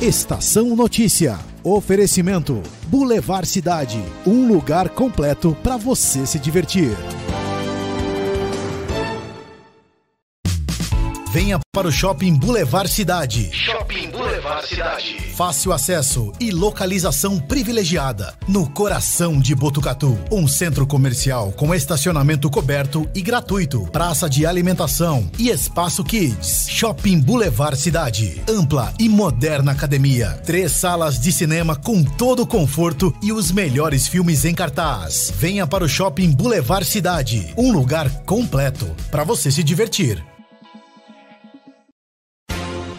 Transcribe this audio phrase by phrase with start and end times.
[0.00, 1.38] Estação Notícia.
[1.62, 6.96] Oferecimento: Boulevard Cidade, um lugar completo para você se divertir.
[11.32, 13.50] Venha para o Shopping Boulevard Cidade.
[13.52, 15.16] Shopping Boulevard Cidade.
[15.36, 18.34] Fácil acesso e localização privilegiada.
[18.48, 20.18] No coração de Botucatu.
[20.32, 23.86] Um centro comercial com estacionamento coberto e gratuito.
[23.92, 26.66] Praça de alimentação e espaço kids.
[26.68, 28.42] Shopping Boulevard Cidade.
[28.48, 30.30] Ampla e moderna academia.
[30.44, 35.32] Três salas de cinema com todo o conforto e os melhores filmes em cartaz.
[35.36, 37.54] Venha para o Shopping Boulevard Cidade.
[37.56, 40.29] Um lugar completo para você se divertir.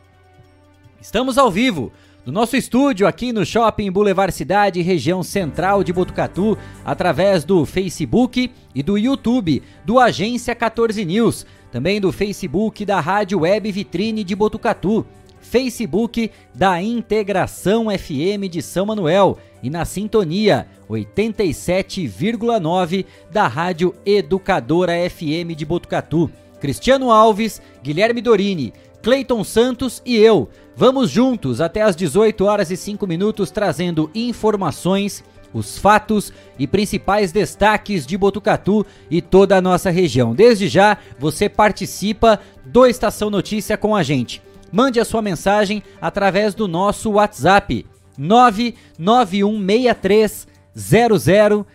[1.02, 1.92] Estamos ao vivo
[2.24, 8.52] no nosso estúdio aqui no Shopping Boulevard Cidade, região central de Botucatu, através do Facebook
[8.72, 14.36] e do YouTube do Agência 14 News, também do Facebook da Rádio Web Vitrine de
[14.36, 15.04] Botucatu,
[15.40, 25.56] Facebook da Integração FM de São Manuel e na sintonia 87,9 da Rádio Educadora FM
[25.56, 26.30] de Botucatu.
[26.60, 30.48] Cristiano Alves, Guilherme Dorini, Cleiton Santos e eu.
[30.76, 37.30] Vamos juntos até às 18 horas e 5 minutos trazendo informações, os fatos e principais
[37.32, 40.34] destaques de Botucatu e toda a nossa região.
[40.34, 44.40] Desde já, você participa do Estação Notícia com a gente.
[44.70, 47.84] Mande a sua mensagem através do nosso WhatsApp
[48.16, 51.66] 99163 0000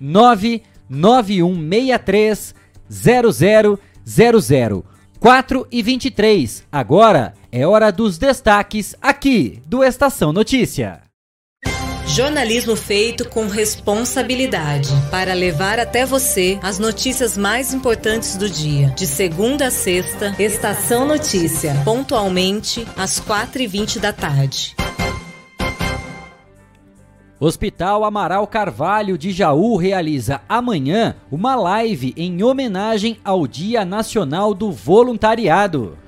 [0.00, 2.54] 99163
[2.90, 4.91] 0000
[5.22, 6.64] 4 e 23.
[6.72, 11.00] Agora é hora dos destaques aqui do Estação Notícia.
[12.08, 18.88] Jornalismo feito com responsabilidade para levar até você as notícias mais importantes do dia.
[18.96, 24.74] De segunda a sexta, Estação Notícia, pontualmente às 4h20 da tarde.
[27.44, 34.70] Hospital Amaral Carvalho de Jaú realiza amanhã uma live em homenagem ao Dia Nacional do
[34.70, 35.98] Voluntariado.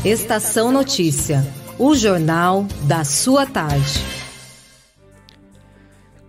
[0.04, 1.42] Estação Notícia,
[1.80, 4.04] o jornal da sua tarde.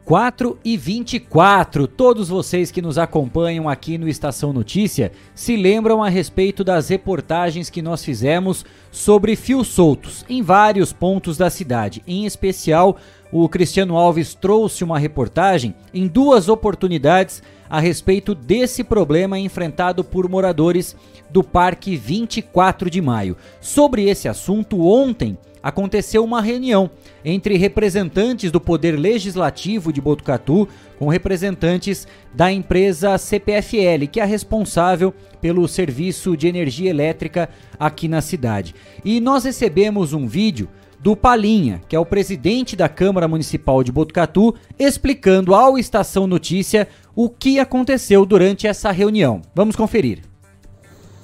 [0.05, 1.89] 4 e 24.
[1.89, 7.69] Todos vocês que nos acompanham aqui no Estação Notícia se lembram a respeito das reportagens
[7.69, 12.01] que nós fizemos sobre fios soltos em vários pontos da cidade.
[12.07, 12.97] Em especial,
[13.33, 20.29] o Cristiano Alves trouxe uma reportagem em duas oportunidades a respeito desse problema enfrentado por
[20.29, 20.97] moradores
[21.31, 23.37] do Parque 24 de Maio.
[23.61, 26.91] Sobre esse assunto, ontem aconteceu uma reunião
[27.25, 30.67] entre representantes do Poder Legislativo de Botucatu
[30.99, 37.49] com representantes da empresa CPFL, que é responsável pelo serviço de energia elétrica
[37.79, 38.75] aqui na cidade.
[39.05, 40.69] E nós recebemos um vídeo
[41.01, 46.87] do Palinha, que é o presidente da Câmara Municipal de Botucatu, explicando ao Estação Notícia
[47.15, 49.41] o que aconteceu durante essa reunião.
[49.55, 50.23] Vamos conferir.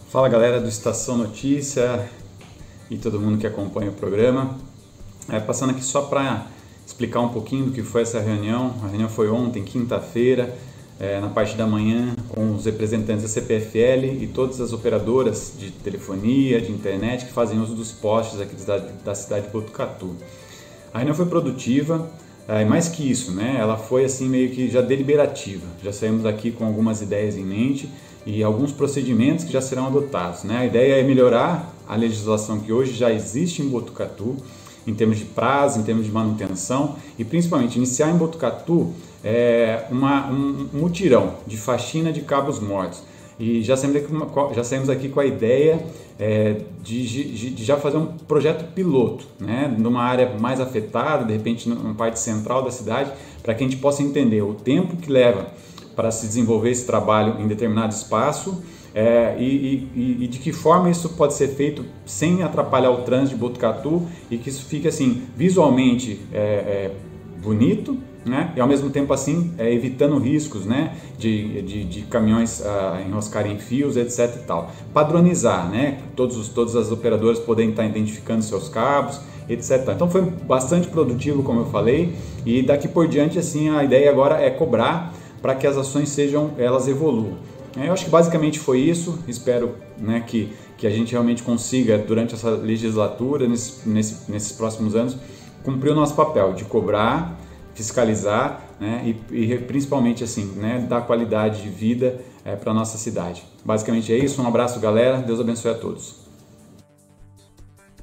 [0.09, 2.09] Fala galera do Estação Notícia
[2.91, 4.57] e todo mundo que acompanha o programa.
[5.29, 6.47] É, passando aqui só para
[6.87, 8.75] explicar um pouquinho do que foi essa reunião.
[8.83, 10.57] A reunião foi ontem, quinta-feira,
[10.99, 15.71] é, na parte da manhã, com os representantes da CPFL e todas as operadoras de
[15.71, 20.15] telefonia, de internet que fazem uso dos postes aqui da, da cidade de Botucatu.
[20.93, 22.11] A reunião foi produtiva,
[22.49, 23.57] é, mais que isso, né?
[23.59, 25.67] Ela foi assim meio que já deliberativa.
[25.83, 27.91] Já saímos daqui com algumas ideias em mente
[28.25, 30.45] e alguns procedimentos que já serão adotados.
[30.45, 30.59] Né?
[30.59, 34.37] A ideia é melhorar a legislação que hoje já existe em Botucatu,
[34.87, 38.93] em termos de prazo, em termos de manutenção e principalmente iniciar em Botucatu
[39.27, 43.03] é, uma, um mutirão de faxina de cabos mortos.
[43.41, 45.85] E já saímos aqui, já saímos aqui com a ideia
[46.19, 51.33] é, de, de, de, já fazer um projeto piloto, né, numa área mais afetada, de
[51.33, 53.11] repente numa parte central da cidade,
[53.43, 55.49] para que a gente possa entender o tempo que leva
[55.97, 58.63] para se desenvolver esse trabalho em determinado espaço
[58.95, 63.35] é, e, e, e, de que forma isso pode ser feito sem atrapalhar o trânsito
[63.35, 66.91] de Botucatu e que isso fique assim visualmente é, é,
[67.43, 68.53] bonito né?
[68.57, 70.97] e ao mesmo tempo assim é, evitando riscos né?
[71.19, 74.37] de, de, de caminhões ah, enroscarem fios, etc.
[74.37, 74.71] e tal.
[74.93, 75.99] Padronizar, né?
[76.15, 79.89] todos os, todas as operadoras poderem estar identificando seus cabos, etc.
[79.95, 82.15] Então foi bastante produtivo, como eu falei,
[82.45, 86.51] e daqui por diante assim a ideia agora é cobrar para que as ações sejam,
[86.59, 87.37] elas evoluam.
[87.77, 89.19] Eu acho que basicamente foi isso.
[89.29, 94.97] Espero né, que, que a gente realmente consiga, durante essa legislatura, nesse, nesse, nesses próximos
[94.97, 95.17] anos,
[95.63, 97.39] cumprir o nosso papel de cobrar,
[97.77, 102.97] fiscalizar né, e, e, principalmente assim, né, dar qualidade de vida é, para a nossa
[102.97, 103.45] cidade.
[103.65, 104.43] Basicamente é isso.
[104.43, 105.19] Um abraço, galera.
[105.19, 106.27] Deus abençoe a todos.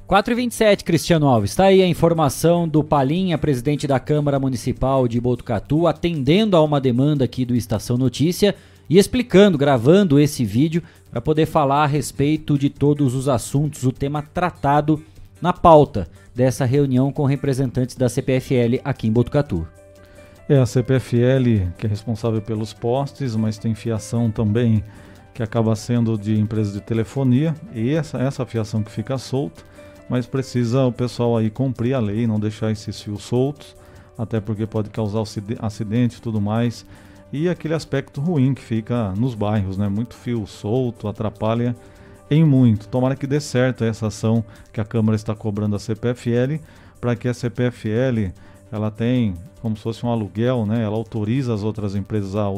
[0.06, 1.50] 4 e 27 Cristiano Alves.
[1.50, 6.80] Está aí a informação do Palinha, presidente da Câmara Municipal de Botucatu, atendendo a uma
[6.80, 8.54] demanda aqui do Estação Notícia
[8.88, 13.92] e explicando, gravando esse vídeo para poder falar a respeito de todos os assuntos, o
[13.92, 15.02] tema tratado
[15.40, 19.66] na pauta dessa reunião com representantes da CPFL aqui em Botucatu.
[20.48, 24.84] É a CPFL que é responsável pelos postes, mas tem fiação também
[25.32, 29.62] que acaba sendo de empresas de telefonia e essa, essa fiação que fica solta
[30.08, 33.76] mas precisa o pessoal aí cumprir a lei, não deixar esses fios soltos,
[34.16, 35.22] até porque pode causar
[35.60, 36.86] acidente e tudo mais.
[37.32, 39.88] E aquele aspecto ruim que fica nos bairros, né?
[39.88, 41.74] Muito fio solto, atrapalha
[42.30, 42.88] em muito.
[42.88, 46.60] Tomara que dê certo essa ação que a Câmara está cobrando a CPFL,
[47.00, 48.32] para que a CPFL
[48.72, 50.82] ela tem como se fosse um aluguel, né?
[50.82, 52.48] Ela autoriza as outras empresas a,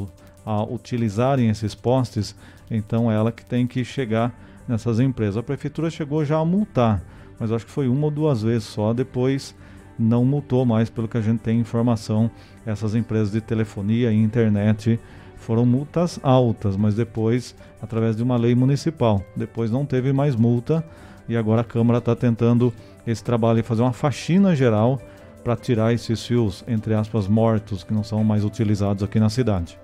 [0.45, 2.35] a utilizarem esses postes,
[2.71, 4.35] então ela que tem que chegar
[4.67, 5.37] nessas empresas.
[5.37, 7.03] A prefeitura chegou já a multar
[7.39, 8.93] mas acho que foi uma ou duas vezes só.
[8.93, 9.55] Depois
[9.99, 12.31] não multou mais, pelo que a gente tem informação.
[12.65, 14.99] Essas empresas de telefonia e internet
[15.47, 20.85] foram multas altas, mas depois, através de uma lei municipal, depois não teve mais multa
[21.29, 22.75] e agora a Câmara está tentando
[23.07, 25.01] esse trabalho e fazer uma faxina geral
[25.45, 29.79] para tirar esses fios, entre aspas, mortos que não são mais utilizados aqui na cidade.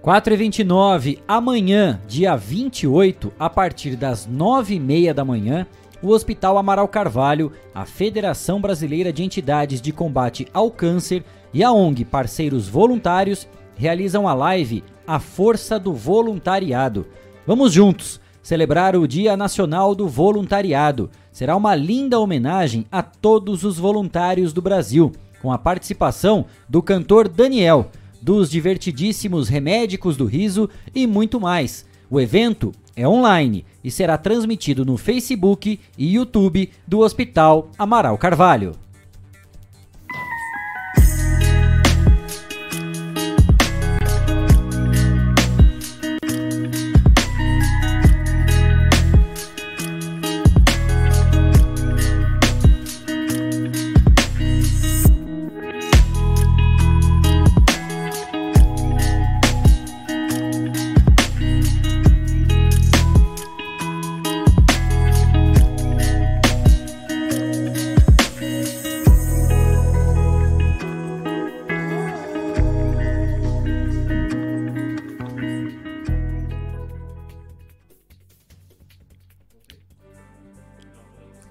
[0.00, 5.66] 4 e 29 amanhã, dia 28, a partir das 9 e meia da manhã,
[6.00, 11.72] o Hospital Amaral Carvalho, a Federação Brasileira de Entidades de Combate ao Câncer e a
[11.72, 17.06] ONG Parceiros Voluntários realizam a live A Força do Voluntariado.
[17.46, 21.10] Vamos juntos celebrar o Dia Nacional do Voluntariado.
[21.30, 27.28] Será uma linda homenagem a todos os voluntários do Brasil, com a participação do cantor
[27.28, 31.86] Daniel, dos divertidíssimos Remédicos do Riso e muito mais.
[32.10, 38.72] O evento é online e será transmitido no Facebook e YouTube do Hospital Amaral Carvalho.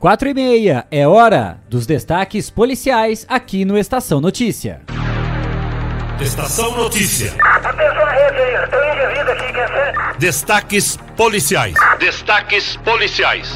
[0.02, 4.82] 4 e meia, é hora dos destaques policiais aqui no Estação Notícia.
[6.20, 7.36] Estação Notícia.
[7.40, 10.18] Atenção à rede aí, estou indivíduo aqui, quer ser?
[10.18, 11.76] Destaques policiais.
[12.00, 13.48] Destaques policiais.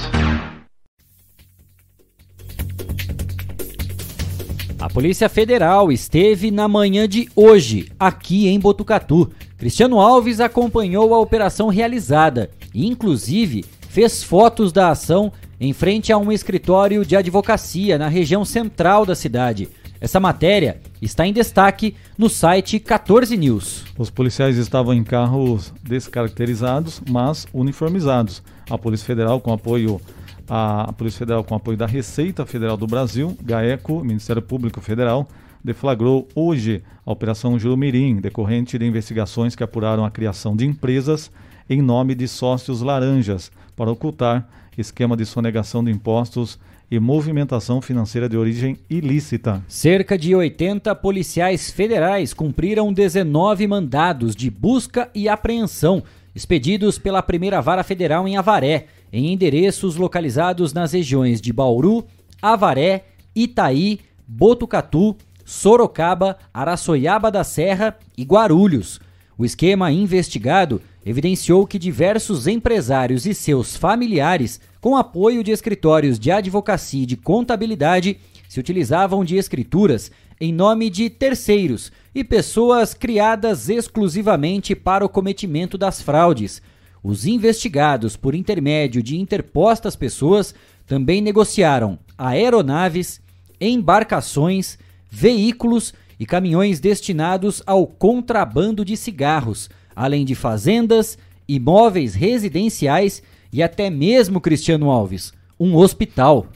[4.79, 9.31] A Polícia Federal esteve na manhã de hoje, aqui em Botucatu.
[9.57, 16.17] Cristiano Alves acompanhou a operação realizada e, inclusive, fez fotos da ação em frente a
[16.17, 19.69] um escritório de advocacia na região central da cidade.
[19.99, 23.85] Essa matéria está em destaque no site 14 News.
[23.97, 28.43] Os policiais estavam em carros descaracterizados, mas uniformizados.
[28.69, 30.01] A Polícia Federal, com apoio
[30.47, 35.27] a Polícia Federal, com apoio da Receita Federal do Brasil, GAECO, Ministério Público Federal,
[35.63, 41.31] deflagrou hoje a Operação Jurumirim, decorrente de investigações que apuraram a criação de empresas
[41.67, 48.29] em nome de sócios laranjas para ocultar esquema de sonegação de impostos e movimentação financeira
[48.29, 49.63] de origem ilícita.
[49.67, 56.03] Cerca de 80 policiais federais cumpriram 19 mandados de busca e apreensão
[56.35, 62.05] expedidos pela Primeira Vara Federal em Avaré, em endereços localizados nas regiões de Bauru,
[62.41, 65.15] Avaré, Itaí, Botucatu,
[65.45, 68.99] Sorocaba, Araçoiaba da Serra e Guarulhos.
[69.37, 76.31] O esquema investigado evidenciou que diversos empresários e seus familiares, com apoio de escritórios de
[76.31, 83.69] advocacia e de contabilidade, se utilizavam de escrituras em nome de terceiros e pessoas criadas
[83.69, 86.61] exclusivamente para o cometimento das fraudes.
[87.03, 90.55] Os investigados, por intermédio de interpostas pessoas,
[90.87, 93.21] também negociaram aeronaves,
[93.59, 94.77] embarcações,
[95.09, 101.17] veículos e caminhões destinados ao contrabando de cigarros, além de fazendas,
[101.47, 106.47] imóveis residenciais e até mesmo, Cristiano Alves, um hospital.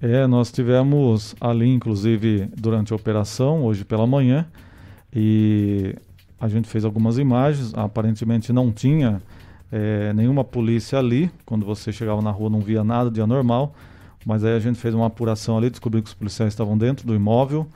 [0.00, 4.46] É, nós tivemos ali, inclusive, durante a operação, hoje pela manhã,
[5.12, 5.96] e
[6.40, 7.74] a gente fez algumas imagens.
[7.74, 9.20] Aparentemente não tinha
[9.72, 11.30] é, nenhuma polícia ali.
[11.44, 13.74] Quando você chegava na rua, não via nada de anormal.
[14.24, 17.14] Mas aí a gente fez uma apuração ali, descobriu que os policiais estavam dentro do
[17.14, 17.66] imóvel.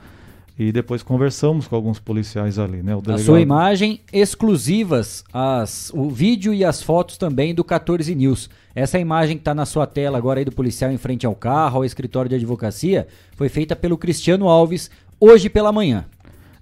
[0.57, 2.95] E depois conversamos com alguns policiais ali, né?
[2.95, 3.21] O delegado...
[3.21, 8.49] A sua imagem exclusivas, as, o vídeo e as fotos também do 14 News.
[8.75, 11.77] Essa imagem que está na sua tela agora aí do policial em frente ao carro,
[11.77, 16.05] ao escritório de advocacia, foi feita pelo Cristiano Alves hoje pela manhã.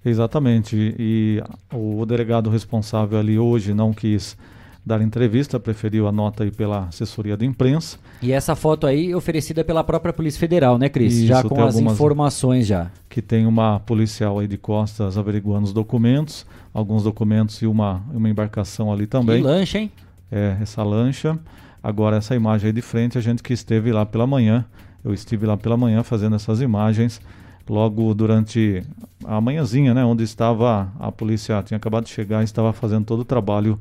[0.05, 0.95] Exatamente.
[0.97, 1.43] E
[1.73, 4.37] o delegado responsável ali hoje não quis
[4.85, 7.97] dar entrevista, preferiu a nota aí pela assessoria de imprensa.
[8.21, 11.13] E essa foto aí oferecida pela própria Polícia Federal, né, Cris?
[11.13, 12.89] Isso, já com as informações já.
[13.07, 18.29] Que tem uma policial aí de costas averiguando os documentos, alguns documentos e uma, uma
[18.29, 19.41] embarcação ali também.
[19.41, 19.91] Que lancha, hein?
[20.31, 21.37] É, essa lancha.
[21.83, 24.65] Agora essa imagem aí de frente, a gente que esteve lá pela manhã,
[25.03, 27.19] eu estive lá pela manhã fazendo essas imagens,
[27.67, 28.83] logo durante
[29.25, 33.21] a manhãzinha, né, onde estava a polícia, tinha acabado de chegar e estava fazendo todo
[33.21, 33.79] o trabalho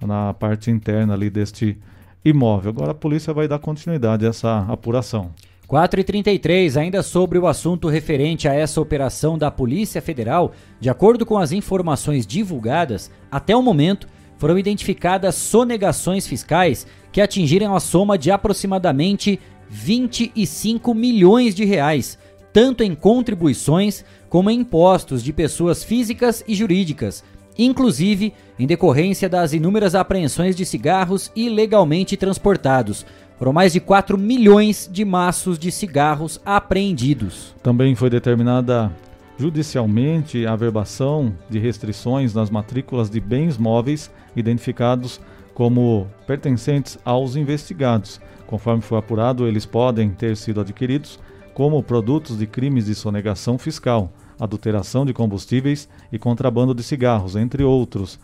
[0.00, 1.76] na parte interna ali deste
[2.24, 2.70] imóvel.
[2.70, 5.30] Agora a polícia vai dar continuidade a essa apuração.
[5.68, 11.38] 4h33, ainda sobre o assunto referente a essa operação da Polícia Federal, de acordo com
[11.38, 18.32] as informações divulgadas, até o momento foram identificadas sonegações fiscais que atingiram a soma de
[18.32, 19.38] aproximadamente
[19.68, 22.18] 25 milhões de reais,
[22.52, 27.22] tanto em contribuições como em impostos de pessoas físicas e jurídicas,
[27.64, 33.04] inclusive em decorrência das inúmeras apreensões de cigarros ilegalmente transportados.
[33.38, 37.54] Foram mais de 4 milhões de maços de cigarros apreendidos.
[37.62, 38.92] Também foi determinada
[39.38, 45.20] judicialmente a averbação de restrições nas matrículas de bens móveis identificados
[45.54, 48.20] como pertencentes aos investigados.
[48.46, 51.18] Conforme foi apurado, eles podem ter sido adquiridos
[51.54, 57.62] como produtos de crimes de sonegação fiscal, adulteração de combustíveis e contrabando de cigarros, entre
[57.62, 58.18] outros.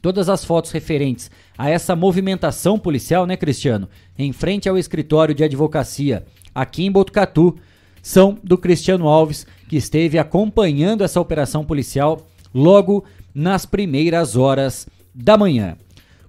[0.00, 3.88] todas as fotos referentes a essa movimentação policial, né, Cristiano,
[4.18, 7.56] em frente ao escritório de advocacia aqui em Botucatu,
[8.02, 15.38] são do Cristiano Alves, que esteve acompanhando essa operação policial logo nas primeiras horas da
[15.38, 15.76] manhã.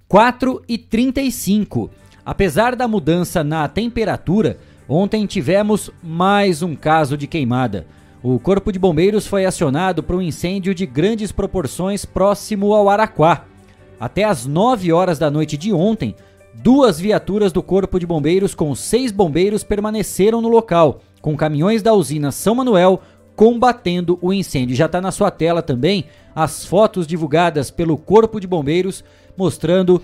[0.07, 1.89] 4 e 35.
[2.25, 7.85] Apesar da mudança na temperatura, ontem tivemos mais um caso de queimada.
[8.21, 13.43] O Corpo de Bombeiros foi acionado para um incêndio de grandes proporções próximo ao Araquá.
[13.99, 16.15] Até às 9 horas da noite de ontem,
[16.53, 21.93] duas viaturas do Corpo de Bombeiros com seis bombeiros permaneceram no local, com caminhões da
[21.93, 23.01] usina São Manuel
[23.35, 24.75] combatendo o incêndio.
[24.75, 29.03] Já está na sua tela também as fotos divulgadas pelo Corpo de Bombeiros
[29.35, 30.01] mostrando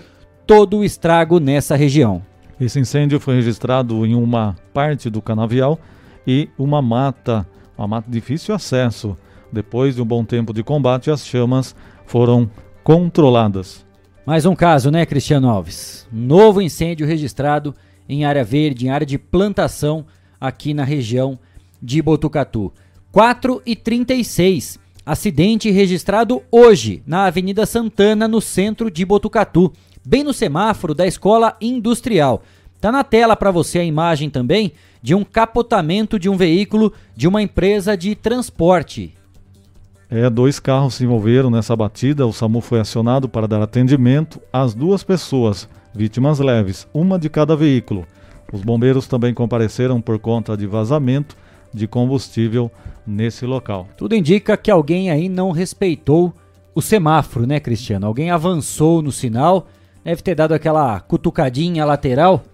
[0.50, 2.20] todo o estrago nessa região.
[2.60, 5.78] Esse incêndio foi registrado em uma parte do canavial
[6.26, 7.46] e uma mata,
[7.78, 9.16] uma mata de difícil acesso.
[9.52, 11.72] Depois de um bom tempo de combate, as chamas
[12.04, 12.50] foram
[12.82, 13.86] controladas.
[14.26, 16.08] Mais um caso, né, Cristiano Alves?
[16.10, 17.72] Novo incêndio registrado
[18.08, 20.04] em área verde, em área de plantação
[20.40, 21.38] aqui na região
[21.80, 22.72] de Botucatu.
[23.12, 24.80] 4 e 36.
[25.06, 29.72] Acidente registrado hoje na Avenida Santana, no centro de Botucatu,
[30.04, 32.42] bem no semáforo da Escola Industrial.
[32.80, 37.28] Tá na tela para você a imagem também de um capotamento de um veículo de
[37.28, 39.14] uma empresa de transporte.
[40.08, 42.26] É, dois carros se envolveram nessa batida.
[42.26, 47.54] O SAMU foi acionado para dar atendimento às duas pessoas, vítimas leves, uma de cada
[47.54, 48.04] veículo.
[48.52, 51.36] Os bombeiros também compareceram por conta de vazamento
[51.72, 52.70] de combustível
[53.06, 53.86] nesse local.
[53.96, 56.34] Tudo indica que alguém aí não respeitou
[56.74, 58.06] o semáforo, né, Cristiano?
[58.06, 59.68] Alguém avançou no sinal,
[60.04, 62.44] deve ter dado aquela cutucadinha lateral.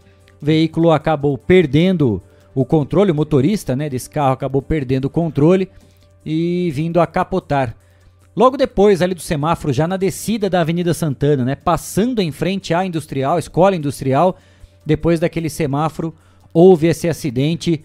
[0.40, 2.22] O veículo acabou perdendo
[2.54, 5.70] o controle, o motorista, né, desse carro acabou perdendo o controle
[6.24, 7.76] e vindo a capotar.
[8.34, 12.74] Logo depois ali do semáforo, já na descida da Avenida Santana, né, passando em frente
[12.74, 14.36] à Industrial, Escola Industrial,
[14.84, 16.14] depois daquele semáforo,
[16.52, 17.84] houve esse acidente.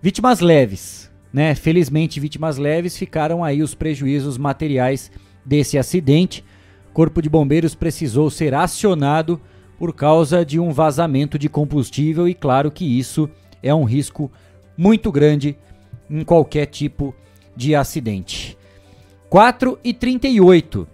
[0.00, 1.54] Vítimas leves, né?
[1.54, 5.10] Felizmente, vítimas leves ficaram aí os prejuízos materiais
[5.44, 6.44] desse acidente.
[6.92, 9.40] Corpo de Bombeiros precisou ser acionado
[9.78, 13.30] por causa de um vazamento de combustível e claro que isso
[13.62, 14.30] é um risco
[14.76, 15.56] muito grande
[16.10, 17.14] em qualquer tipo
[17.54, 18.56] de acidente.
[19.28, 20.88] 4 e 38.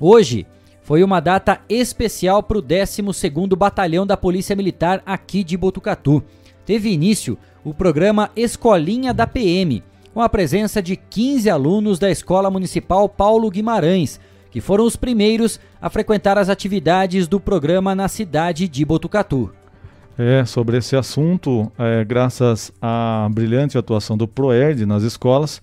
[0.00, 0.46] Hoje
[0.82, 6.22] foi uma data especial para o 12º Batalhão da Polícia Militar aqui de Botucatu.
[6.64, 9.82] Teve início o programa Escolinha da PM,
[10.14, 14.20] com a presença de 15 alunos da Escola Municipal Paulo Guimarães,
[14.58, 19.52] que foram os primeiros a frequentar as atividades do programa na cidade de Botucatu.
[20.18, 25.62] É, sobre esse assunto, é, graças à brilhante atuação do PROERD nas escolas,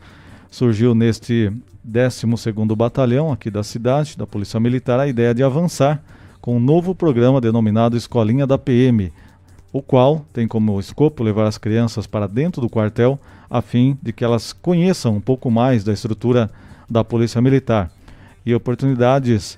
[0.49, 1.51] surgiu neste
[1.85, 6.01] 12º Batalhão aqui da cidade, da Polícia Militar, a ideia de avançar
[6.39, 9.11] com um novo programa denominado Escolinha da PM,
[9.73, 14.13] o qual tem como escopo levar as crianças para dentro do quartel a fim de
[14.13, 16.49] que elas conheçam um pouco mais da estrutura
[16.89, 17.91] da Polícia Militar.
[18.45, 19.57] E oportunidades.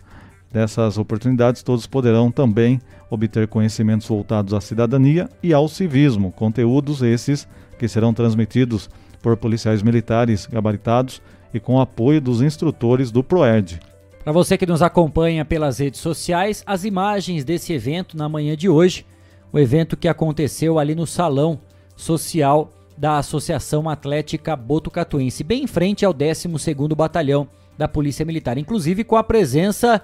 [0.51, 7.47] Dessas oportunidades todos poderão também obter conhecimentos voltados à cidadania e ao civismo, conteúdos esses
[7.77, 8.89] que serão transmitidos
[9.21, 11.21] por policiais militares gabaritados
[11.53, 13.79] e com apoio dos instrutores do PROERD.
[14.23, 18.69] Para você que nos acompanha pelas redes sociais, as imagens desse evento na manhã de
[18.69, 19.05] hoje
[19.51, 21.59] o evento que aconteceu ali no salão
[21.95, 27.47] social da Associação Atlética Botucatuense, bem em frente ao 12º Batalhão
[27.77, 30.01] da Polícia Militar, inclusive com a presença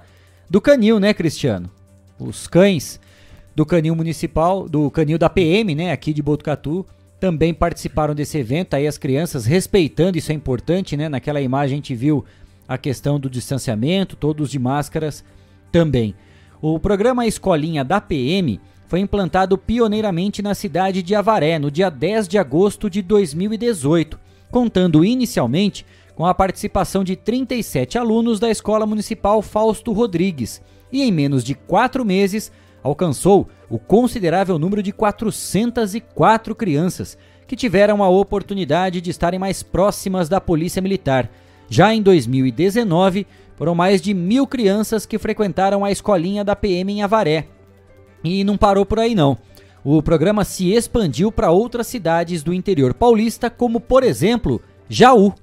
[0.48, 1.70] do canil, né, Cristiano?
[2.18, 3.00] Os cães
[3.54, 6.86] do canil municipal, do canil da PM, né, aqui de Botucatu,
[7.20, 11.08] também participaram desse evento, aí as crianças respeitando, isso é importante, né?
[11.08, 12.24] Naquela imagem a gente viu
[12.68, 15.24] a questão do distanciamento, todos de máscaras
[15.72, 16.14] também.
[16.60, 22.28] O programa Escolinha da PM foi implantado pioneiramente na cidade de Avaré no dia 10
[22.28, 24.18] de agosto de 2018,
[24.50, 31.10] contando inicialmente com a participação de 37 alunos da Escola Municipal Fausto Rodrigues e, em
[31.10, 39.00] menos de quatro meses, alcançou o considerável número de 404 crianças que tiveram a oportunidade
[39.00, 41.30] de estarem mais próximas da Polícia Militar.
[41.68, 47.02] Já em 2019, foram mais de mil crianças que frequentaram a escolinha da PM em
[47.02, 47.48] Avaré,
[48.22, 49.36] e não parou por aí não.
[49.84, 55.34] O programa se expandiu para outras cidades do interior paulista, como por exemplo, Jaú.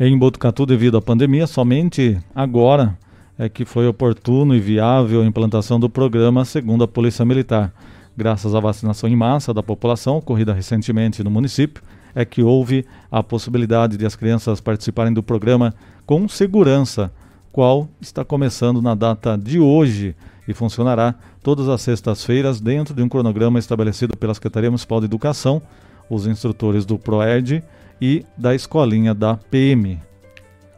[0.00, 2.96] Em Botucatu, devido à pandemia, somente agora
[3.36, 7.74] é que foi oportuno e viável a implantação do programa segundo a Polícia Militar.
[8.16, 11.82] Graças à vacinação em massa da população ocorrida recentemente no município,
[12.14, 15.74] é que houve a possibilidade de as crianças participarem do programa
[16.06, 17.10] com segurança,
[17.50, 20.14] qual está começando na data de hoje
[20.46, 25.60] e funcionará todas as sextas-feiras dentro de um cronograma estabelecido pela Secretaria Municipal de Educação,
[26.08, 27.64] os instrutores do PROERD
[28.00, 30.00] e da escolinha da PM.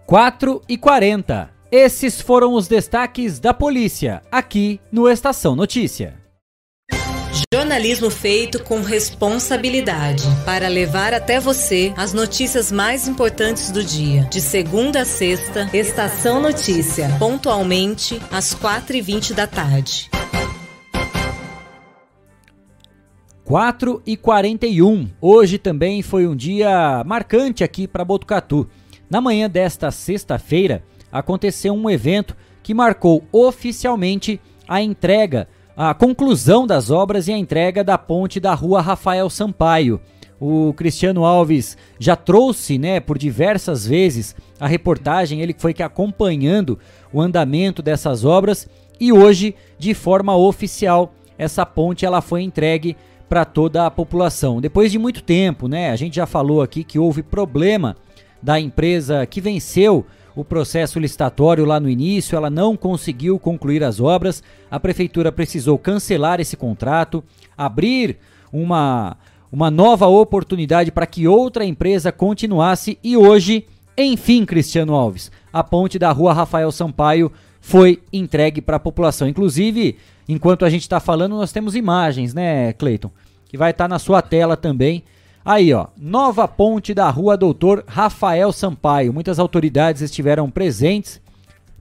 [0.06, 1.50] 4 e 40.
[1.70, 6.20] Esses foram os destaques da polícia, aqui no Estação Notícia.
[7.54, 14.24] Jornalismo feito com responsabilidade para levar até você as notícias mais importantes do dia.
[14.24, 20.10] De segunda a sexta, Estação Notícia, pontualmente às 4h20 da tarde.
[23.50, 25.08] 4 e 41.
[25.20, 28.68] Hoje também foi um dia marcante aqui para Botucatu.
[29.10, 36.92] Na manhã desta sexta-feira, aconteceu um evento que marcou oficialmente a entrega, a conclusão das
[36.92, 40.00] obras e a entrega da ponte da rua Rafael Sampaio.
[40.38, 46.78] O Cristiano Alves já trouxe, né, por diversas vezes a reportagem, ele foi que acompanhando
[47.12, 48.68] o andamento dessas obras
[49.00, 52.96] e hoje, de forma oficial, essa ponte ela foi entregue
[53.30, 54.60] para toda a população.
[54.60, 55.92] Depois de muito tempo, né?
[55.92, 57.96] A gente já falou aqui que houve problema
[58.42, 64.00] da empresa que venceu o processo licitatório lá no início, ela não conseguiu concluir as
[64.00, 67.22] obras, a prefeitura precisou cancelar esse contrato,
[67.56, 68.16] abrir
[68.52, 69.16] uma,
[69.52, 73.64] uma nova oportunidade para que outra empresa continuasse e hoje,
[73.96, 79.28] enfim, Cristiano Alves, a ponte da rua Rafael Sampaio foi entregue para a população.
[79.28, 79.96] Inclusive,
[80.32, 83.10] enquanto a gente está falando, nós temos imagens, né, Cleiton?
[83.48, 85.02] Que vai estar tá na sua tela também
[85.44, 89.12] Aí, ó, nova ponte da rua Doutor Rafael Sampaio.
[89.12, 91.20] Muitas autoridades estiveram presentes,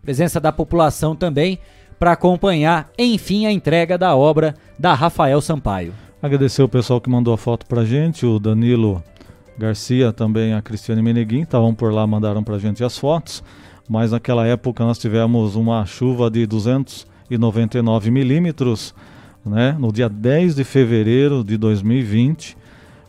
[0.01, 1.59] presença da população também,
[1.99, 5.93] para acompanhar, enfim, a entrega da obra da Rafael Sampaio.
[6.21, 9.03] Agradecer o pessoal que mandou a foto pra gente, o Danilo
[9.57, 13.43] Garcia, também a Cristiane Meneguin, estavam por lá, mandaram pra gente as fotos,
[13.89, 16.47] mas naquela época nós tivemos uma chuva de
[17.37, 18.93] 299 milímetros,
[19.45, 22.57] né, no dia 10 de fevereiro de 2020,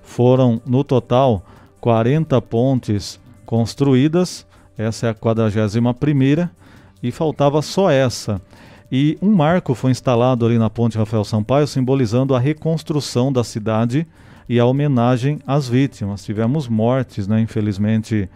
[0.03, 1.45] foram, no total,
[1.81, 6.49] 40 pontes construídas, essa é a 41
[7.03, 8.41] e faltava só essa.
[8.93, 14.07] E um marco foi instalado ali na ponte Rafael Sampaio, simbolizando a reconstrução da cidade
[14.49, 16.25] e a homenagem às vítimas.
[16.25, 18.29] Tivemos mortes, né, infelizmente,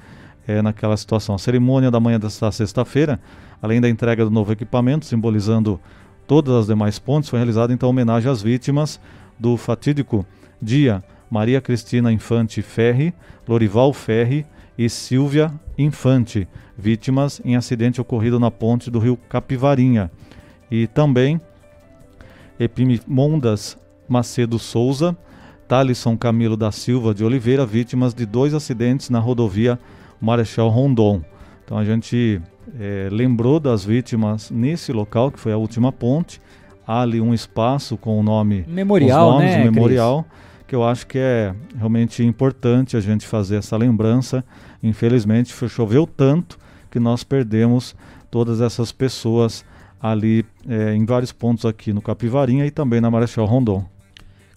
[0.47, 1.35] é, naquela situação.
[1.35, 3.21] A cerimônia da manhã desta sexta-feira,
[3.61, 5.81] além da entrega do novo equipamento, simbolizando
[6.27, 9.01] todas as demais pontes, foi realizada então homenagem às vítimas
[9.39, 10.25] do fatídico
[10.61, 13.13] dia Maria Cristina Infante Ferri,
[13.49, 14.47] Lorival Ferri
[14.79, 20.11] e Silvia Infante, vítimas em acidente ocorrido na ponte do rio Capivarinha.
[20.71, 21.41] E também
[22.59, 23.77] Epimondas
[24.09, 25.17] Macedo Souza,
[25.67, 29.79] Talisson Camilo da Silva de Oliveira, vítimas de dois acidentes na rodovia
[30.25, 31.23] Marechal Rondon.
[31.65, 32.41] Então a gente
[32.79, 36.41] é, lembrou das vítimas nesse local, que foi a última ponte.
[36.87, 40.23] Há ali um espaço com o nome memorial, nomes, né, memorial.
[40.23, 40.45] Cris?
[40.67, 44.45] que eu acho que é realmente importante a gente fazer essa lembrança.
[44.83, 46.59] Infelizmente, choveu tanto
[46.91, 47.95] que nós perdemos
[48.31, 49.65] todas essas pessoas
[50.01, 53.85] ali é, em vários pontos aqui no Capivarinha e também na Marechal Rondon.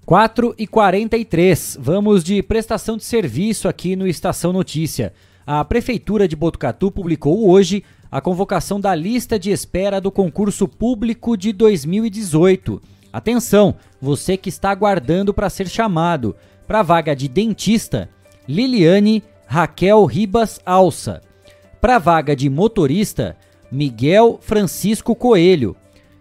[0.05, 5.13] 4 e 43 vamos de prestação de serviço aqui no Estação Notícia.
[5.49, 7.81] A Prefeitura de Botucatu publicou hoje
[8.11, 12.81] a convocação da lista de espera do concurso público de 2018.
[13.13, 16.35] Atenção, você que está aguardando para ser chamado
[16.67, 18.09] para a vaga de dentista,
[18.45, 21.21] Liliane Raquel Ribas Alça.
[21.79, 23.37] Para a vaga de motorista,
[23.71, 25.77] Miguel Francisco Coelho.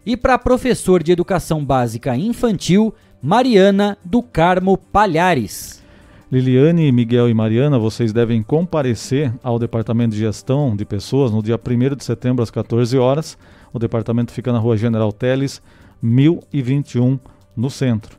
[0.07, 5.85] E para professor de educação básica infantil, Mariana do Carmo Palhares.
[6.31, 11.55] Liliane, Miguel e Mariana, vocês devem comparecer ao Departamento de Gestão de Pessoas no dia
[11.55, 13.39] 1 de setembro às 14 horas.
[13.73, 15.63] O departamento fica na rua General Teles,
[16.03, 17.21] 1021
[17.57, 18.19] no centro.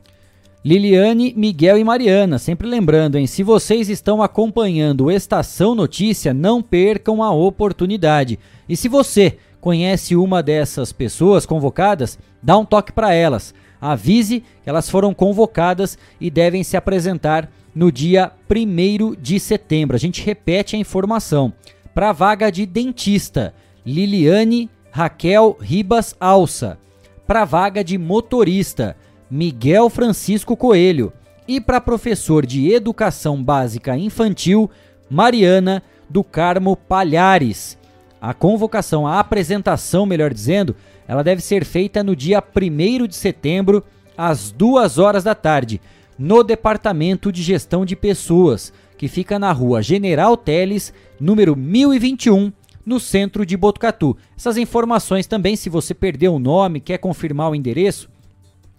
[0.64, 3.26] Liliane, Miguel e Mariana, sempre lembrando, hein?
[3.26, 8.38] Se vocês estão acompanhando o Estação Notícia, não percam a oportunidade.
[8.66, 13.54] E se você conhece uma dessas pessoas convocadas, dá um toque para elas.
[13.78, 19.94] Avise que elas foram convocadas e devem se apresentar no dia 1 de setembro.
[19.94, 21.52] A gente repete a informação.
[21.94, 23.54] Para vaga de dentista,
[23.86, 26.76] Liliane Raquel Ribas Alça
[27.24, 28.96] para vaga de motorista,
[29.30, 31.12] Miguel Francisco Coelho,
[31.46, 34.68] e para professor de educação básica infantil,
[35.08, 37.78] Mariana do Carmo Palhares.
[38.20, 40.74] A convocação, a apresentação, melhor dizendo,
[41.06, 43.84] ela deve ser feita no dia 1 de setembro,
[44.16, 45.80] às 2 horas da tarde,
[46.18, 52.52] no Departamento de Gestão de Pessoas, que fica na rua General Teles, número 1021,
[52.84, 54.16] no centro de Botucatu.
[54.36, 58.10] Essas informações também, se você perdeu o nome, quer confirmar o endereço,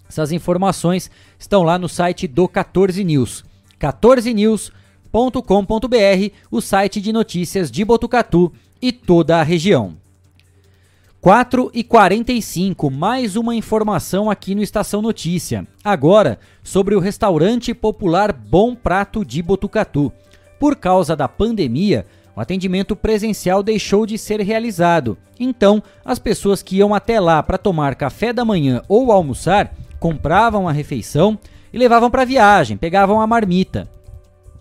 [0.10, 3.46] essas informações estão lá no site do 14 News.
[3.80, 9.96] 14news.com.br, o site de notícias de Botucatu e toda a região.
[11.22, 15.68] 4 e 45, mais uma informação aqui no Estação Notícia.
[15.84, 20.14] Agora, sobre o restaurante popular Bom Prato de Botucatu.
[20.58, 25.18] Por causa da pandemia, o atendimento presencial deixou de ser realizado.
[25.38, 30.70] Então, as pessoas que iam até lá para tomar café da manhã ou almoçar compravam
[30.70, 31.38] a refeição
[31.74, 33.90] e levavam para viagem, pegavam a marmita.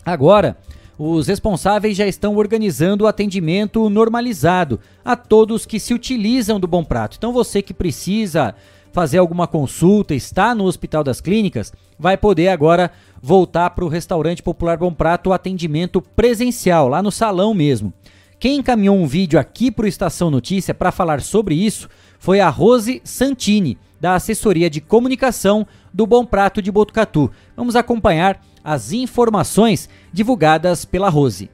[0.05, 0.57] Agora,
[0.99, 6.83] os responsáveis já estão organizando o atendimento normalizado a todos que se utilizam do Bom
[6.83, 7.15] Prato.
[7.17, 8.53] Então você que precisa
[8.91, 14.43] fazer alguma consulta, está no Hospital das Clínicas, vai poder agora voltar para o restaurante
[14.43, 17.93] Popular Bom Prato o atendimento presencial, lá no salão mesmo.
[18.37, 22.49] Quem encaminhou um vídeo aqui para o Estação Notícia para falar sobre isso foi a
[22.49, 27.31] Rose Santini, da assessoria de comunicação do Bom Prato de Botucatu.
[27.55, 31.49] Vamos acompanhar as informações divulgadas pela Rose.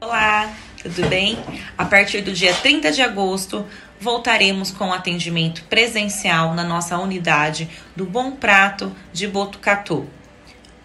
[0.00, 0.50] Olá,
[0.82, 1.38] tudo bem?
[1.76, 3.66] A partir do dia 30 de agosto,
[4.00, 10.06] voltaremos com atendimento presencial na nossa unidade do Bom Prato de Botucatu.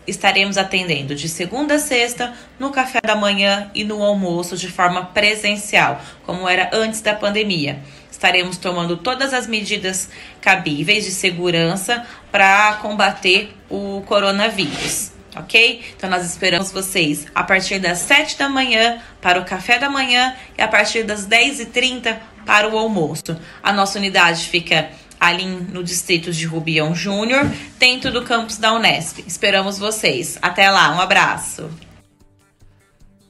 [0.05, 5.05] Estaremos atendendo de segunda a sexta, no café da manhã e no almoço de forma
[5.05, 7.81] presencial, como era antes da pandemia.
[8.11, 10.09] Estaremos tomando todas as medidas
[10.41, 15.81] cabíveis de segurança para combater o coronavírus ok?
[15.95, 20.35] Então nós esperamos vocês a partir das 7 da manhã para o café da manhã
[20.57, 23.37] e a partir das 10h30 para o almoço.
[23.61, 29.23] A nossa unidade fica ali no distrito de Rubião Júnior, dentro do campus da Unesp.
[29.25, 30.37] Esperamos vocês.
[30.41, 31.69] Até lá, um abraço.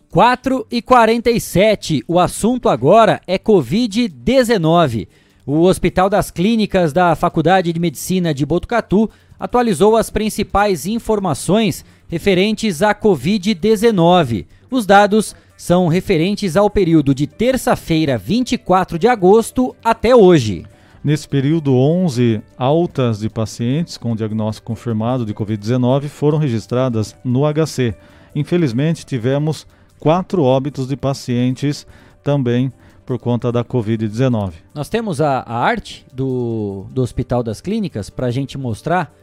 [0.10, 2.04] 4 e 47.
[2.08, 5.08] O assunto agora é Covid-19.
[5.46, 12.82] O Hospital das Clínicas da Faculdade de Medicina de Botucatu atualizou as principais informações referentes
[12.82, 14.46] à Covid-19.
[14.70, 20.66] Os dados são referentes ao período de terça-feira, 24 de agosto, até hoje.
[21.04, 27.96] Nesse período, 11 altas de pacientes com diagnóstico confirmado de Covid-19 foram registradas no HC.
[28.36, 29.68] Infelizmente, tivemos
[30.00, 31.86] quatro óbitos de pacientes
[32.24, 32.74] também
[33.06, 34.54] por conta da Covid-19.
[34.74, 39.14] Nós temos a, a arte do, do Hospital das Clínicas para a gente mostrar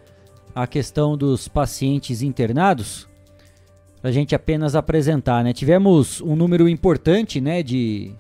[0.55, 3.09] a questão dos pacientes internados,
[4.03, 5.53] a gente apenas apresentar, né?
[5.53, 8.13] Tivemos um número importante, né, de,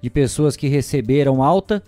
[0.00, 1.82] de pessoas que receberam alta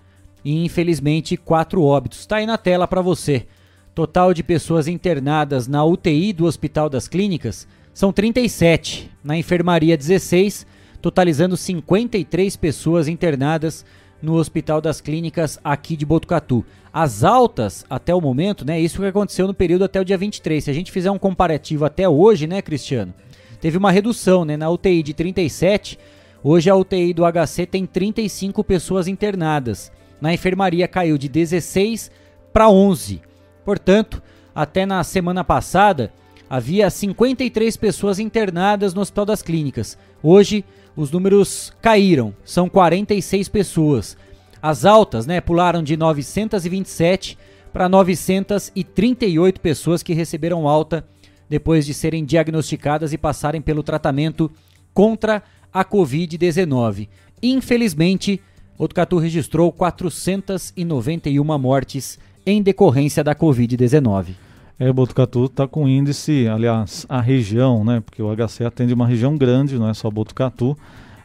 [0.44, 2.20] e infelizmente quatro óbitos.
[2.20, 3.46] Está aí na tela para você.
[3.94, 10.66] Total de pessoas internadas na UTI do Hospital das Clínicas são 37, na enfermaria 16,
[11.02, 13.84] totalizando 53 pessoas internadas
[14.22, 16.64] no Hospital das Clínicas aqui de Botucatu.
[16.92, 18.80] As altas até o momento, né?
[18.80, 20.62] Isso que aconteceu no período até o dia 23.
[20.62, 23.12] Se a gente fizer um comparativo até hoje, né, Cristiano?
[23.60, 24.56] Teve uma redução, né?
[24.56, 25.98] Na UTI de 37,
[26.42, 29.90] hoje a UTI do HC tem 35 pessoas internadas.
[30.20, 32.10] Na enfermaria caiu de 16
[32.52, 33.20] para 11.
[33.64, 34.22] Portanto,
[34.54, 36.12] até na semana passada,
[36.48, 39.96] havia 53 pessoas internadas no Hospital das Clínicas.
[40.22, 40.64] Hoje,
[40.96, 44.16] os números caíram, são 46 pessoas.
[44.60, 47.38] As altas, né, pularam de 927
[47.72, 51.04] para 938 pessoas que receberam alta
[51.48, 54.50] depois de serem diagnosticadas e passarem pelo tratamento
[54.94, 57.08] contra a Covid-19.
[57.42, 58.40] Infelizmente,
[58.78, 64.34] Botucatu registrou 491 mortes em decorrência da Covid-19.
[64.82, 68.00] É, Botucatu está com índice, aliás, a região, né?
[68.00, 70.76] Porque o HC atende uma região grande, não é só Botucatu.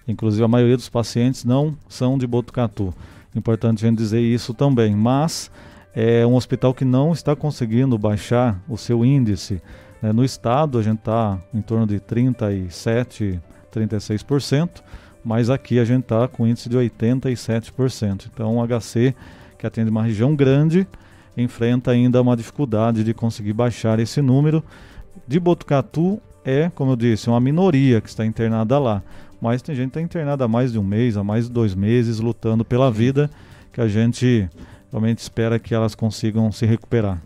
[0.08, 2.94] Inclusive a maioria dos pacientes não são de Botucatu.
[3.36, 4.96] Importante a gente dizer isso também.
[4.96, 5.50] Mas
[5.96, 9.60] é um hospital que não está conseguindo baixar o seu índice.
[10.04, 10.14] Né?
[10.14, 13.42] No estado a gente está em torno de 37,
[13.74, 14.84] 36%,
[15.26, 18.28] mas aqui a gente está com índice de 87%.
[18.32, 19.16] Então o HC,
[19.58, 20.88] que atende uma região grande,
[21.38, 24.64] enfrenta ainda uma dificuldade de conseguir baixar esse número.
[25.28, 29.04] De Botucatu é, como eu disse, uma minoria que está internada lá.
[29.42, 31.76] Mas tem gente que está internada há mais de um mês, há mais de dois
[31.76, 33.30] meses, lutando pela vida,
[33.74, 34.50] que a gente
[34.90, 37.22] realmente espera que elas consigam se recuperar.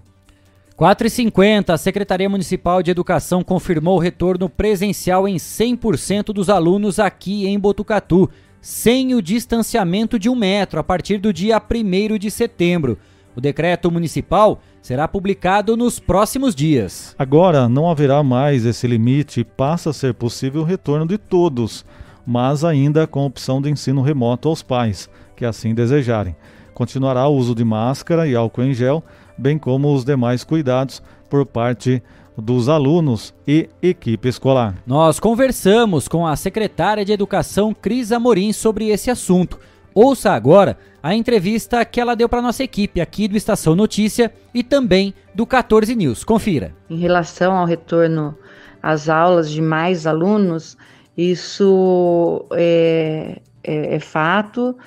[0.75, 7.45] 4h50, a Secretaria Municipal de Educação confirmou o retorno presencial em 100% dos alunos aqui
[7.45, 8.27] em Botucatu.
[8.59, 12.97] sem o distanciamento de um metro a partir do dia 1 de setembro.
[13.35, 17.15] O decreto municipal será publicado nos próximos dias.
[17.17, 21.85] Agora não haverá mais esse limite e passa a ser possível o retorno de todos,
[22.25, 26.35] mas ainda com opção de ensino remoto aos pais, que assim desejarem.
[26.73, 29.03] Continuará o uso de máscara e álcool em gel,
[29.37, 32.01] bem como os demais cuidados por parte
[32.37, 34.75] dos alunos e equipe escolar.
[34.85, 39.59] Nós conversamos com a secretária de Educação Cris Amorim sobre esse assunto.
[39.93, 44.63] Ouça agora a entrevista que ela deu para nossa equipe aqui do Estação Notícia e
[44.63, 46.23] também do 14 News.
[46.23, 46.73] Confira.
[46.89, 48.37] Em relação ao retorno
[48.81, 50.77] às aulas de mais alunos,
[51.17, 54.77] isso é, é, é fato.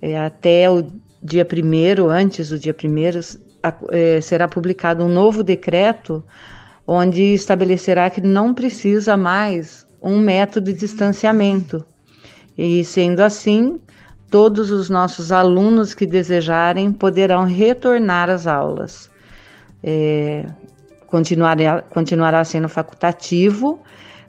[0.00, 0.86] É, até o
[1.22, 3.18] dia primeiro, antes do dia primeiro,
[3.90, 6.22] é, será publicado um novo decreto
[6.86, 11.84] onde estabelecerá que não precisa mais um método de distanciamento.
[12.56, 13.80] E sendo assim,
[14.34, 19.08] todos os nossos alunos que desejarem poderão retornar às aulas.
[19.80, 20.44] É,
[21.06, 23.78] continuará, continuará sendo facultativo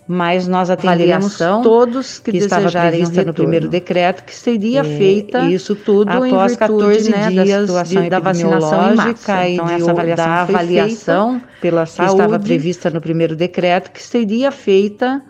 [0.08, 5.46] mas nós atenderemos todos que, que estava prevista no primeiro decreto que seria é, feita
[5.46, 9.48] isso tudo após virtude, 14 né, dias da, de, da vacinação em massa.
[9.48, 15.24] Então, essa avaliação, avaliação pela saúde que estava prevista no primeiro decreto que seria feita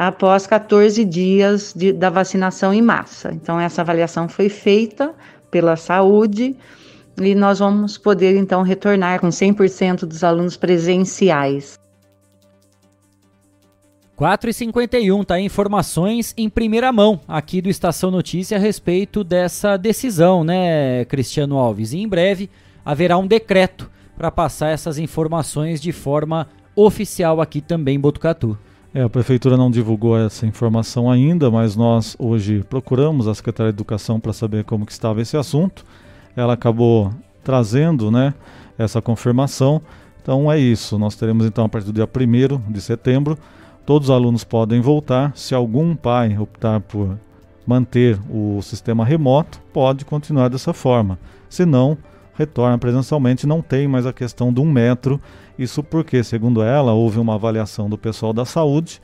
[0.00, 3.32] após 14 dias de, da vacinação em massa.
[3.32, 5.12] Então, essa avaliação foi feita
[5.50, 6.54] pela saúde
[7.20, 11.76] e nós vamos poder então retornar com 100% dos alunos presenciais.
[14.14, 15.40] 4 e 51 tá?
[15.40, 21.92] Informações em primeira mão aqui do Estação Notícia a respeito dessa decisão, né, Cristiano Alves?
[21.92, 22.48] E em breve
[22.84, 28.56] haverá um decreto para passar essas informações de forma oficial aqui também em Botucatu.
[28.98, 33.76] É, a prefeitura não divulgou essa informação ainda, mas nós hoje procuramos a Secretaria de
[33.76, 35.84] Educação para saber como que estava esse assunto.
[36.34, 37.12] Ela acabou
[37.44, 38.34] trazendo, né,
[38.76, 39.80] essa confirmação.
[40.20, 40.98] Então é isso.
[40.98, 43.38] Nós teremos então a partir do dia 1 de setembro
[43.86, 45.30] Todos os alunos podem voltar.
[45.36, 47.16] Se algum pai optar por
[47.64, 51.20] manter o sistema remoto, pode continuar dessa forma.
[51.48, 51.96] Se não,
[52.34, 53.46] retorna presencialmente.
[53.46, 55.20] Não tem mais a questão de um metro.
[55.58, 59.00] Isso porque, segundo ela, houve uma avaliação do pessoal da saúde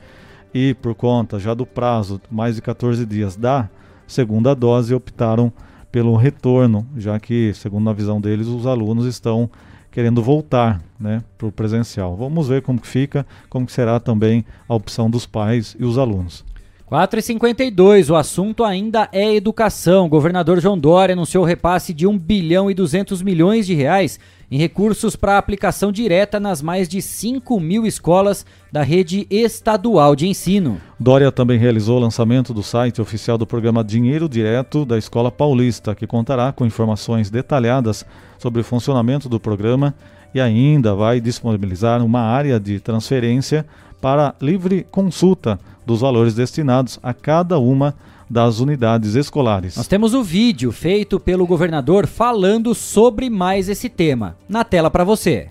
[0.53, 3.69] e, por conta já do prazo, mais de 14 dias da
[4.07, 5.51] segunda dose, optaram
[5.91, 9.49] pelo retorno, já que, segundo a visão deles, os alunos estão
[9.91, 12.15] querendo voltar né, para o presencial.
[12.15, 15.97] Vamos ver como que fica, como que será também a opção dos pais e os
[15.97, 16.43] alunos.
[16.89, 20.05] 4,52, o assunto ainda é educação.
[20.05, 24.19] O governador João Dória anunciou repasse de 1 bilhão e 200 milhões de reais
[24.55, 30.29] em recursos para aplicação direta nas mais de 5 mil escolas da rede estadual de
[30.29, 30.79] ensino.
[30.97, 35.93] Dória também realizou o lançamento do site oficial do programa Dinheiro Direto da Escola Paulista,
[35.93, 38.05] que contará com informações detalhadas
[38.39, 39.93] sobre o funcionamento do programa
[40.33, 43.65] e ainda vai disponibilizar uma área de transferência
[43.99, 48.14] para livre consulta dos valores destinados a cada uma das
[48.59, 49.75] unidades escolares.
[49.75, 54.35] Nós temos o vídeo feito pelo governador falando sobre mais esse tema.
[54.47, 55.49] Na tela para você.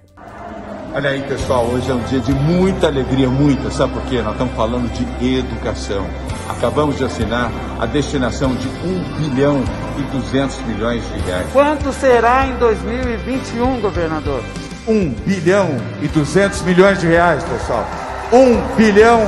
[0.97, 3.69] Olha aí, pessoal, hoje é um dia de muita alegria, muita.
[3.69, 4.23] Sabe por quê?
[4.23, 6.07] Nós estamos falando de educação.
[6.49, 9.65] Acabamos de assinar a destinação de 1 bilhão
[9.99, 11.49] e 200 milhões de reais.
[11.53, 14.41] Quanto será em 2021, governador?
[14.87, 15.69] 1 bilhão
[16.01, 17.85] e 200 milhões de reais, pessoal.
[18.33, 19.21] 1 bilhão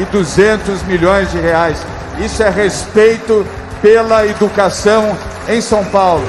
[0.00, 1.86] e 200 milhões de reais.
[2.18, 3.46] Isso é respeito
[3.80, 5.16] pela educação
[5.48, 6.24] em São Paulo.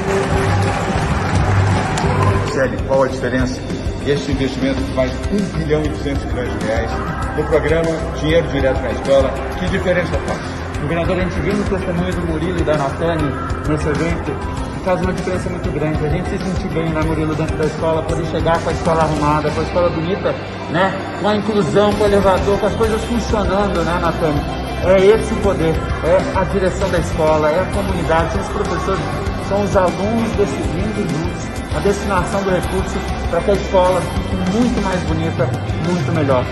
[2.51, 3.59] Célio, qual a diferença?
[4.05, 6.91] Este investimento que vai 1 bilhão e 200 milhões de reais
[7.37, 7.89] no programa
[8.19, 10.41] Dinheiro Direto na Escola, que diferença faz?
[10.81, 13.33] Governador, a gente viu no testemunho do Murilo e da Natane
[13.67, 16.05] nesse evento faz uma diferença muito grande.
[16.05, 19.03] A gente se sentir bem, né, Murilo, dentro da escola, poder chegar com a escola
[19.03, 20.35] arrumada, com a escola bonita,
[20.73, 24.41] né, com a inclusão, com o elevador, com as coisas funcionando, né, Natane?
[24.85, 29.01] É esse o poder, é a direção da escola, é a comunidade, são os professores,
[29.47, 32.97] são os alunos decidindo juntos a destinação do recurso
[33.29, 35.45] para que a escola fique muito mais bonita,
[35.87, 36.43] muito melhor.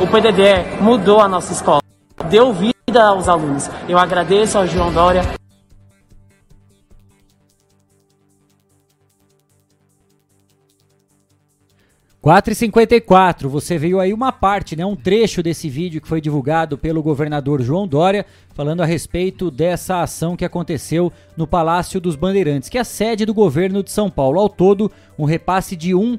[0.00, 1.80] O PDD mudou a nossa escola,
[2.28, 3.70] deu vida aos alunos.
[3.88, 5.22] Eu agradeço ao João Dória
[12.26, 17.00] 4h54, você veio aí uma parte, né, um trecho desse vídeo que foi divulgado pelo
[17.00, 22.78] governador João Dória, falando a respeito dessa ação que aconteceu no Palácio dos Bandeirantes, que
[22.78, 24.40] é a sede do governo de São Paulo.
[24.40, 26.18] Ao todo, um repasse de 1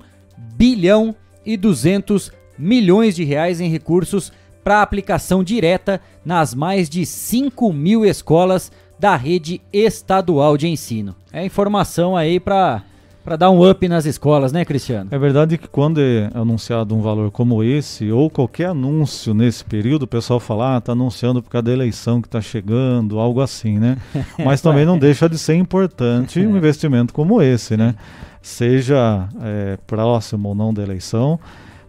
[0.55, 1.13] bilhão
[1.45, 4.31] e 200 milhões de reais em recursos
[4.63, 11.13] para aplicação direta nas mais de 5 mil escolas da rede estadual de ensino.
[11.33, 12.81] É informação aí para
[13.28, 15.09] para dar um up nas escolas, né, Cristiano?
[15.11, 20.03] É verdade que quando é anunciado um valor como esse, ou qualquer anúncio nesse período,
[20.03, 23.80] o pessoal fala, ah, tá anunciando por causa da eleição que está chegando, algo assim,
[23.80, 23.97] né?
[24.45, 27.95] Mas também não deixa de ser importante um investimento como esse, né?
[28.41, 31.38] Seja é, próximo ou não da eleição,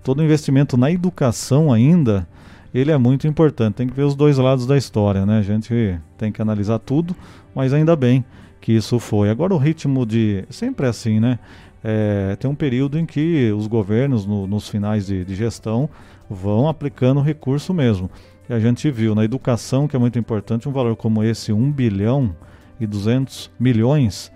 [0.03, 2.27] todo investimento na educação ainda,
[2.75, 3.77] ele é muito importante.
[3.77, 5.39] Tem que ver os dois lados da história, né?
[5.39, 7.15] A gente tem que analisar tudo,
[7.55, 8.25] mas ainda bem
[8.61, 9.31] que isso foi.
[9.31, 10.45] Agora o ritmo de.
[10.51, 11.39] Sempre é assim, né?
[11.83, 15.89] É, tem um período em que os governos, no, nos finais de, de, gestão,
[16.29, 18.11] vão aplicando recurso mesmo.
[18.49, 21.71] E a gente viu na educação, que é muito importante, um valor como esse, 1
[21.71, 22.35] bilhão
[22.81, 24.33] e 200 milhões,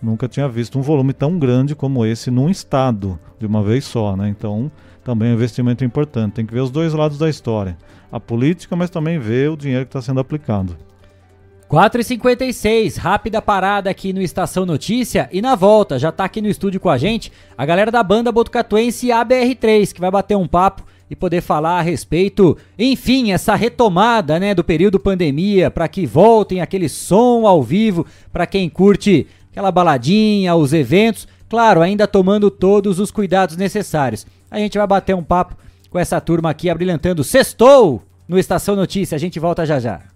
[0.00, 4.16] nunca tinha visto um volume tão grande como esse num estado, de uma vez só,
[4.16, 4.28] né?
[4.28, 4.70] Então,
[5.04, 6.34] também é um investimento importante.
[6.34, 7.76] Tem que ver os dois lados da história.
[8.10, 10.76] A política, mas também ver o dinheiro que está sendo aplicado.
[11.68, 16.78] 4h56, rápida parada aqui no Estação Notícia e na volta, já tá aqui no estúdio
[16.78, 21.16] com a gente, a galera da banda Botucatuense ABR3, que vai bater um papo e
[21.16, 26.88] poder falar a respeito, enfim, essa retomada, né, do período pandemia, para que voltem aquele
[26.88, 33.10] som ao vivo para quem curte aquela baladinha, os eventos, claro, ainda tomando todos os
[33.10, 34.24] cuidados necessários.
[34.48, 35.56] A gente vai bater um papo
[35.90, 39.16] com essa turma aqui abrilhantando Sextou no Estação Notícia.
[39.16, 40.15] A gente volta já já.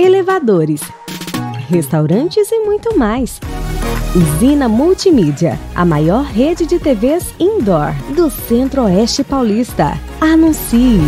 [0.00, 0.80] elevadores,
[1.68, 3.38] restaurantes e muito mais.
[4.16, 9.92] Usina Multimídia, a maior rede de TVs indoor do Centro-Oeste Paulista.
[10.20, 11.00] Anuncie!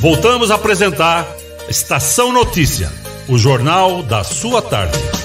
[0.00, 1.26] Voltamos a apresentar
[1.68, 2.90] Estação Notícia,
[3.28, 5.23] o jornal da sua tarde.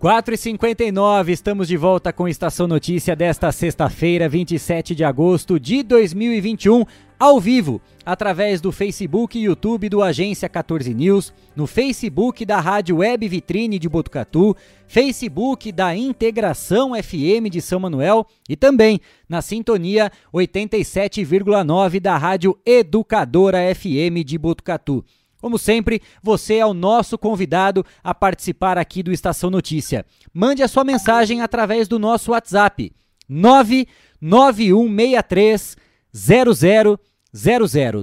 [0.00, 6.86] 4h59, estamos de volta com Estação Notícia desta sexta-feira, 27 de agosto de 2021,
[7.18, 12.96] ao vivo, através do Facebook e YouTube do Agência 14 News, no Facebook da Rádio
[12.96, 14.56] Web Vitrine de Botucatu,
[14.88, 23.58] Facebook da Integração FM de São Manuel e também na sintonia 87,9 da Rádio Educadora
[23.74, 25.04] FM de Botucatu.
[25.40, 30.04] Como sempre, você é o nosso convidado a participar aqui do Estação Notícia.
[30.32, 32.92] Mande a sua mensagem através do nosso WhatsApp
[33.28, 35.76] 99163
[36.12, 37.00] 0000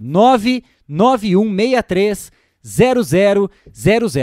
[0.01, 2.31] 99163
[2.63, 3.51] 0000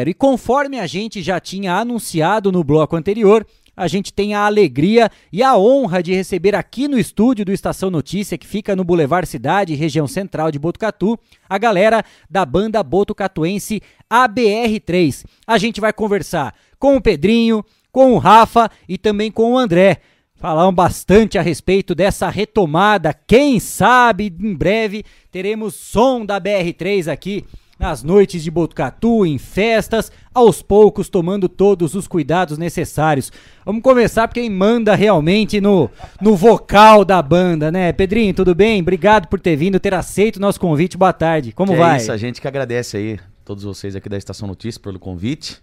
[0.06, 3.46] e conforme a gente já tinha anunciado no bloco anterior,
[3.76, 7.90] a gente tem a alegria e a honra de receber aqui no estúdio do Estação
[7.90, 11.18] Notícia, que fica no Boulevard Cidade, região central de Botucatu,
[11.48, 15.24] a galera da banda botucatuense ABR3.
[15.46, 20.00] A gente vai conversar com o Pedrinho, com o Rafa e também com o André.
[20.36, 23.14] Falamos bastante a respeito dessa retomada.
[23.14, 27.44] Quem sabe em breve teremos som da BR3 aqui
[27.78, 33.32] nas noites de Botucatu, em festas, aos poucos tomando todos os cuidados necessários.
[33.64, 37.92] Vamos começar por quem manda realmente no, no vocal da banda, né?
[37.92, 38.80] Pedrinho, tudo bem?
[38.80, 40.96] Obrigado por ter vindo, ter aceito o nosso convite.
[40.96, 41.52] Boa tarde.
[41.52, 41.94] Como que vai?
[41.94, 45.58] É isso, a gente que agradece aí todos vocês aqui da Estação Notícias pelo convite.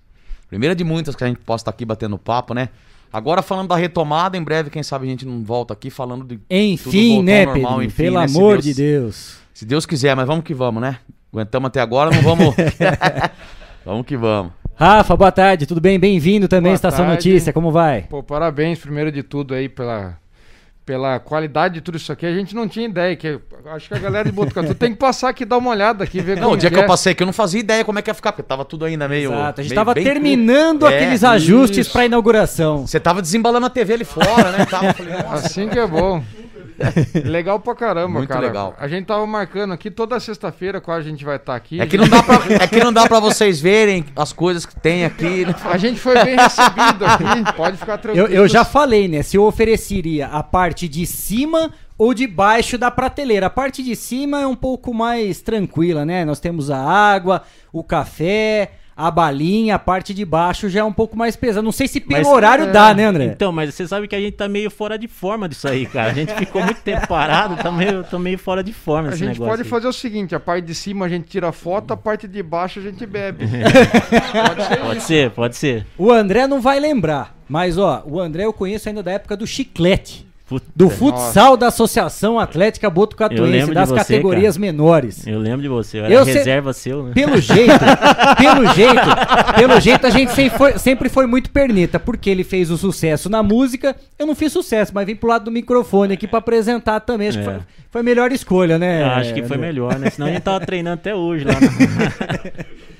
[0.47, 2.69] Primeira de muitas que a gente possa estar aqui batendo papo, né?
[3.11, 6.39] Agora falando da retomada, em breve, quem sabe a gente não volta aqui falando de
[6.49, 7.81] Enfim, né, Pedro?
[7.81, 8.25] Enfim, Pelo né?
[8.25, 9.37] amor Deus, de Deus.
[9.53, 10.99] Se Deus quiser, mas vamos que vamos, né?
[11.33, 12.53] Aguentamos até agora, não vamos.
[13.85, 14.51] vamos que vamos.
[14.75, 15.97] Rafa, boa tarde, tudo bem?
[15.97, 17.29] Bem-vindo também à Estação tarde.
[17.29, 18.01] Notícia, como vai?
[18.01, 20.17] Pô, parabéns, primeiro de tudo aí, pela,
[20.85, 22.25] pela qualidade de tudo isso aqui.
[22.25, 25.29] A gente não tinha ideia, que acho que a galera de Botucatu tem que passar
[25.29, 26.83] aqui, dar uma olhada aqui, ver Não, como o dia que é.
[26.83, 28.83] eu passei aqui eu não fazia ideia como é que ia ficar, porque tava tudo
[28.83, 29.31] ainda meio.
[29.31, 30.89] Exato, a gente meio tava terminando cru.
[30.89, 31.93] É, aqueles ajustes isso.
[31.93, 32.85] pra inauguração.
[32.85, 34.65] Você tava desembalando a TV ali fora, né?
[34.65, 35.13] Tava, falei.
[35.31, 36.21] Assim que é bom.
[37.25, 38.41] legal pra caramba, Muito cara.
[38.41, 38.75] legal.
[38.79, 41.79] A gente tava marcando aqui toda sexta-feira qual a gente vai estar aqui.
[41.81, 44.79] É que, não dá pra, é que não dá pra vocês verem as coisas que
[44.79, 45.45] tem aqui.
[45.65, 48.27] A gente foi bem recebido aqui, pode ficar Eu, tranquilo.
[48.29, 49.21] eu já falei, né?
[49.23, 53.45] Se eu ofereceria a parte de cima ou de baixo da prateleira.
[53.45, 56.25] A parte de cima é um pouco mais tranquila, né?
[56.25, 58.71] Nós temos a água, o café,
[59.07, 61.61] a balinha, a parte de baixo já é um pouco mais pesada.
[61.63, 62.71] Não sei se pelo Mas- horário é.
[62.71, 63.25] dá, né, André?
[63.25, 66.11] Então, mas você sabe que a gente tá meio fora de forma disso aí, cara.
[66.11, 69.37] A gente ficou muito tempo parado, tá meio, tô meio fora de forma A gente
[69.39, 69.67] pode aí.
[69.67, 72.79] fazer o seguinte, a parte de cima a gente tira foto, a parte de baixo
[72.79, 73.45] a gente bebe.
[74.81, 75.85] Pode ser, pode ser.
[75.97, 79.45] O André não vai lembrar, mas ó, o André eu conheço ainda da época do
[79.47, 80.27] chiclete.
[80.51, 80.65] Puta.
[80.75, 84.65] Do futsal da Associação Atlética Botucatuense, das você, categorias cara.
[84.65, 85.25] menores.
[85.25, 87.11] Eu lembro de você, eu era Eu se- reserva seu, né?
[87.13, 87.71] Pelo jeito,
[88.37, 92.69] pelo jeito, pelo jeito a gente sempre foi, sempre foi muito pernita, porque ele fez
[92.69, 96.27] o sucesso na música, eu não fiz sucesso, mas vim pro lado do microfone aqui
[96.27, 97.51] pra apresentar também, acho que É.
[97.53, 99.03] foi, foi a melhor escolha, né?
[99.03, 99.67] Eu acho que foi André?
[99.69, 100.09] melhor, né?
[100.09, 101.53] Senão a gente tava treinando até hoje lá.
[101.53, 102.51] né?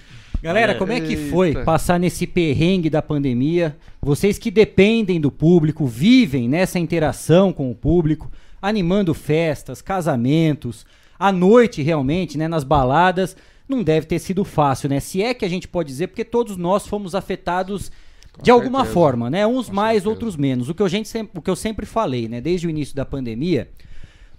[0.41, 3.77] Galera, como é que foi passar nesse perrengue da pandemia?
[4.01, 10.83] Vocês que dependem do público, vivem nessa interação com o público, animando festas, casamentos,
[11.19, 13.37] à noite realmente, né, nas baladas,
[13.69, 14.99] não deve ter sido fácil, né?
[14.99, 17.91] Se é que a gente pode dizer, porque todos nós fomos afetados
[18.41, 18.93] de alguma certeza.
[18.95, 19.45] forma, né?
[19.45, 20.69] Uns mais, outros menos.
[20.69, 23.05] O que, a gente sempre, o que eu sempre falei, né, desde o início da
[23.05, 23.69] pandemia,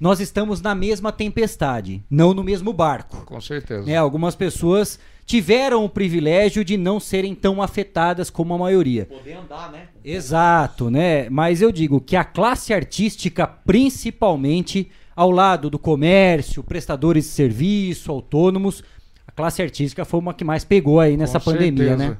[0.00, 3.24] nós estamos na mesma tempestade, não no mesmo barco.
[3.24, 3.88] Com certeza.
[3.88, 4.98] É, algumas pessoas
[5.32, 9.06] tiveram o privilégio de não serem tão afetadas como a maioria.
[9.06, 9.88] Poder andar, né?
[10.04, 11.30] Exato, né?
[11.30, 18.12] Mas eu digo que a classe artística, principalmente ao lado do comércio, prestadores de serviço,
[18.12, 18.84] autônomos,
[19.26, 22.10] a classe artística foi uma que mais pegou aí nessa Com pandemia, certeza.
[22.10, 22.16] né?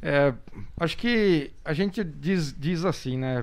[0.00, 0.32] É,
[0.78, 3.42] acho que a gente diz, diz assim, né?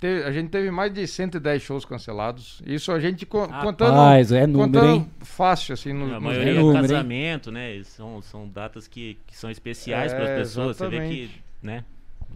[0.00, 2.62] Te- a gente teve mais de 110 shows cancelados.
[2.64, 5.10] Isso a gente co- contando, Rapaz, é número, contando hein?
[5.22, 5.92] fácil, assim.
[5.92, 6.90] No, A nos maioria números.
[6.90, 7.82] é casamento, né?
[7.84, 10.76] São, são datas que, que são especiais É, para as pessoas.
[10.76, 11.44] Você vê que, exatamente.
[11.62, 11.84] né?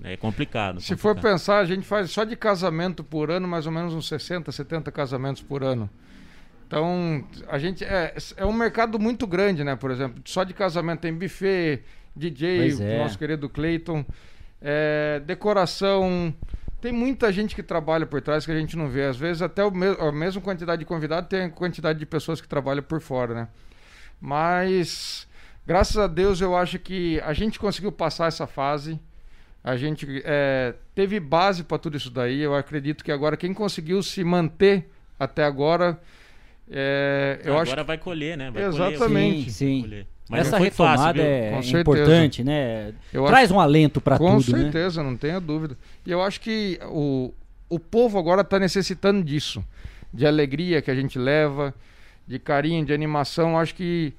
[0.02, 0.80] É complicado.
[0.80, 1.32] Se for complicado.
[1.34, 4.90] pensar, a gente faz só de casamento por ano, mais ou menos uns 60, 70
[4.90, 5.88] casamentos por ano.
[6.66, 9.76] Então, a gente é, é um mercado muito grande, né?
[9.76, 11.82] Por exemplo, só de casamento tem buffet,
[12.16, 12.98] DJ, é.
[12.98, 14.04] nosso querido Clayton,
[14.60, 16.34] é, decoração.
[16.82, 19.04] Tem muita gente que trabalha por trás que a gente não vê.
[19.04, 22.40] Às vezes, até o me a mesma quantidade de convidados tem a quantidade de pessoas
[22.40, 23.48] que trabalham por fora, né?
[24.20, 25.28] Mas,
[25.64, 28.98] graças a Deus, eu acho que a gente conseguiu passar essa fase.
[29.62, 32.40] A gente é, teve base para tudo isso daí.
[32.40, 36.00] Eu acredito que agora quem conseguiu se manter até agora,
[36.68, 38.50] é, eu Agora acho vai colher, né?
[38.50, 39.52] Vai colher, exatamente.
[39.52, 39.80] Sim, sim.
[39.82, 40.06] vai colher.
[40.32, 41.80] Mas Essa retomada fácil, é Com certeza.
[41.80, 42.92] importante, né?
[43.12, 44.62] Eu Traz acho- um alento Com tudo, né?
[44.64, 45.76] certeza, não tenha dúvida.
[46.06, 47.32] E eu acho que o,
[47.68, 49.62] o povo agora está necessitando disso.
[50.12, 51.74] De alegria que a gente leva,
[52.26, 53.58] de carinho, de animação.
[53.58, 54.12] Acho que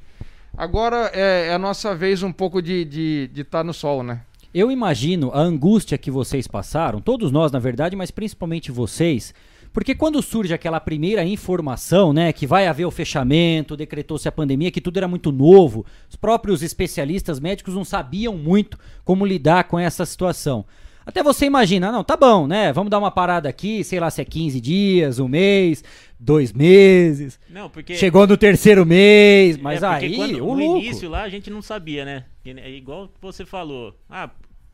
[0.58, 4.04] agora é, é a nossa vez um pouco de estar de, de tá no sol,
[4.04, 4.22] né?
[4.54, 9.34] Eu imagino a angústia que vocês passaram, todos nós na verdade, mas principalmente vocês,
[9.74, 14.72] porque quando surge aquela primeira informação, né, que vai haver o fechamento, decretou-se a pandemia,
[14.72, 19.78] que tudo era muito novo, os próprios especialistas médicos não sabiam muito como lidar com
[19.80, 20.64] essa situação.
[21.06, 22.72] Até você imagina, não, tá bom, né?
[22.72, 25.84] Vamos dar uma parada aqui, sei lá se é 15 dias, um mês,
[26.18, 27.38] dois meses.
[27.50, 30.80] Não, porque- Chegou no terceiro mês, mas É, aí, quando- o no louco.
[30.80, 32.24] início lá a gente não sabia, né?
[32.46, 33.94] É igual você falou.
[34.10, 34.30] Ah,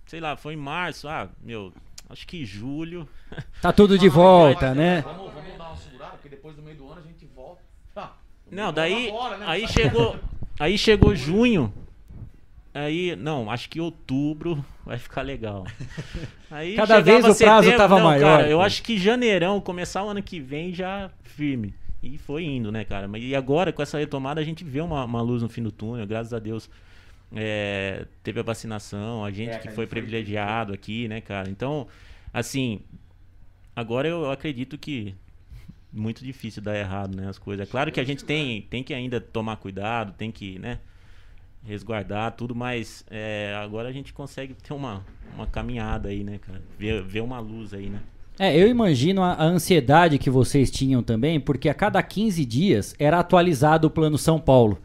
[0.06, 1.08] sei lá, foi em março.
[1.08, 1.74] Ah, meu,
[2.10, 3.08] acho que julho.
[3.62, 5.02] Tá tudo de volta, né?
[5.02, 7.62] Vamos, vamos dar uma segurada, porque depois do meio do ano a gente volta.
[7.94, 8.18] Tá.
[8.52, 9.46] Não, daí Agora, né?
[9.48, 10.16] aí chegou,
[10.60, 11.74] aí chegou junho.
[12.74, 15.66] Aí, não, acho que outubro vai ficar legal.
[16.52, 20.10] Aí Cada vez o prazo tava não, maior, Cara, eu acho que janeirão, começar o
[20.10, 21.74] ano que vem já firme.
[22.02, 23.10] E foi indo, né, cara?
[23.18, 26.08] E agora, com essa retomada, a gente vê uma, uma luz no fim do túnel,
[26.08, 26.70] graças a Deus.
[27.36, 31.22] É, teve a vacinação, a gente É, que foi a gente foi- privilegiado aqui, né,
[31.22, 31.50] cara?
[31.50, 31.88] Então,
[32.34, 32.80] assim,
[33.76, 35.14] agora eu acredito que
[35.92, 37.68] muito difícil dar errado, né, as coisas.
[37.68, 40.80] É claro que a gente tem, tem que ainda tomar cuidado, tem que, né,
[41.64, 45.06] resguardar tudo, mas é, agora a gente consegue ter uma,
[45.36, 46.62] uma caminhada aí, né, cara?
[46.78, 48.00] Ver, ver uma luz aí, né?
[48.38, 52.96] É, eu imagino a, a ansiedade que vocês tinham também, porque a cada 15 dias
[52.98, 54.80] era atualizado o Plano São Paulo.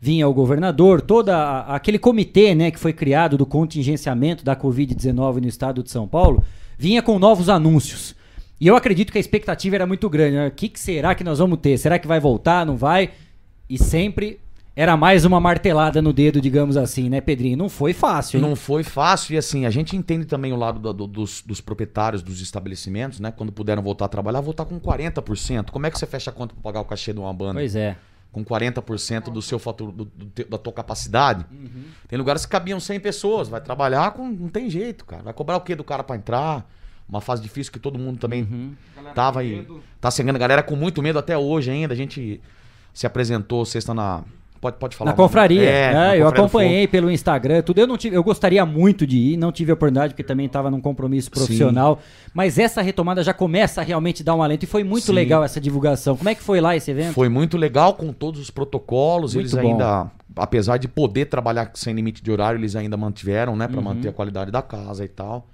[0.00, 5.46] Vinha o governador, todo aquele comitê né, que foi criado do contingenciamento da Covid-19 no
[5.48, 6.42] estado de São Paulo,
[6.78, 8.14] vinha com novos anúncios.
[8.58, 10.36] E eu acredito que a expectativa era muito grande.
[10.36, 10.46] né?
[10.48, 11.76] O que, que será que nós vamos ter?
[11.78, 12.64] Será que vai voltar?
[12.64, 13.10] Não vai?
[13.68, 14.38] E sempre
[14.74, 17.56] era mais uma martelada no dedo, digamos assim, né, Pedrinho?
[17.58, 18.42] Não foi fácil, hein?
[18.48, 21.60] Não foi fácil e assim, a gente entende também o lado do- do- dos, dos
[21.60, 23.30] proprietários dos estabelecimentos, né?
[23.30, 25.70] Quando puderam voltar a trabalhar, voltar com 40%.
[25.70, 27.54] Como é que você fecha a conta para pagar o cachê de uma banda?
[27.54, 27.96] Pois é.
[28.32, 31.44] Com 40% do seu fator, do, do da tua capacidade.
[31.50, 31.84] Uhum.
[32.06, 35.22] Tem lugares que cabiam 100 pessoas, vai trabalhar com não tem jeito, cara.
[35.24, 36.70] Vai cobrar o quê do cara para entrar?
[37.08, 38.74] Uma fase difícil que todo mundo também Uhum.
[39.14, 39.66] tava aí.
[40.00, 41.92] Tá chegando a galera com muito medo até hoje ainda.
[41.92, 42.40] A gente
[42.94, 44.22] se apresentou sexta na
[44.60, 45.12] Pode, pode falar.
[45.12, 45.94] Na confraria, É, né?
[45.94, 47.78] na eu acompanhei pelo Instagram, tudo.
[47.78, 50.70] Eu não tive, eu gostaria muito de ir, não tive a oportunidade porque também estava
[50.70, 51.98] num compromisso profissional.
[52.34, 55.12] Mas essa retomada já começa a realmente dar um alento e foi muito Sim.
[55.12, 56.14] legal essa divulgação.
[56.14, 57.14] Como é que foi lá esse evento?
[57.14, 59.34] Foi muito legal com todos os protocolos.
[59.34, 59.72] Muito eles bom.
[59.72, 63.84] ainda, apesar de poder trabalhar sem limite de horário, eles ainda mantiveram, né, Pra Uhum.
[63.84, 65.46] manter a qualidade da casa e tal.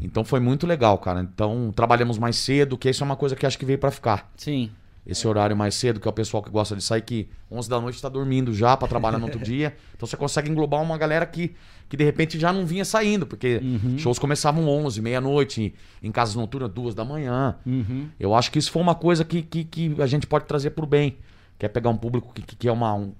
[0.00, 1.20] Então foi muito legal, cara.
[1.20, 4.30] Então trabalhamos mais cedo, que isso é uma coisa que acho que veio pra ficar.
[4.36, 4.70] Sim.
[5.06, 7.80] Esse horário mais cedo, que é o pessoal que gosta de sair, que 11 da
[7.80, 9.76] noite tá dormindo já pra trabalhar no outro dia.
[9.94, 11.54] Então você consegue englobar uma galera que,
[11.88, 13.96] que de repente já não vinha saindo, porque Uhum.
[13.98, 17.54] shows começavam 11, meia-noite, em casas noturnas, duas da manhã.
[17.64, 18.08] Uhum.
[18.18, 20.86] Eu acho que isso foi uma coisa que, que, que a gente pode trazer pro
[20.86, 21.16] bem.
[21.58, 22.92] Que é pegar um público que, que, que é uma.
[22.94, 23.12] Um...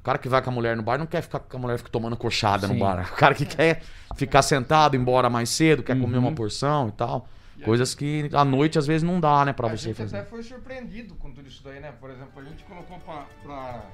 [0.00, 1.76] O cara que vai com a mulher no bar não quer ficar com a mulher
[1.78, 2.74] fica tomando coxada Sim.
[2.74, 3.08] no bar.
[3.12, 3.82] O cara que quer
[4.16, 6.22] ficar sentado, embora mais cedo, quer comer Uhum.
[6.28, 7.28] uma porção e tal.
[7.64, 10.16] Coisas que à noite às vezes não dá, né, pra a você gente fazer.
[10.16, 11.92] até foi surpreendido com tudo isso daí, né?
[12.00, 13.26] Por exemplo, a gente colocou pra.
[13.42, 13.84] pra-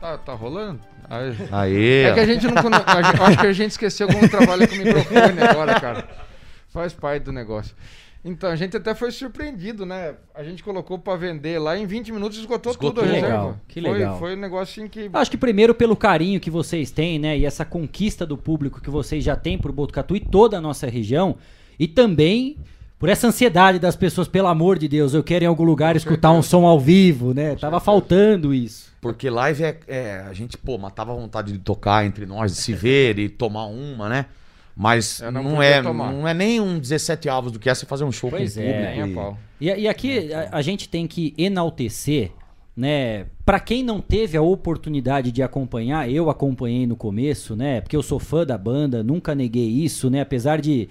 [0.00, 0.80] Tá, tá rolando?
[1.08, 1.32] Aí.
[1.50, 2.02] Aê.
[2.04, 2.54] É que a gente não.
[2.58, 6.08] a gente- acho que a gente esqueceu como trabalha com o microfone agora, cara.
[6.68, 7.74] Faz parte do negócio.
[8.26, 10.14] Então, a gente até foi surpreendido, né?
[10.34, 13.02] A gente colocou pra vender lá em 20 minutos esgotou, Esgotou.
[13.02, 13.28] tudo a Que reserva.
[13.36, 14.18] legal, que Foi- legal.
[14.18, 15.10] Foi um negócio assim que.
[15.12, 17.38] Acho que primeiro pelo carinho que vocês têm, né?
[17.38, 20.86] E essa conquista do público que vocês já têm por Botucatu e toda a nossa
[20.88, 21.36] região.
[21.78, 22.56] E também
[23.04, 26.32] por essa ansiedade das pessoas, pelo amor de Deus, eu quero em algum lugar escutar
[26.32, 27.54] um som ao vivo, né?
[27.54, 28.90] Tava faltando isso.
[28.98, 32.56] Porque live é, é- A gente, pô, matava a vontade de tocar entre nós, de
[32.56, 34.24] se ver e tomar uma, né?
[34.74, 36.12] Mas não não, é, tomar.
[36.14, 38.60] não é nem um 17 avos do que é você fazer um show Pois com
[38.60, 38.96] o é.
[38.96, 39.38] público.
[39.60, 39.68] E-.
[39.68, 42.32] E, e aqui a, a gente tem que enaltecer,
[42.74, 43.26] né?
[43.44, 47.82] Pra quem não teve a oportunidade de acompanhar, eu acompanhei no começo, né?
[47.82, 50.22] Porque eu sou fã da banda, nunca neguei isso, né?
[50.22, 50.88] Apesar de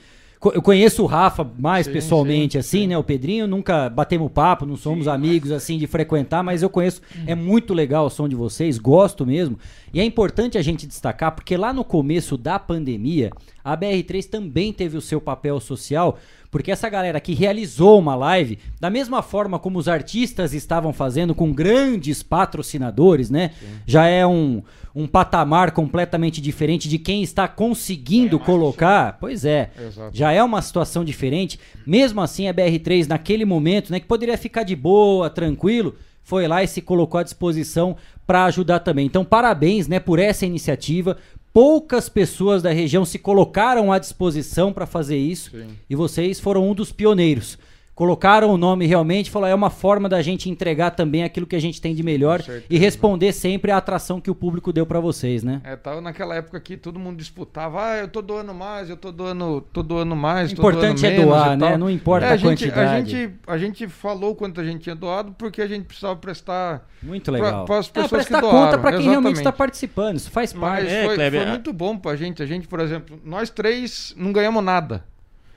[0.52, 2.98] eu conheço o Rafa mais Sim, pessoalmente, sim, assim, né?
[2.98, 7.02] O Pedrinho nunca batemos papo, não somos amigos assim de frequentar, mas eu conheço.
[7.26, 9.58] É muito legal o som de vocês, gosto mesmo.
[9.94, 13.32] E é importante a gente destacar, porque lá no começo da pandemia,
[13.64, 16.18] a BR3 também teve o seu papel social,
[16.54, 21.34] porque essa galera que realizou uma live, da mesma forma como os artistas estavam fazendo
[21.34, 23.50] com grandes patrocinadores, né?
[23.88, 24.62] Já é um,
[24.94, 29.18] um patamar completamente diferente de quem está conseguindo colocar.
[29.20, 29.72] Pois é.
[29.76, 30.16] Exato.
[30.16, 31.60] Já é uma situação diferente.
[31.88, 36.64] Mesmo assim, a BR3, naquele momento, né, que poderia ficar de boa, tranquilo, foi lá
[36.64, 37.98] e se colocou à disposição
[38.28, 39.06] para ajudar também.
[39.06, 41.18] Então, parabéns, né, por essa iniciativa.
[41.54, 45.52] Poucas pessoas da região se colocaram à disposição para fazer isso
[45.88, 47.60] e vocês foram um dos pioneiros.
[47.96, 51.60] Colocaram o nome realmente, falou, é uma forma da gente entregar também aquilo que a
[51.62, 55.44] gente tem de melhor e responder sempre à atração que o público deu para vocês,
[55.44, 55.62] né?
[55.64, 59.12] É, tava naquela época que todo mundo disputava, ah, eu tô doando mais, eu tô
[59.12, 61.78] doando, tô doando mais, O tô doando importante é doar, né?
[61.78, 63.12] Não importa É, a a gente, a quantidade.
[63.12, 67.32] gente A gente falou quanto a gente tinha doado porque a gente precisava prestar Muito
[67.32, 67.66] legal.
[67.66, 68.60] para as É, pessoas que prestar doaram.
[68.66, 69.38] conta para quem realmente exatamente.
[69.38, 70.84] está participando, isso faz parte.
[70.86, 72.42] Mas É, foi, Kleber, foi a- muito bom pra gente.
[72.42, 75.04] A gente, por exemplo, nós três não ganhamos nada.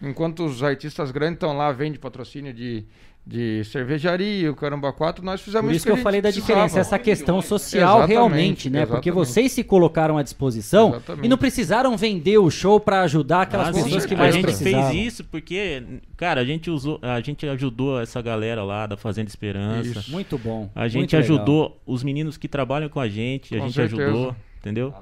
[0.02, 2.84] Enquanto os artistas grandes estão lá, vende patrocínio de,
[3.26, 6.98] de cervejaria, o Caramba 4, nós fizemos Por isso que, eu falei da diferença, essa
[6.98, 8.84] questão social Exatamente, realmente, né?
[8.84, 9.28] Porque exatamente.
[9.32, 11.24] vocês se colocaram à disposição Exatamente.
[11.24, 14.08] e não precisaram vender o show pra ajudar aquelas Ah, pessoas sim.
[14.10, 14.90] que mais a gente precisavam.
[14.90, 15.82] fez isso porque,
[16.16, 19.98] cara, a gente usou, a gente ajudou essa galera lá da Fazenda Esperança.
[20.00, 20.12] Isso.
[20.12, 21.24] Muito bom, A gente muito legal.
[21.36, 24.02] ajudou os meninos que trabalham com a gente, a Com gente certeza.
[24.04, 24.36] ajudou,
[24.66, 24.92] entendeu?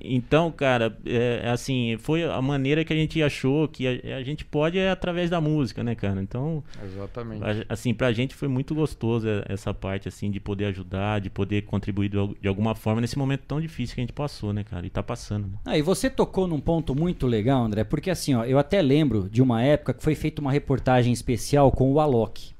[0.00, 4.44] Então, cara, é, assim, foi a maneira que a gente achou que a, a gente
[4.44, 6.20] pode é através da música, né, cara?
[6.20, 7.42] Então, Exatamente.
[7.44, 11.30] a- assim, pra gente foi muito gostoso é, essa parte, assim, de poder ajudar, de
[11.30, 12.10] poder contribuir
[12.40, 14.86] de alguma forma nesse momento tão difícil que a gente passou, né, cara?
[14.86, 15.58] E tá passando, né?
[15.64, 19.28] Ah, e você tocou num ponto muito legal, André, porque assim, ó, eu até lembro
[19.30, 22.52] de uma época que foi feita uma reportagem especial com o Alok.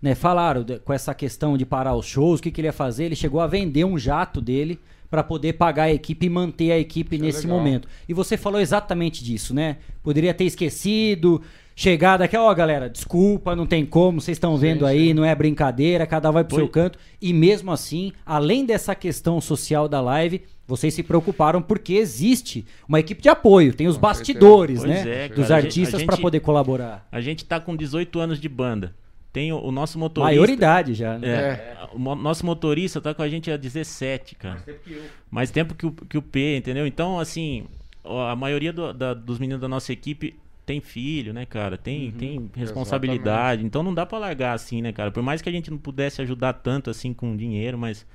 [0.00, 2.72] Né, falaram de- com essa questão de parar os shows, o que, que ele ia
[2.72, 3.04] fazer?
[3.04, 4.80] Ele chegou a vender um jato dele
[5.12, 7.58] para poder pagar a equipe e manter a equipe nesse legal.
[7.58, 7.86] momento.
[8.08, 9.76] E você falou exatamente disso, né?
[10.02, 11.42] Poderia ter esquecido,
[11.76, 16.06] chegado aqui, ó, galera, desculpa, não tem como, vocês estão vendo aí, não é brincadeira,
[16.06, 16.64] cada um vai pro Foi.
[16.64, 16.98] seu canto.
[17.20, 22.98] E mesmo assim, além dessa questão social da live, vocês se preocuparam porque existe uma
[22.98, 27.06] equipe de apoio, tem os bastidores, Pois né, é, dos artistas para poder colaborar.
[27.12, 28.94] A gente tá com 18 anos de banda.
[29.32, 30.34] Tem o, o nosso motorista.
[30.34, 31.28] Maioridade já, né?
[31.28, 34.54] É, O mo- nosso motorista tá com a gente há 17, cara.
[34.56, 35.02] Mais tempo que eu.
[35.30, 36.86] Mais tempo que o, que o P, entendeu?
[36.86, 37.64] Então, assim,
[38.04, 40.34] a maioria do- da- dos meninos da nossa equipe
[40.66, 41.76] tem filho, né, cara?
[41.78, 42.12] Tem, Uhum.
[42.12, 43.64] tem responsabilidade.
[43.64, 45.10] Então não dá pra largar assim, né, cara?
[45.10, 48.06] Por mais que a gente não pudesse ajudar tanto assim com dinheiro, mas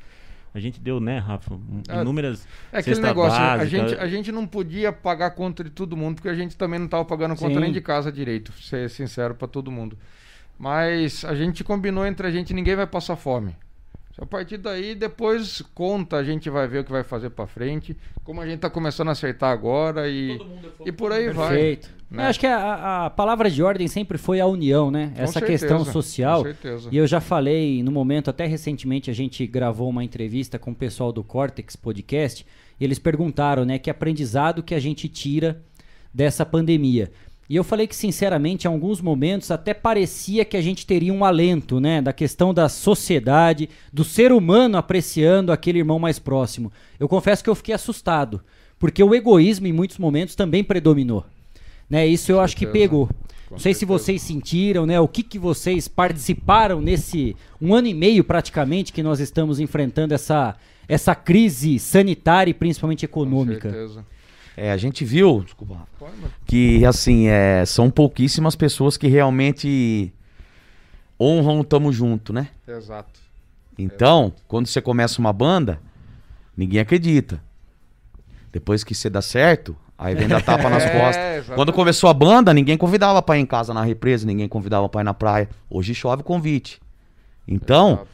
[0.53, 1.59] a gente deu, né, Rafa?
[1.89, 3.65] É, Inúmeras É aquele negócio, a básica.
[3.89, 6.87] gente, a gente não podia pagar conta de todo mundo, porque a gente também não
[6.87, 7.59] tava pagando conta Sim.
[7.59, 9.97] nem de casa direito, ser sincero pra todo mundo.
[10.57, 13.55] Mas a gente combinou entre a gente, ninguém vai passar fome.
[14.19, 17.95] A partir daí, depois conta, a gente vai ver o que vai fazer pra frente,
[18.23, 20.39] como a gente tá começando a acertar agora e,
[20.83, 21.49] e por aí vai.
[21.49, 21.89] Perfeito.
[22.09, 22.23] né?
[22.23, 25.13] Eu acho que a, a palavra de ordem sempre foi a união, né?
[25.15, 26.41] Com Essa certeza, questão com social.
[26.41, 26.89] certeza.
[26.91, 30.75] E eu já falei no momento, até recentemente a gente gravou uma entrevista com o
[30.75, 32.43] pessoal do Cortex Podcast
[32.79, 35.61] e eles perguntaram, né, que aprendizado que a gente tira
[36.11, 37.11] dessa pandemia.
[37.49, 41.23] E eu falei que, sinceramente, em alguns momentos até parecia que a gente teria um
[41.23, 42.01] alento, né?
[42.01, 46.71] Da questão da sociedade, do ser humano apreciando aquele irmão mais próximo.
[46.99, 48.41] Eu confesso que eu fiquei assustado,
[48.77, 51.25] porque o egoísmo em muitos momentos também predominou.
[51.89, 52.05] Né?
[52.05, 53.09] Isso eu acho que pegou.
[53.49, 54.99] Não sei se vocês sentiram, né?
[54.99, 60.13] O que, que vocês participaram nesse um ano e meio praticamente que nós estamos enfrentando
[60.13, 63.71] essa, essa crise sanitária e principalmente econômica.
[63.71, 64.05] certeza.
[64.59, 65.87] É, a gente viu, desculpa,
[66.47, 70.11] que assim, é, são pouquíssimas pessoas que realmente
[71.19, 72.49] honram o tamo junto, né?
[72.67, 73.19] Exato.
[73.77, 75.79] Então, quando você começa uma banda,
[76.55, 77.39] ninguém acredita.
[78.51, 81.15] Depois que você dá certo, aí vem dar tapa nas É, costas.
[81.23, 81.55] exatamente.
[81.55, 85.01] Quando começou a banda, ninguém convidava pra ir em casa na represa, ninguém convidava pra
[85.01, 85.47] ir na praia.
[85.69, 86.81] Hoje chove convite.
[87.47, 88.07] Então,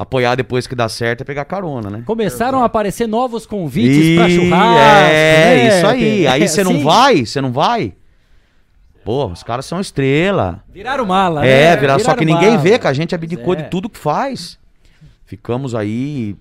[0.00, 2.02] apoiar depois que dá certo é pegar carona, né?
[2.06, 4.80] Começaram a aparecer novos convites pra Ih, churrasco.
[4.80, 5.68] É, né?
[5.68, 6.26] isso aí.
[6.26, 7.92] Aí você não vai, você não vai.
[9.04, 10.64] Pô, os caras são estrela.
[10.70, 11.44] Viraram mala.
[11.44, 11.76] É, né?
[11.76, 12.62] virar, só que Viraram ninguém mala.
[12.62, 13.56] vê que a gente abdicou é.
[13.56, 14.58] de tudo que faz.
[15.26, 16.34] Ficamos aí.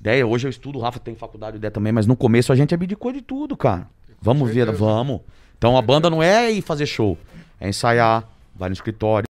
[0.00, 2.74] Ideia, hoje eu estudo, o Rafa tem faculdade ideia também, mas no começo a gente
[2.74, 3.86] abdicou de tudo, cara.
[4.22, 5.20] Vamos ver, vamos.
[5.58, 7.18] Então a banda não é ir fazer show,
[7.60, 8.26] é ensaiar,
[8.56, 9.29] vai no escritório.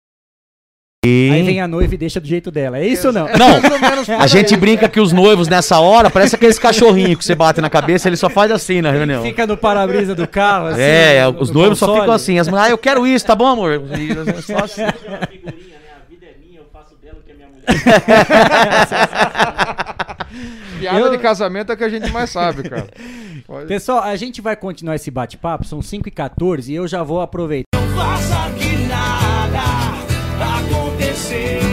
[1.05, 1.29] E...
[1.33, 2.77] Aí vem a noiva e deixa do jeito dela.
[2.79, 3.25] É isso ou não?
[3.27, 7.59] Não, a gente brinca que os noivos nessa hora parece aqueles cachorrinhos que você bate
[7.59, 9.21] na cabeça, ele só faz assim na reunião.
[9.21, 10.81] Fica no para-brisa do carro, assim.
[10.81, 12.01] É, no- os no noivos só console.
[12.03, 12.39] ficam assim.
[12.39, 13.81] As mulheres, ah, eu quero isso, tá bom, amor?
[13.99, 14.83] E só assim.
[20.79, 22.87] Piada Eu- de casamento é que a gente mais sabe, cara.
[23.47, 27.03] Pode- Pessoal, a gente vai continuar esse bate-papo, são 5 e 14 e eu já
[27.03, 27.67] vou aproveitar.
[27.95, 29.59] faça que nada
[30.39, 30.82] aconteceu
[31.31, 31.72] entre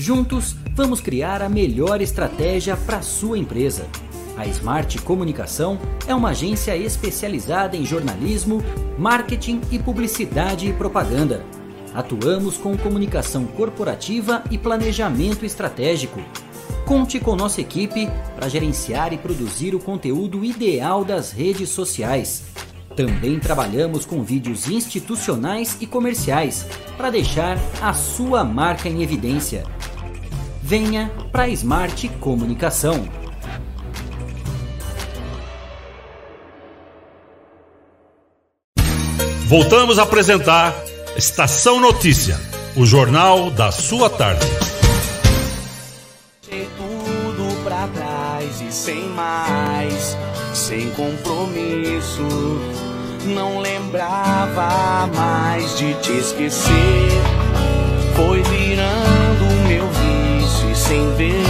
[0.00, 3.84] Juntos, vamos criar a melhor estratégia para sua empresa.
[4.36, 5.76] A Smart Comunicação
[6.06, 8.62] é uma agência especializada em jornalismo,
[8.96, 11.44] marketing e publicidade e propaganda.
[11.92, 16.20] Atuamos com comunicação corporativa e planejamento estratégico.
[16.86, 22.44] Conte com nossa equipe para gerenciar e produzir o conteúdo ideal das redes sociais.
[22.94, 26.64] Também trabalhamos com vídeos institucionais e comerciais
[26.96, 29.64] para deixar a sua marca em evidência.
[30.68, 33.08] Venha para a Smart Comunicação.
[39.46, 40.74] Voltamos a apresentar
[41.16, 42.38] Estação Notícia,
[42.76, 44.44] o jornal da sua tarde.
[46.42, 50.18] Tudo pra trás e sem mais,
[50.52, 52.28] sem compromisso.
[53.24, 57.08] Não lembrava mais de te esquecer.
[58.14, 59.17] Foi virando
[60.88, 61.44] sem ver.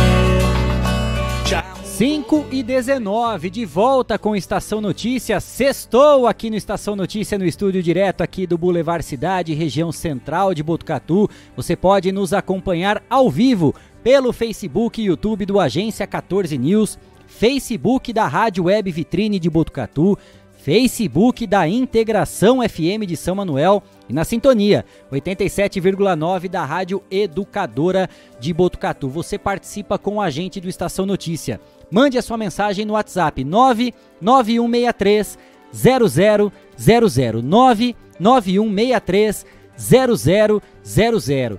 [1.46, 5.38] Já 5 e 19, de volta com Estação Notícia.
[5.38, 10.62] Sextou aqui no Estação Notícia, no estúdio direto aqui do Boulevard Cidade, região central de
[10.64, 11.30] Botucatu.
[11.54, 13.72] Você pode nos acompanhar ao vivo
[14.02, 20.18] pelo Facebook e YouTube do Agência 14 News, Facebook da Rádio Web Vitrine de Botucatu,
[20.68, 28.06] Facebook da Integração FM de São Manuel e na sintonia 87,9 da Rádio Educadora
[28.38, 29.08] de Botucatu.
[29.08, 31.58] Você participa com a gente do Estação Notícia.
[31.90, 35.38] Mande a sua mensagem no WhatsApp 99163
[35.72, 36.52] 0000
[37.42, 39.46] 99163
[39.78, 41.58] 0000.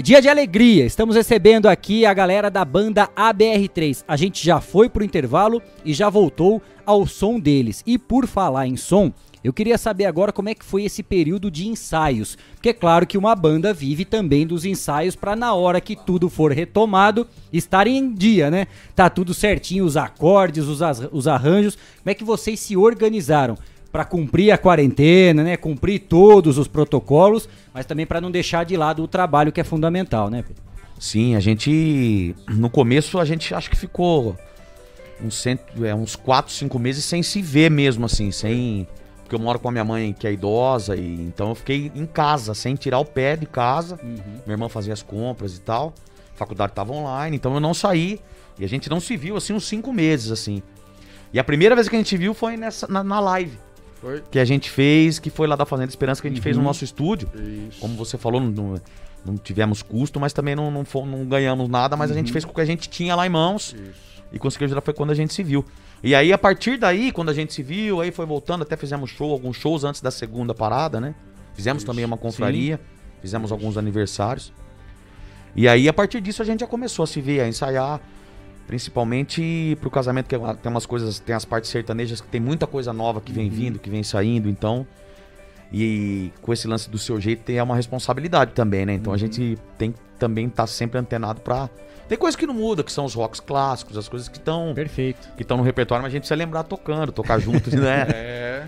[0.00, 4.02] Dia de alegria, estamos recebendo aqui a galera da banda ABR3.
[4.08, 7.84] A gente já foi pro intervalo e já voltou ao som deles.
[7.86, 9.12] E por falar em som,
[9.44, 12.38] eu queria saber agora como é que foi esse período de ensaios.
[12.54, 16.30] Porque é claro que uma banda vive também dos ensaios para na hora que tudo
[16.30, 18.68] for retomado, estar em dia, né?
[18.96, 20.80] Tá tudo certinho, os acordes, os,
[21.12, 21.76] os arranjos.
[21.76, 23.58] Como é que vocês se organizaram?
[23.92, 25.56] Para cumprir a quarentena, né?
[25.56, 29.64] Cumprir todos os protocolos, mas também para não deixar de lado o trabalho que é
[29.64, 30.42] fundamental, né?
[30.42, 30.62] Pedro?
[30.98, 32.34] Sim, a gente.
[32.48, 34.36] No começo a gente acho que ficou
[35.22, 38.86] uns, cento, é, uns 4, 5 meses sem se ver mesmo, assim, sem.
[39.22, 42.06] Porque eu moro com a minha mãe que é idosa, e então eu fiquei em
[42.06, 43.98] casa, sem tirar o pé de casa.
[44.02, 44.16] Uhum.
[44.46, 45.92] Minha irmã fazia as compras e tal.
[46.34, 48.20] A faculdade tava online, então eu não saí.
[48.58, 50.62] E a gente não se viu assim uns 5 meses, assim.
[51.32, 53.58] E a primeira vez que a gente viu foi nessa, na, na live.
[54.02, 54.22] Foi?
[54.30, 56.42] Que a gente fez, que foi lá da Fazenda Esperança, que a gente Uhum.
[56.42, 57.30] fez no nosso estúdio.
[57.68, 57.80] Isso.
[57.80, 58.74] Como você falou, não,
[59.24, 62.32] não tivemos custo, mas também não, não, não ganhamos nada, mas a gente Uhum.
[62.32, 63.74] fez com o que a gente tinha lá em mãos.
[64.32, 65.64] E conseguiu ajudar foi quando a gente se viu.
[66.02, 69.08] E aí, a partir daí, quando a gente se viu, aí foi voltando, até fizemos
[69.10, 71.14] show, alguns shows antes da segunda parada, né?
[71.54, 72.80] Fizemos também uma confraria,
[73.20, 74.52] fizemos alguns aniversários.
[75.54, 78.00] E aí, a partir disso, a gente já começou a se ver, a ensaiar.
[78.72, 82.90] Principalmente pro casamento, que tem umas coisas, tem as partes sertanejas que tem muita coisa
[82.90, 84.86] nova que vem vindo, que vem saindo, então.
[85.70, 88.94] E com esse lance do seu jeito tem uma responsabilidade também, né?
[88.94, 91.68] Então a gente tem que também estar sempre antenado pra.
[92.08, 94.72] Tem coisa que não muda, que são os rocks clássicos, as coisas que estão.
[94.74, 95.28] Perfeito.
[95.36, 98.06] Que estão no repertório, mas a gente precisa lembrar tocando, tocar juntos, né?
[98.10, 98.66] É.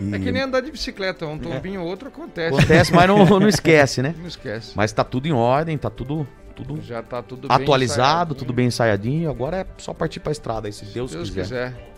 [0.00, 2.56] E- É que nem andar de bicicleta, um tombinho ou outro acontece.
[2.56, 4.14] Acontece, mas não, não esquece, né?
[4.18, 4.72] Não esquece.
[4.74, 8.34] Mas tá tudo em ordem, tá tudo, tudo Já tá tudo bem atualizado, ensaiadinho.
[8.38, 9.30] tudo bem ensaiadinho.
[9.30, 11.42] Agora é só partir pra estrada aí, se Deus, Deus quiser.
[11.42, 11.92] quiser.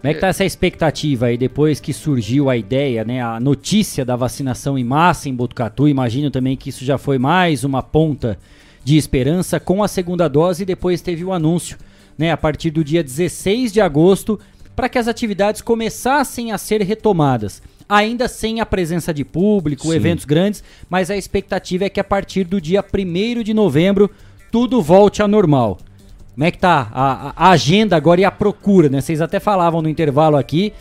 [0.00, 4.04] Como é que tá essa expectativa aí depois que surgiu a ideia, né, a notícia
[4.04, 5.88] da vacinação em massa em Botucatu?
[5.88, 8.38] Imagino também que isso já foi mais uma ponta
[8.84, 11.76] de esperança com a segunda dose e depois teve o anúncio,
[12.16, 14.38] né, a partir do dia 16 de agosto,
[14.76, 17.60] para que as atividades começassem a ser retomadas.
[17.88, 19.94] Ainda sem a presença de público, Sim.
[19.94, 24.10] eventos grandes, mas a expectativa é que a partir do dia 1 de novembro
[24.50, 25.78] tudo volte ao normal.
[26.34, 29.00] Como é que tá a, a- agenda agora e a procura, né?
[29.00, 30.72] Vocês até falavam no intervalo aqui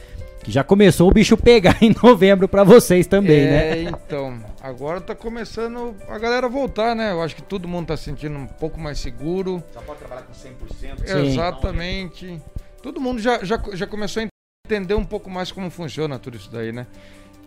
[0.43, 3.81] que já começou o bicho pegar em novembro pra vocês também, é, né?
[4.05, 7.11] então, agora tá começando a galera voltar, né?
[7.11, 9.63] Eu acho que todo mundo tá se sentindo um pouco mais seguro.
[9.73, 11.25] Já pode trabalhar com 100%.
[11.25, 12.39] Exatamente.
[12.83, 14.23] Todo mundo já, já, já começou a
[14.65, 16.87] entender um pouco mais como funciona tudo isso daí, né?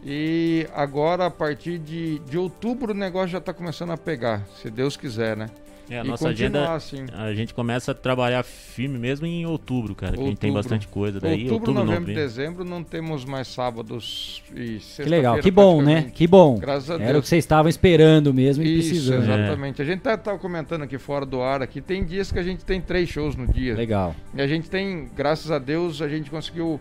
[0.04, 4.70] E agora, a partir de, de outubro, o negócio já tá começando a pegar, se
[4.70, 5.48] Deus quiser, né?
[5.90, 7.06] É, a E nossa agenda, assim.
[7.14, 10.62] a gente começa a trabalhar firme mesmo em outubro, cara, que a gente tem Outubro.
[10.62, 11.44] bastante coisa daí.
[11.50, 12.14] Outubro, novembro, novembro.
[12.14, 16.10] dezembro não temos mais sábados e Que legal, que bom, né?
[16.14, 16.58] Que bom.
[16.58, 17.18] Graças a Era Deus.
[17.18, 19.22] o que vocês estavam esperando mesmo e Isso, precisando.
[19.22, 19.80] exatamente.
[19.80, 22.66] A gente tá, tava comentando aqui fora do ar aqui, tem dias que a gente
[22.66, 23.74] tem três shows no dia.
[23.74, 24.14] Legal.
[24.34, 26.78] E a gente tem, graças a Deus, a gente conseguiu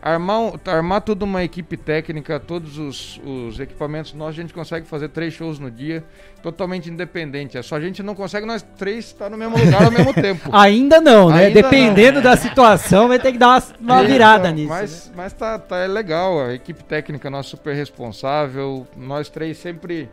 [0.00, 5.08] armar, armar toda uma equipe técnica, todos os, os equipamentos nossos, a gente consegue fazer
[5.08, 6.04] três shows no dia,
[6.42, 7.58] totalmente independente.
[7.58, 10.48] É só a gente não consegue nós três estar no mesmo lugar ao mesmo tempo.
[10.56, 11.46] Ainda não, né?
[11.46, 12.22] Ainda Dependendo não.
[12.22, 14.68] da situação, vai ter que dar uma, uma Então, virada nisso.
[14.68, 15.12] Mas, né?
[15.16, 20.08] mas tá, tá é legal, a equipe técnica nossa super responsável, nós três sempre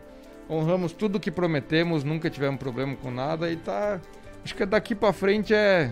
[0.50, 4.00] honramos tudo que prometemos, nunca tivemos problema com nada e tá.
[4.44, 5.92] Acho que daqui pra frente é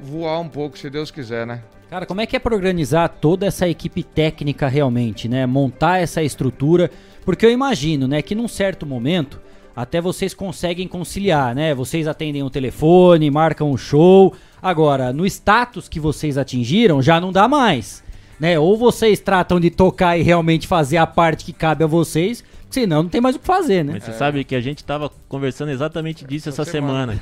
[0.00, 1.62] voar um pouco, se Deus quiser, né?
[1.88, 5.46] Cara, como é que é pra organizar toda essa equipe técnica realmente, né?
[5.46, 6.90] Montar essa estrutura,
[7.24, 9.40] porque eu imagino, né, que num certo momento
[9.76, 11.74] até vocês conseguem conciliar, né?
[11.74, 14.32] Vocês atendem o telefone, marcam o show.
[14.62, 18.02] Agora, no status que vocês atingiram, já não dá mais,
[18.38, 18.58] né?
[18.58, 23.02] Ou vocês tratam de tocar e realmente fazer a parte que cabe a vocês, senão
[23.02, 23.94] não tem mais o que fazer, né?
[23.94, 27.18] Mas você sabe que a gente tava conversando exatamente disso essa semana.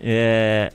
[0.00, 0.72] É,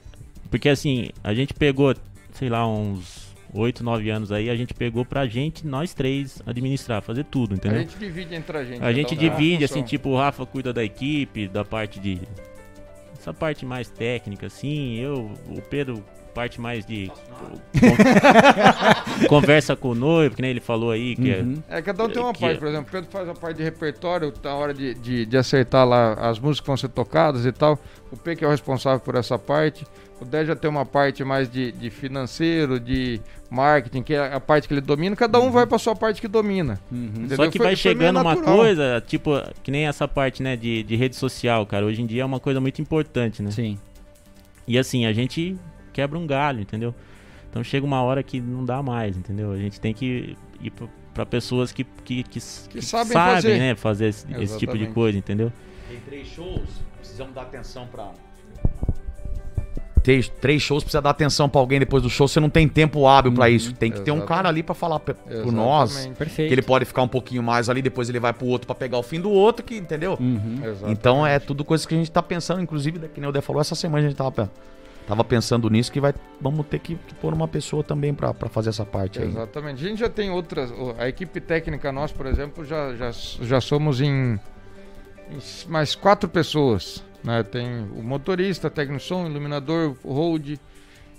[0.49, 1.93] porque assim, a gente pegou,
[2.37, 7.01] sei lá, uns 8, 9 anos aí, a gente pegou pra gente, nós três, administrar,
[7.01, 7.79] fazer tudo, entendeu?
[7.79, 8.83] A gente divide entre a gente.
[8.83, 12.19] A gente tem uma divide, assim, tipo, o Rafa cuida da equipe, da parte de.
[13.19, 16.03] Essa parte mais técnica, assim, eu, o Pedro,
[16.35, 17.11] parte mais de.
[17.79, 21.63] con- conversa com o noivo, que nem ele falou aí, que Uhum.
[21.67, 23.57] É, cada um tem uma que parte, é- por exemplo, o Pedro faz a parte
[23.57, 27.45] de repertório, na hora de, de, de acertar lá as músicas que vão ser tocadas
[27.45, 27.79] e tal.
[28.11, 29.85] O P que é o responsável por essa parte.
[30.19, 34.39] O Dé já tem uma parte mais de, de financeiro, de marketing, que é a
[34.39, 35.15] parte que ele domina.
[35.15, 36.79] Cada um vai pra sua parte que domina.
[36.91, 37.35] Entendeu?
[37.37, 40.95] Só que Foi- vai chegando uma coisa, tipo, que nem essa parte, né, de, de
[40.95, 41.85] rede social, cara.
[41.85, 43.51] Hoje em dia é uma coisa muito importante, né?
[43.51, 43.77] Sim.
[44.67, 45.55] E assim, a gente
[45.93, 46.95] quebra um galho, entendeu?
[47.49, 49.51] Então chega uma hora que não dá mais, entendeu?
[49.51, 52.39] A gente tem que ir pra- pra pessoas que, que, que,
[52.69, 53.57] que sabem fazer.
[53.59, 55.51] né, fazer esse, esse tipo de coisa, entendeu?
[55.87, 58.11] Tem três shows, precisamos dar atenção pra.
[60.07, 63.05] Três, três shows, precisa dar atenção pra alguém depois do show, você não tem tempo
[63.05, 63.73] hábil pra isso.
[63.73, 65.53] Tem que ter um cara ali pra falar por Exatamente.
[65.53, 66.07] nós.
[66.17, 66.47] Perfeito.
[66.47, 68.97] Que ele pode ficar um pouquinho mais ali, depois ele vai pro outro pra pegar
[68.97, 70.17] o fim do outro, que entendeu?
[70.17, 70.61] Uhum.
[70.87, 73.59] Então é tudo coisa que a gente tá pensando, inclusive, que nem o Dé falou,
[73.59, 74.49] essa semana a gente tava,
[75.05, 78.47] tava pensando nisso, que vai, vamos ter que, que pôr uma pessoa também pra, pra
[78.47, 79.27] fazer essa parte aí.
[79.27, 79.85] Exatamente.
[79.85, 80.71] A gente já tem outras.
[80.97, 84.39] A equipe técnica nossa, por exemplo, já, já, já somos em,
[85.67, 87.03] mais quatro pessoas.
[87.27, 87.43] Né?
[87.43, 90.57] Tem o motorista, técnico som, iluminador, hold.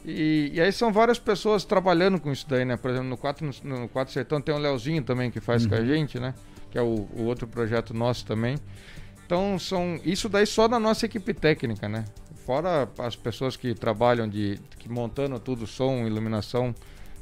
[0.07, 2.79] E, e aí são várias pessoas trabalhando com isso daí, né?
[2.79, 5.75] Por exemplo, no 4, no, no quatro Sertão tem o Leozinho também que faz com
[5.75, 6.33] a gente, né?
[6.71, 8.57] Que é o, o outro projeto nosso também.
[9.27, 10.01] Então são.
[10.03, 12.07] Isso daí só da nossa equipe técnica, né?
[12.47, 14.59] Fora as pessoas que trabalham de.
[14.79, 16.75] que montando tudo, som, iluminação.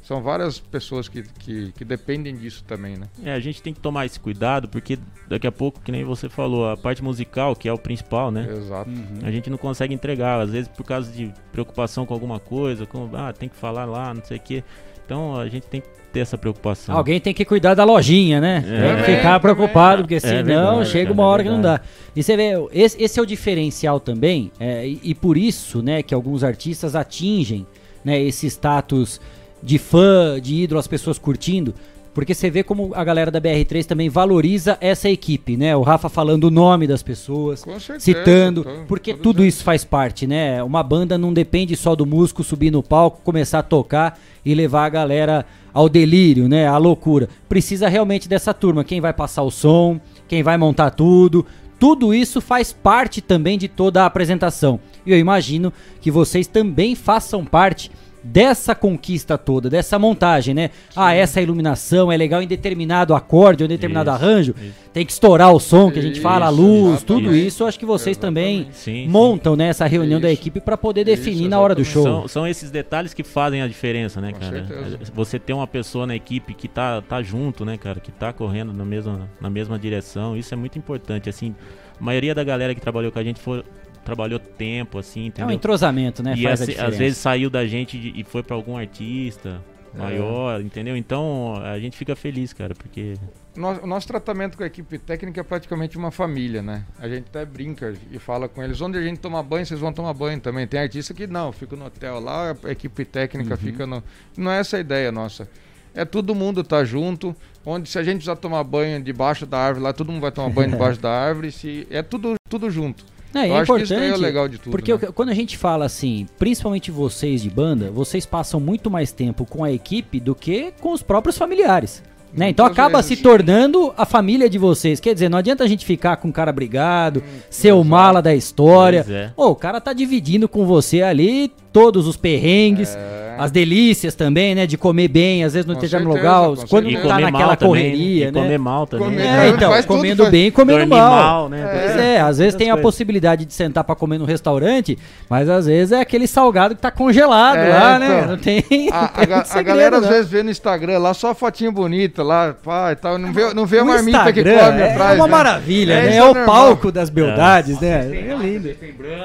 [0.07, 3.07] São várias pessoas que, que, que dependem disso também, né?
[3.25, 4.97] É, a gente tem que tomar esse cuidado, porque
[5.27, 8.47] daqui a pouco, que nem você falou, a parte musical, que é o principal, né?
[8.49, 8.89] Exato.
[9.21, 13.09] A gente não consegue entregar, às vezes por causa de preocupação com alguma coisa, com,
[13.15, 14.63] ah, tem que falar lá, não sei o quê.
[15.05, 16.95] Então a gente tem que ter essa preocupação.
[16.95, 18.59] Alguém tem que cuidar da lojinha, né?
[18.59, 18.61] É.
[18.61, 20.43] Tem que Também, ficar preocupado, porque senão
[20.77, 21.81] verdade, chega uma é hora que não dá.
[22.15, 26.01] E você vê, esse, esse é o diferencial também, é, e, e por isso, né,
[26.01, 27.67] que alguns artistas atingem,
[28.05, 29.19] né, esse status
[29.61, 31.73] de fã, de ídolo, as pessoas curtindo,
[32.13, 35.75] porque você vê como a galera da BR3 também valoriza essa equipe, né?
[35.75, 40.25] O Rafa falando o nome das pessoas, certeza, citando, tô- porque tudo isso faz parte,
[40.25, 40.63] né?
[40.63, 44.85] Uma banda não depende só do músico subir no palco, começar a tocar e levar
[44.85, 46.65] a galera ao delírio, né?
[46.67, 47.29] À loucura.
[47.47, 51.45] Precisa realmente dessa turma, quem vai passar o som, quem vai montar tudo.
[51.79, 54.79] Tudo isso faz parte também de toda a apresentação.
[55.05, 57.91] E eu imagino que vocês também façam parte
[58.31, 60.69] dessa conquista toda, dessa montagem, né?
[60.95, 64.55] Ah, essa iluminação é legal em determinado acorde ou em determinado Isso, arranjo.
[64.61, 64.73] isso.
[64.93, 67.47] Tem que estourar o som que a gente fala, a Isso, luz, tudo exatamente.
[67.47, 67.65] isso.
[67.65, 69.07] Acho que vocês também Sim, sim.
[69.07, 72.03] montam né, essa reunião da equipe para poder definir na hora do show.
[72.03, 74.65] São, são esses detalhes que fazem a diferença, né, Com cara?
[74.65, 74.99] certeza.
[75.13, 77.99] Você ter uma pessoa na equipe que tá, tá junto, né, cara?
[77.99, 80.35] Que tá correndo na mesma, na mesma direção.
[80.35, 81.55] Isso é muito importante, assim.
[81.99, 83.63] A maioria da galera que trabalhou com a gente foi,
[84.07, 85.49] trabalhou tempo, assim, entendeu?
[85.49, 86.33] É um entrosamento, né?
[86.37, 89.61] E Faz assim, às vezes saiu da gente de- e foi pra algum artista
[89.93, 89.97] É.
[89.99, 90.95] maior, entendeu?
[90.95, 93.15] Então a gente fica feliz, cara, porque
[93.55, 96.85] Nós- o nosso tratamento com a equipe técnica é praticamente uma família, né?
[96.99, 99.91] A gente até brinca e fala com eles, onde a gente toma banho, vocês vão
[99.91, 100.67] tomar banho também.
[100.67, 103.57] Tem artista que não, fica no hotel lá, a equipe técnica Uhum.
[103.57, 104.03] fica no...
[104.37, 105.49] Não é essa a ideia nossa.
[105.95, 107.35] É todo mundo tá junto,
[107.65, 110.49] onde se a gente precisar tomar banho debaixo da árvore lá, todo mundo vai tomar
[110.51, 113.03] banho debaixo da árvore, se é tudo, tudo junto.
[113.37, 114.71] É, Eu é acho que importante, isso é o legal de tudo.
[114.71, 114.99] porque né?
[115.13, 119.63] quando a gente fala assim, principalmente vocês de banda, vocês passam muito mais tempo com
[119.63, 122.03] a equipe do que com os próprios familiares.
[122.33, 122.49] Né?
[122.49, 123.17] Então Muitas acaba vezes.
[123.17, 124.99] se tornando a família de vocês.
[124.99, 128.35] Quer dizer, não adianta a gente ficar com o cara brigado, ser o mala da
[128.35, 129.03] história.
[129.03, 129.33] Pois é.
[129.35, 133.35] Ô, o cara tá dividindo com você ali todos os perrengues, É.
[133.37, 134.65] as delícias também, né?
[134.65, 138.27] De comer bem, às vezes não esteja no lugar, quando não tá naquela também, correria,
[138.29, 138.41] e né?
[138.41, 139.09] comer mal também.
[139.09, 141.11] Comer- É, então, faz tudo, comendo faz- bem e comendo mal.
[141.11, 141.67] mal, né?
[141.71, 144.97] Pois Essas- é, às vezes tem a possibilidade de sentar pra comer no restaurante,
[145.29, 148.07] mas às vezes é aquele salgado que tá congelado É, lá, né?
[148.17, 148.27] então.
[148.31, 148.63] Não tem.
[148.91, 150.09] A, não a tem muito a segredo, galera às não.
[150.09, 153.67] vezes vê no Instagram lá só fotinho bonita lá, pá, e tal, não vê, não
[153.67, 155.15] vê a marmita que Instagram come é atrás.
[155.19, 155.31] uma né?
[155.31, 156.09] maravilha, né?
[156.09, 156.45] isso É o normal.
[156.45, 158.09] palco das beldades, né?
[158.11, 158.69] É lindo.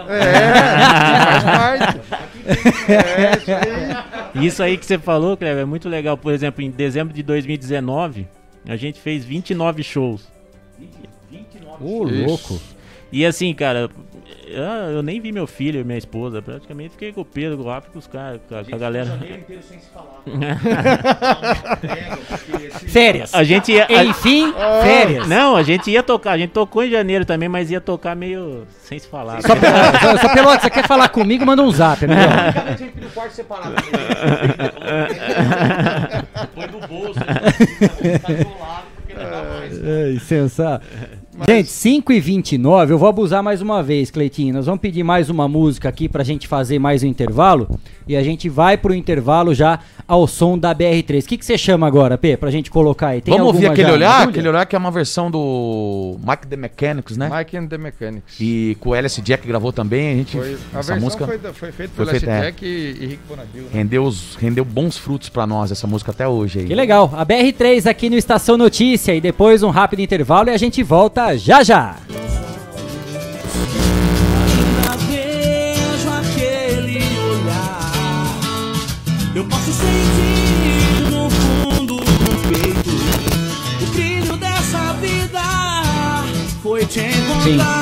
[0.08, 2.00] É, faz parte.
[4.34, 4.76] É, isso aí.
[4.76, 6.16] Que você falou, Cleber, é muito legal.
[6.16, 8.26] Por exemplo, em dezembro de 2019,
[8.66, 10.28] a gente fez 29 shows.
[11.80, 12.60] Ô, louco.
[13.10, 13.90] E assim, cara,
[14.52, 14.62] eu,
[14.96, 16.40] eu nem vi meu filho e minha esposa.
[16.42, 18.78] Praticamente fiquei com o Pedro, com o Rafa, com os caras, com, a- com a
[18.78, 19.18] galera.
[22.88, 23.34] Férias.
[23.34, 23.86] A gente ia.
[23.88, 25.26] a- Enfim, férias.
[25.28, 26.32] Não, a gente ia tocar.
[26.32, 29.40] A gente tocou em janeiro também, mas ia tocar meio sem se falar.
[29.42, 32.14] Só, só, só pelo você quer falar comigo, manda um zap, né?
[33.00, 33.74] no quarto separado.
[36.54, 37.20] Põe no bolso.
[39.84, 40.18] Ai,
[41.48, 44.54] Gente, 5 e 29 eu vou abusar mais uma vez, Cleitinho.
[44.54, 47.68] Nós vamos pedir mais uma música aqui pra gente fazer mais um intervalo.
[48.06, 51.24] E a gente vai pro intervalo já ao som da BR3.
[51.24, 53.20] O que que você chama agora, P, pra gente colocar aí?
[53.20, 53.94] Tem Vamos ouvir aquele já?
[53.94, 54.28] olhar?
[54.28, 57.30] Aquele olhar que é uma versão do Mike the Mechanics, né?
[57.36, 58.36] Mike and the Mechanics.
[58.40, 60.12] E com o LS Jack gravou também.
[60.12, 62.38] A gente, Foi, a essa versão música foi, foi feita pelo feita, é.
[62.38, 62.68] S-Jack e,
[63.00, 63.62] e Rick Bonadil.
[63.62, 63.68] Né?
[63.72, 66.66] rendeu, os- rendeu bons frutos pra nós essa música até hoje aí.
[66.66, 67.10] Que legal.
[67.16, 69.14] A BR3 aqui no Estação Notícia.
[69.14, 71.96] E depois um rápido intervalo e a gente volta já já.
[74.50, 76.98] Ainda vejo aquele
[77.30, 77.92] olhar.
[79.34, 82.90] Eu posso sentir no fundo do peito
[83.82, 85.42] o brilho dessa vida.
[86.62, 87.81] Foi te encontrar se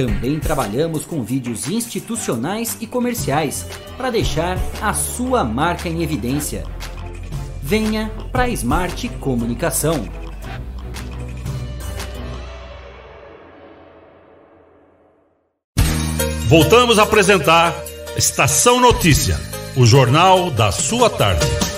[0.00, 3.66] Também trabalhamos com vídeos institucionais e comerciais
[3.98, 6.64] para deixar a sua marca em evidência.
[7.62, 10.08] Venha para Smart Comunicação.
[16.46, 17.74] Voltamos a apresentar
[18.16, 19.38] Estação Notícia,
[19.76, 21.69] o jornal da sua tarde.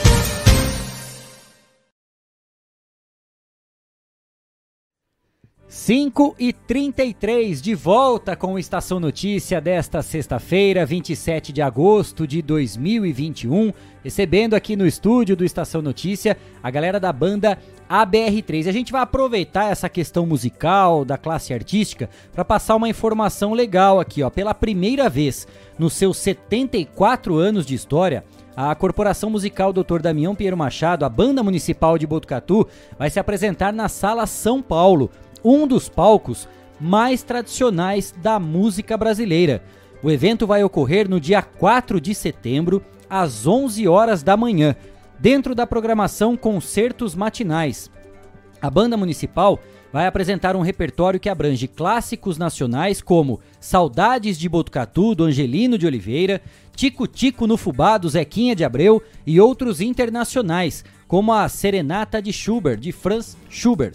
[5.84, 12.40] Cinco e 33 de volta com o Estação Notícia desta sexta-feira, 27 de agosto de
[12.40, 13.72] 2021,
[14.04, 17.58] recebendo aqui no estúdio do Estação Notícia a galera da banda
[17.90, 18.68] ABR3.
[18.68, 23.98] A gente vai aproveitar essa questão musical da classe artística para passar uma informação legal
[23.98, 24.30] aqui, ó.
[24.30, 30.00] Pela primeira vez nos seus 74 anos de história, a Corporação Musical Dr.
[30.00, 35.10] Damião Pinheiro Machado, a Banda Municipal de Botucatu, vai se apresentar na Sala São Paulo,
[35.44, 36.48] um dos palcos
[36.80, 39.62] mais tradicionais da música brasileira.
[40.02, 44.74] O evento vai ocorrer no dia 4 de setembro, às 11 horas da manhã,
[45.18, 47.90] dentro da programação Concertos Matinais.
[48.60, 49.60] A banda municipal
[49.92, 55.86] vai apresentar um repertório que abrange clássicos nacionais como Saudades de Botucatu, do Angelino de
[55.86, 56.40] Oliveira,
[56.74, 62.32] Tico Tico no Fubá, do Zequinha de Abreu e outros internacionais, como a Serenata de
[62.32, 63.94] Schubert, de Franz Schubert.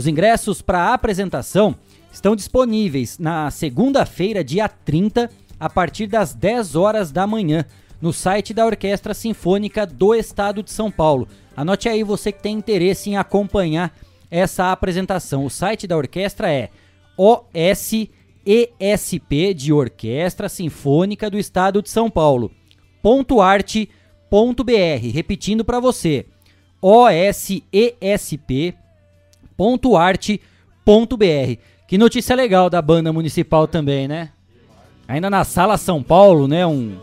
[0.00, 1.76] Os ingressos para a apresentação
[2.10, 5.28] estão disponíveis na segunda-feira, dia 30,
[5.60, 7.66] a partir das 10 horas da manhã,
[8.00, 11.28] no site da Orquestra Sinfônica do Estado de São Paulo.
[11.54, 13.94] Anote aí você que tem interesse em acompanhar
[14.30, 15.44] essa apresentação.
[15.44, 16.70] O site da orquestra é
[17.14, 18.08] OSESP
[19.52, 22.50] de Orquestra Sinfônica do Estado de São Paulo.
[23.38, 23.84] Arte.br,
[25.12, 26.24] repetindo para você.
[29.60, 31.60] OSESP.arte.br.
[31.86, 34.30] Que notícia legal da banda municipal também, né?
[35.06, 36.64] Ainda na Sala São Paulo, né?
[36.64, 36.96] Um,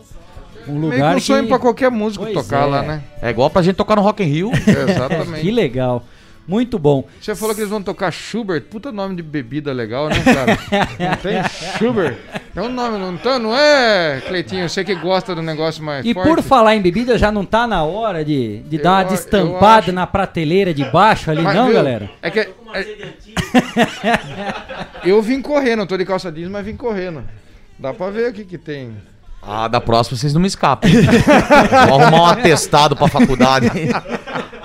[0.66, 1.48] um lugar Meio que um sonho que...
[1.48, 2.66] pra qualquer músico Pois tocar é.
[2.66, 3.02] lá, né?
[3.20, 4.50] É igual pra gente tocar no Rock in Rio.
[4.66, 5.40] Exatamente.
[5.42, 6.02] que legal.
[6.48, 7.04] Muito bom.
[7.20, 10.58] Você falou que eles vão tocar Schubert, puta nome de bebida legal, né, cara?
[10.98, 11.42] não tem
[11.78, 12.16] Schubert.
[12.56, 14.66] É um nome, não, tá, não é, Cleitinho?
[14.68, 16.26] Você que gosta do negócio mais E forte.
[16.26, 19.10] por falar em bebida, já não tá na hora de, de dar uma Eu- eu
[19.12, 22.10] destampada acho- na prateleira de baixo ali, Mas, não, viu, galera?
[22.22, 22.40] É que.
[22.40, 22.48] é-
[25.04, 27.22] eu vim correndo, eu tô de calça jeans, mas vim correndo.
[27.78, 28.96] Dá pra ver o que que tem.
[29.42, 30.92] Ah, da próxima vocês não me escapem.
[31.88, 33.70] Vou arrumar um atestado pra faculdade.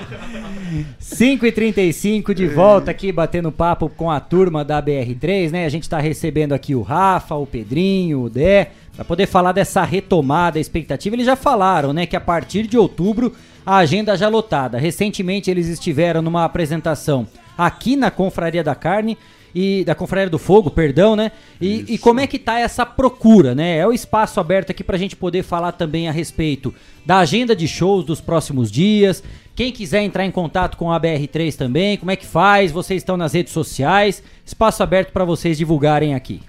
[1.01, 5.65] 5h35 de volta aqui batendo papo com a turma da BR3, né?
[5.65, 9.83] A gente tá recebendo aqui o Rafa, o Pedrinho, o Dé, pra poder falar dessa
[9.83, 11.15] retomada, expectativa.
[11.15, 13.33] Eles já falaram, né, que a partir de outubro
[13.65, 14.77] a agenda já lotada.
[14.77, 17.27] Recentemente eles estiveram numa apresentação
[17.57, 19.17] aqui na Confraria da Carne
[19.53, 21.31] e da Confraria do Fogo, perdão, né?
[21.61, 23.77] E, e como é que tá essa procura, né?
[23.77, 26.73] É o espaço aberto aqui pra gente poder falar também a respeito
[27.05, 29.23] da agenda de shows dos próximos dias.
[29.55, 32.71] Quem quiser entrar em contato com a BR3 também, como é que faz?
[32.71, 34.23] Vocês estão nas redes sociais.
[34.45, 36.41] Espaço aberto para vocês divulgarem aqui.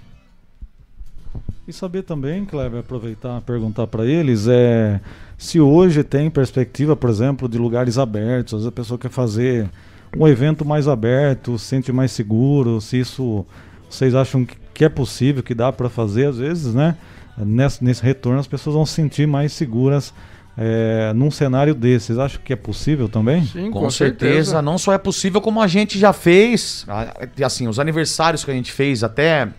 [1.67, 4.99] E saber também, Kleber, aproveitar e perguntar para eles é
[5.37, 8.53] se hoje tem perspectiva, por exemplo, de lugares abertos.
[8.53, 9.69] Às vezes a pessoa quer fazer
[10.17, 13.45] um evento mais aberto, se sente mais seguro, se isso
[13.89, 16.95] vocês acham que- é possível, que dá para fazer, às vezes, né?
[17.37, 20.13] Nesse, nesse retorno as pessoas vão se sentir mais seguras
[20.57, 22.07] é, num cenário desse.
[22.07, 23.45] Vocês acham que é possível também?
[23.45, 24.61] Sim, Com, certeza.
[24.61, 26.85] Não só é possível, como a gente já fez.
[26.87, 27.13] a-
[27.45, 29.49] Assim, os aniversários que a gente fez até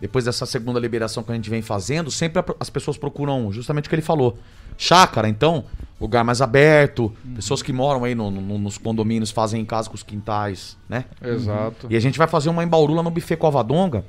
[0.00, 3.88] depois dessa segunda liberação que a gente vem fazendo, sempre as pessoas procuram justamente o
[3.90, 4.38] que ele falou.
[4.82, 5.64] Chácara, então,
[6.00, 7.12] lugar mais aberto.
[7.34, 11.04] Pessoas que moram aí no- no- nos condomínios fazem em casa com os quintais, né?
[11.22, 11.86] Exato.
[11.90, 14.04] E a gente vai fazer uma embaurula no Buffet Covadonga,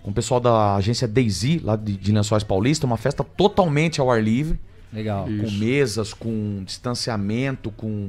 [0.00, 4.10] com o pessoal da agência Daisy, lá de, de Lençóis Paulista, uma festa totalmente ao
[4.12, 4.60] ar livre.
[4.92, 5.24] Legal.
[5.24, 8.08] Com mesas, com distanciamento, com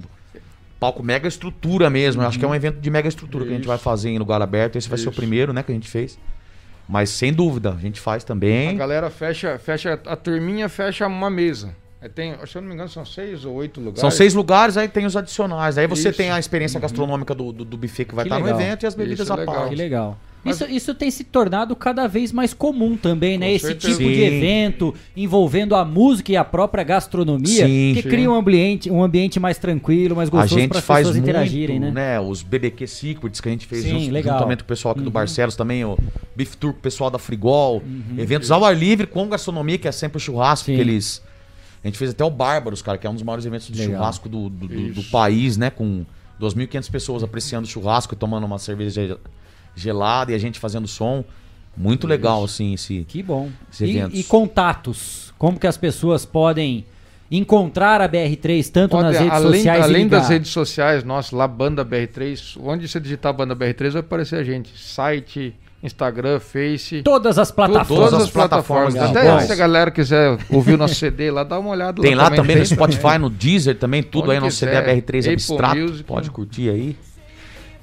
[0.79, 2.21] palco mega estrutura mesmo.
[2.21, 4.19] Eu acho que é um evento de mega estrutura que a gente vai fazer em
[4.19, 4.75] lugar aberto.
[4.75, 5.17] Esse vai ser o Isso.
[5.19, 6.19] primeiro, né, que a gente fez.
[6.87, 8.75] Mas sem dúvida, a gente faz A também.
[8.75, 11.73] galera fecha, fecha, a turminha fecha uma mesa.
[12.03, 14.01] Aí tem, se eu não me engano, são seis ou oito lugares.
[14.01, 15.77] São seis lugares, aí tem os adicionais.
[15.77, 16.17] Aí você Isso.
[16.17, 18.59] tem a experiência gastronômica do, do, do buffet que vai Que estar no legal.
[18.59, 19.55] evento e as bebidas Isso, à legal.
[19.55, 19.69] parte.
[19.69, 20.17] Que legal.
[20.43, 23.45] Mas- Isso, isso tem se tornado cada vez mais comum também, né?
[23.47, 23.97] Com Esse certeza.
[23.97, 24.21] tipo de Sim.
[24.23, 27.93] evento envolvendo a música e a própria gastronomia, Sim.
[27.95, 28.09] que Sim.
[28.09, 31.15] cria um ambiente, um ambiente mais tranquilo, mais A gostoso gente para as faz pessoas
[31.15, 31.91] muito, interagirem, né?
[31.91, 32.19] né?
[32.19, 34.37] Os BBQ Secrets que a gente fez Sim, jun- legal.
[34.37, 35.13] juntamente com o pessoal aqui do Uhum.
[35.13, 35.97] Barcelos também, o
[36.35, 37.77] Beef Tour com o pessoal da Frigol.
[37.77, 38.15] Uhum.
[38.19, 40.75] Eventos ao ar livre com gastronomia, que é sempre o churrasco Sim.
[40.75, 41.21] que eles.
[41.83, 43.95] A gente fez até o Bárbaros, cara, que é um dos maiores eventos de Legal.
[43.97, 45.69] churrasco do, do, do- do país, né?
[45.69, 46.05] Com
[46.39, 49.19] 2.500 pessoas apreciando o churrasco e tomando uma cerveja
[49.75, 51.23] gelada e a gente fazendo som.
[51.75, 53.03] Muito legal, assim, esse.
[53.07, 53.49] Que bom.
[53.71, 55.33] Esses E, e contatos?
[55.37, 56.85] Como que as pessoas podem
[57.31, 61.47] encontrar a BR3 tanto Pode- nas redes além, sociais além das redes sociais, nossa, lá
[61.47, 64.69] Banda BR3, onde você digitar Banda BR3 vai aparecer a gente.
[64.77, 65.53] Site,
[65.83, 67.01] Instagram, Face.
[67.03, 68.09] Todas as plataformas.
[68.09, 68.93] Todas as plataformas.
[68.93, 69.09] Legal.
[69.09, 69.39] Até Bom.
[69.41, 72.55] se a galera quiser ouvir o nosso CD lá, dá uma olhada Tem lá também
[72.55, 74.83] no tem Spotify, no Deezer também, tudo Onde aí no quiser.
[74.83, 75.75] CD BR3 Apple Abstrato.
[75.77, 76.03] Music.
[76.03, 76.95] Pode curtir aí.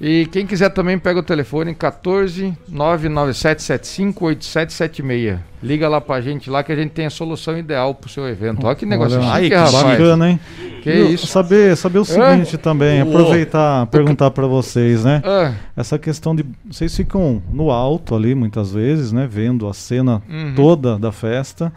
[0.03, 5.39] E quem quiser também pega o telefone 14 99775 8776.
[5.61, 8.65] Liga lá pra gente lá que a gente tem a solução ideal pro seu evento.
[8.65, 9.83] Olha que negócio Olha, chique, aí, que rapaz.
[9.99, 10.39] Bacana, hein?
[10.81, 11.11] Que Viu?
[11.13, 11.27] isso.
[11.27, 13.09] Saber, saber o seguinte também, Ô.
[13.09, 15.21] aproveitar, perguntar para vocês, né?
[15.23, 20.23] Ah, Essa questão de vocês ficam no alto ali muitas vezes, né, vendo a cena
[20.27, 20.53] Uhum.
[20.55, 21.71] toda da festa.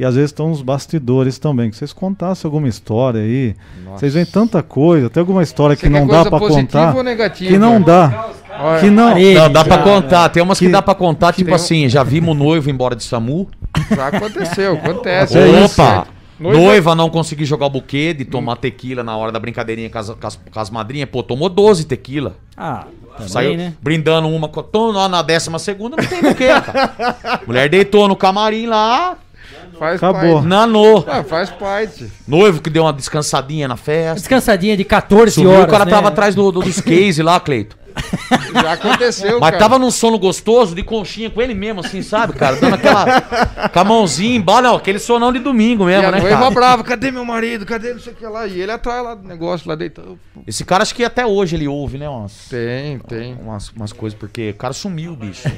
[0.00, 1.68] E às vezes estão nos bastidores também.
[1.68, 3.54] Que vocês contassem alguma história aí.
[3.84, 3.98] Nossa.
[3.98, 7.04] Vocês veem tanta coisa, tem alguma história Você que quer não dá coisa para contar.
[7.04, 7.50] negativa?
[7.52, 8.30] Que não dá.
[8.58, 9.14] Olha, Que não.
[9.14, 10.28] Não, dá pra contar.
[10.30, 12.70] Tem umas que, Que- dá pra contar, tipo tem um- assim, já vimos o noivo
[12.70, 13.46] embora de SAMU.
[13.94, 15.38] Já aconteceu, acontece.
[15.38, 16.06] É Opa!
[16.38, 16.94] Noiva- Noiva...
[16.94, 20.26] não conseguir jogar o buquê, de tomar tequila na hora da brincadeirinha com as, com
[20.26, 21.10] as, com as madrinhas.
[21.10, 22.36] Pô, tomou 12 tequila.
[22.56, 23.74] Ah, também, Saiu né?
[23.82, 24.50] brindando uma,
[24.94, 27.40] na- na décima segunda não tem buquê, cara.
[27.46, 29.18] Mulher deitou no camarim lá,
[29.80, 30.34] Faz Acabou.
[30.34, 30.46] parte.
[30.46, 31.04] nanou.
[31.08, 32.06] Ah, faz parte.
[32.28, 34.16] Noivo que deu uma descansadinha na festa.
[34.16, 35.90] Descansadinha de 14 Subiu, horas, o cara né?
[35.90, 37.80] tava atrás do, do- dos case lá, Cleito.
[38.62, 39.58] Já aconteceu, Mas cara.
[39.58, 42.56] tava num sono gostoso, de conchinha com ele mesmo, assim, sabe, cara?
[42.56, 43.20] Dando aquela.
[43.72, 46.20] com a mãozinha embaixo, não, aquele sonão de domingo E mesmo, a né?
[46.20, 46.50] noiva Cara?
[46.50, 47.64] brava, cadê meu marido?
[47.64, 48.46] Cadê não sei o que lá?
[48.46, 50.18] E ele atrás lá do negócio, lá deitado.
[50.46, 52.06] Esse cara acho que até hoje ele ouve, né?
[52.08, 53.34] Umas, Tem, tem.
[53.42, 55.48] umas, umas coisas, porque o cara sumiu, bicho.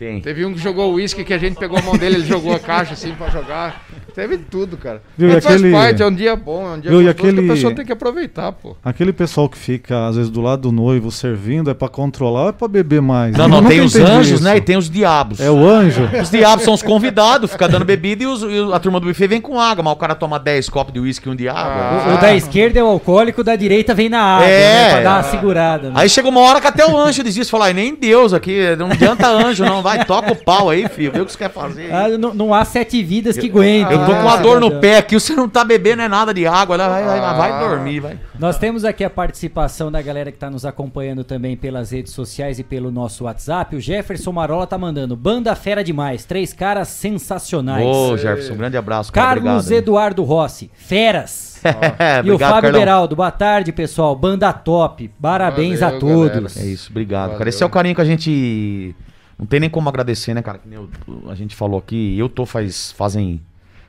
[0.00, 0.18] Tem.
[0.22, 2.58] Teve um que jogou uísque que a gente pegou a mão dele, ele jogou a
[2.58, 3.84] caixa assim pra jogar.
[4.14, 5.02] Teve tudo, cara.
[5.16, 7.14] Viu, e Mas faz aquele- parte, é um dia bom, é um dia Viu, gostoso
[7.14, 8.74] que aquele- a pessoa tem que aproveitar, pô.
[8.82, 12.48] Aquele pessoal que fica, às vezes, do lado do noivo servindo, é pra controlar ou
[12.48, 13.36] é pra beber mais?
[13.36, 14.42] Não, não, nunca tem os anjos, isso.
[14.42, 14.56] né?
[14.56, 15.38] E tem os diabos.
[15.38, 16.08] É o anjo?
[16.20, 19.26] Os diabos são os convidados, fica dando bebida e, os- e a turma do buffet
[19.28, 22.12] vem com água, mas o cara toma 10 copos de uísque e um de água.
[22.12, 24.60] O, o da esquerda é o alcoólico, o da direita vem na água, É.
[24.64, 24.90] né?
[24.94, 25.88] Pra dar uma segurada.
[25.90, 25.94] né?
[25.96, 28.90] Aí chega uma hora que até o anjo desiste, fala, "Ai, nem Deus aqui, não
[28.90, 31.92] adianta anjo não, vai, toca o pau aí, filho, vê o que você quer fazer.
[31.92, 33.92] Ah, não, não há sete vidas que aguentem.
[33.92, 34.80] Eu tô né, com uma dor no cidadão?
[34.80, 38.18] pé aqui, você não tá bebendo é nada de água, vai, vai, vai dormir, vai.
[38.38, 42.58] Nós temos aqui a participação da galera que está nos acompanhando também pelas redes sociais
[42.58, 43.76] e pelo nosso WhatsApp.
[43.76, 47.84] O Jefferson Marola tá mandando banda fera demais, três caras sensacionais.
[47.84, 49.82] Ô, Jefferson, um grande abraço, cara, Carlos obrigado.
[49.82, 51.50] Eduardo Rossi, feras.
[51.98, 52.80] É, e o obrigado, Fábio Carlão.
[52.80, 54.16] Beraldo, boa tarde, pessoal.
[54.16, 55.10] Banda top.
[55.20, 56.56] Parabéns Valeu, a todos.
[56.56, 57.24] É isso, obrigado.
[57.24, 57.38] Valeu.
[57.38, 58.94] Cara, esse é o carinho que a gente.
[59.40, 60.58] Não tem nem como agradecer, né, cara?
[60.58, 62.16] Que nem eu- a gente falou aqui.
[62.18, 63.40] Eu tô faz, fazem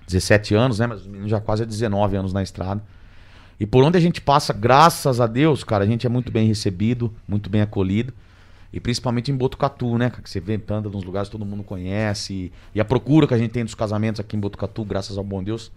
[0.08, 0.88] 17 anos, né?
[0.88, 2.82] Mas já quase há 19 anos na estrada.
[3.60, 6.48] E por onde a gente passa, graças a Deus, cara, a gente é muito bem
[6.48, 8.14] recebido, muito bem acolhido.
[8.72, 10.10] E principalmente em Botucatu, né?
[10.10, 12.34] Que você vê, anda nos lugares que todo mundo conhece.
[12.34, 15.24] E, e a procura que a gente tem dos casamentos aqui em Botucatu, graças ao
[15.24, 15.70] bom Deus.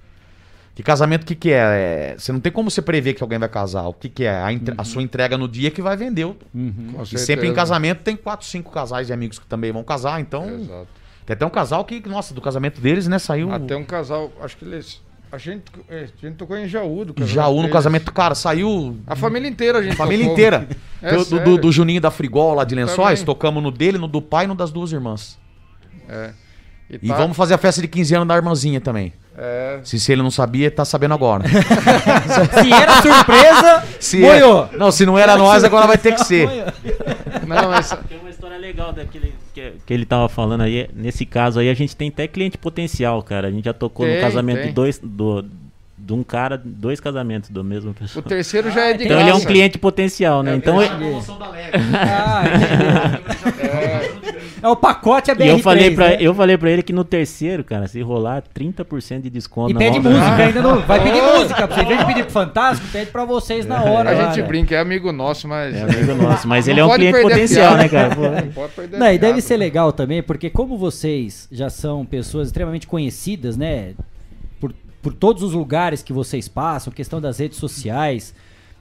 [0.74, 2.12] Que casamento, o que, que é?
[2.14, 3.84] É, Você não tem como você prever que alguém vai casar.
[3.86, 4.42] O que, que é?
[4.42, 6.26] A, entre- a sua entrega no dia que vai vender.
[6.26, 7.24] Com E certeza.
[7.26, 10.20] sempre em casamento tem quatro, cinco casais de amigos que também vão casar.
[10.20, 10.88] Então, Exato.
[11.24, 13.52] tem até um casal que, nossa, do casamento deles, né, saiu.
[13.52, 15.00] Até um casal, acho que eles.
[15.30, 17.72] A gente, é, a gente tocou em Jaú do Jaú no deles.
[17.72, 18.96] casamento, cara, saiu.
[19.06, 20.32] A família inteira a gente A família tocou.
[20.34, 20.68] inteira.
[21.02, 23.26] É Do- do, do, Juninho da Frigol lá de Lençóis, Também.
[23.26, 25.38] tocamos no dele, no do pai e no das duas irmãs.
[26.08, 26.30] É.
[26.88, 29.12] E, tá- vamos fazer a festa de 15 anos da irmãzinha também.
[29.36, 29.80] É.
[29.82, 31.42] Se, se ele não sabia, tá sabendo agora.
[31.48, 34.40] Se era surpresa, se é-
[34.78, 36.48] Não, se não era nós, agora vai ter que ser.
[37.46, 40.88] Não, essa, Tem uma história legal daquele que, que ele tava falando aí.
[40.94, 43.48] Nesse caso aí, a gente tem até cliente potencial, cara.
[43.48, 44.66] A gente já tocou Tem, no casamento tem.
[44.68, 44.98] de dois.
[45.02, 45.44] Do,
[45.98, 48.22] de um cara, dois casamentos do mesmo o pessoa.
[48.22, 49.22] terceiro já é de Então graça.
[49.22, 50.52] ele é um cliente potencial, né?
[50.52, 50.84] É, então é.
[50.86, 50.94] ele-
[51.94, 52.42] Ah,
[53.48, 54.23] entendi.
[54.64, 56.16] É o pacote a E eu BR3, falei, pra, né?
[56.20, 59.70] eu falei pra ele que no terceiro, cara, se rolar 30% de desconto.
[59.70, 60.80] E na pede música ainda não.
[60.80, 61.68] Vai pedir música.
[61.68, 64.08] Pra você, em vez de pedir pro Fantástico, pede pra vocês na hora.
[64.08, 64.48] A gente né?
[64.48, 65.74] brinca, é amigo nosso, mas.
[65.74, 68.14] É amigo nosso, mas ele é um cliente potencial, né, cara?
[68.14, 72.48] Não pode perder Não, e deve ser legal também, porque como vocês já são pessoas
[72.48, 73.92] extremamente conhecidas, né?
[74.58, 74.72] Por,
[75.02, 78.34] por todos os lugares que vocês passam, questão das redes sociais,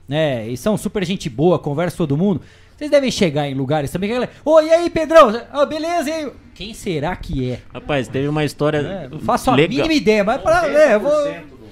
[0.08, 0.48] né?
[0.48, 2.40] E são super gente boa, conversa com todo mundo.
[2.76, 4.32] Vocês devem chegar em lugares também que a galera.
[4.44, 5.30] Ô, e aí, Pedrão?
[5.52, 6.32] Ah, beleza, e aí?
[6.54, 7.60] Quem será que é?
[7.72, 8.78] Rapaz, teve uma história.
[8.78, 9.70] É, não faço a legal.
[9.86, 10.66] mínima ideia, mas pra.
[10.68, 11.10] É, vou.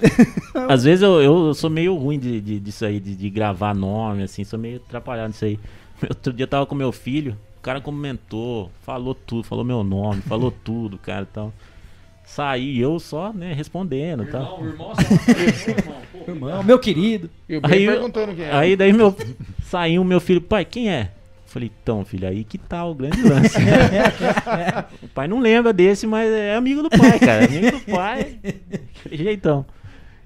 [0.69, 4.23] Às vezes eu, eu sou meio ruim de, de- disso aí, de, de gravar nome,
[4.23, 5.57] assim, sou meio atrapalhado nisso aí.
[6.09, 10.21] Outro dia eu tava com meu filho, o cara comentou, falou tudo, falou meu nome,
[10.23, 11.53] falou tudo, cara, então.
[12.35, 14.59] Saí eu só, né, respondendo e tal.
[16.27, 17.29] Irmão, meu querido.
[17.47, 18.51] E o Ben Aí, eu- perguntando quem é.
[18.51, 19.15] aí daí meu
[19.63, 21.11] saiu meu filho, pai, quem é?
[21.45, 23.55] Falei, então, filho, aí que tá o grande lance.
[25.03, 27.45] o pai não lembra desse, mas é amigo do pai, cara.
[27.45, 28.37] Amigo do pai.
[29.05, 29.63] Aquele jeitão.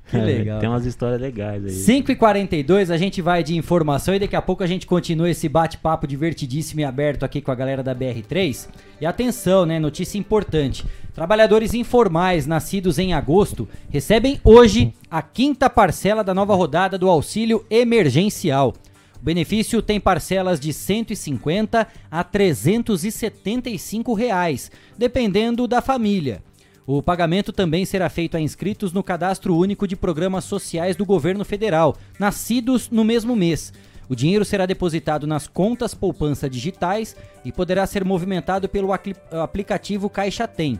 [0.10, 0.60] Que É, legal.
[0.60, 1.72] Tem umas histórias legais aí.
[1.72, 5.30] 5 e 42 a gente vai de informação e daqui a pouco a gente continua
[5.30, 8.70] esse bate-papo divertidíssimo e aberto aqui com a galera da BR3.
[9.02, 9.80] E atenção, né?
[9.80, 10.86] Notícia importante.
[11.14, 17.66] Trabalhadores informais nascidos em agosto recebem hoje a quinta parcela da nova rodada do auxílio
[17.70, 18.74] emergencial.
[19.20, 26.42] O benefício tem parcelas de 150 a 375 reais, dependendo da família.
[26.90, 31.44] O pagamento também será feito a inscritos no Cadastro Único de Programas Sociais do Governo
[31.44, 33.74] Federal, nascidos no mesmo mês.
[34.08, 40.48] O dinheiro será depositado nas contas poupança digitais e poderá ser movimentado pelo aplicativo Caixa
[40.48, 40.80] Tem.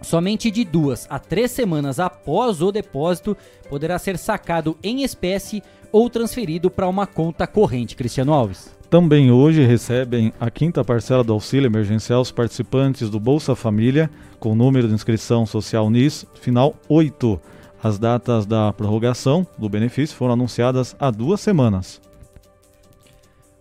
[0.00, 3.36] Somente de duas a três semanas após o depósito
[3.68, 7.94] poderá ser sacado em espécie ou transferido para uma conta corrente.
[7.94, 8.75] Cristiano Alves.
[8.88, 14.08] Também hoje recebem a quinta parcela do auxílio emergencial os participantes do Bolsa Família,
[14.38, 17.40] com número de inscrição social NIS, final 8.
[17.82, 22.00] As datas da prorrogação do benefício foram anunciadas há duas semanas.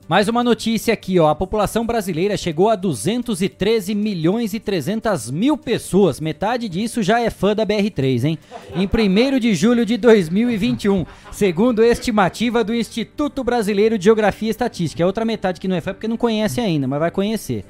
[0.07, 1.30] Mais uma notícia aqui, ó.
[1.30, 6.19] A população brasileira chegou a 213 milhões e 300 mil pessoas.
[6.19, 8.40] Metade disso já é fã da BR3, hein?
[8.76, 15.02] Em 1 de julho de 2021, segundo estimativa do Instituto Brasileiro de Geografia e Estatística.
[15.02, 17.65] É outra metade que não é fã porque não conhece ainda, mas vai conhecer.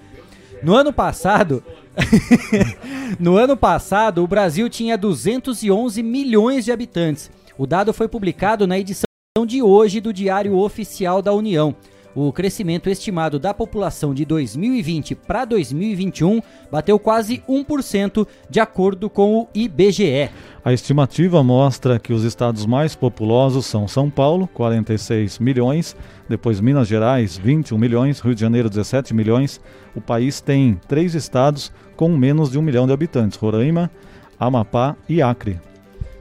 [0.62, 1.64] No ano passado,
[3.18, 7.32] no ano passado, o Brasil tinha 211 milhões de habitantes.
[7.58, 9.06] O dado foi publicado na edição
[9.48, 11.74] de hoje do Diário Oficial da União.
[12.16, 19.42] O crescimento estimado da população de 2020 para 2021 bateu quase 1%, de acordo com
[19.42, 20.30] o IBGE.
[20.64, 25.94] A estimativa mostra que os estados mais populosos são São Paulo, 46 milhões,
[26.30, 29.60] depois Minas Gerais, 21 milhões, Rio de Janeiro, 17 milhões.
[29.94, 33.92] O país tem três estados com menos de um milhão de habitantes: Roraima,
[34.40, 35.60] Amapá e Acre.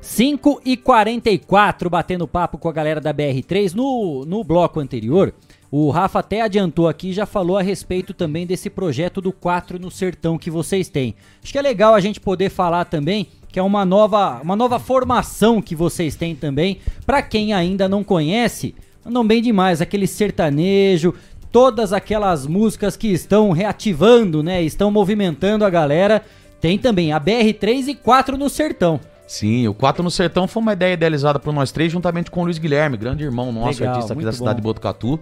[0.00, 3.74] 5 e 44 batendo papo com a galera da BR3.
[3.74, 5.32] No, no bloco anterior,
[5.76, 9.76] o Rafa até adiantou aqui e já falou a respeito também desse projeto do 4
[9.76, 11.16] no Sertão que vocês têm.
[11.42, 14.78] Acho que é legal a gente poder falar também que é uma nova, uma nova
[14.78, 16.78] formação que vocês têm também.
[17.04, 18.72] Para quem ainda não conhece,
[19.04, 21.12] andam bem demais, aquele sertanejo,
[21.50, 24.62] todas aquelas músicas que estão reativando, né?
[24.62, 26.22] Estão movimentando a galera.
[26.60, 29.00] Tem também a BR3 e 4 no Sertão.
[29.26, 32.44] Sim, o 4 no Sertão foi uma ideia idealizada por nós três, juntamente com o
[32.44, 34.60] Luiz Guilherme, grande irmão nosso, Legal, artista aqui da cidade bom.
[34.60, 35.18] de Botucatu.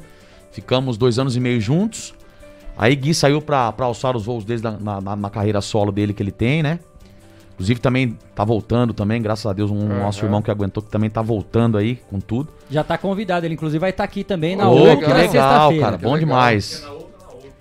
[0.53, 2.15] Ficamos dois anos e meio juntos.
[2.77, 6.13] Aí Gui saiu pra, pra alçar os voos dele na, na, na carreira solo dele
[6.15, 6.79] que ele tem, né?
[7.55, 10.01] Inclusive também tá voltando também, graças a Deus, um Aham.
[10.01, 12.49] nosso irmão que aguentou que também tá voltando aí com tudo.
[12.71, 15.85] Já tá convidado, ele inclusive vai estar aqui também na Ô, outra que legal, sexta-feira.
[15.85, 16.85] cara, bom demais.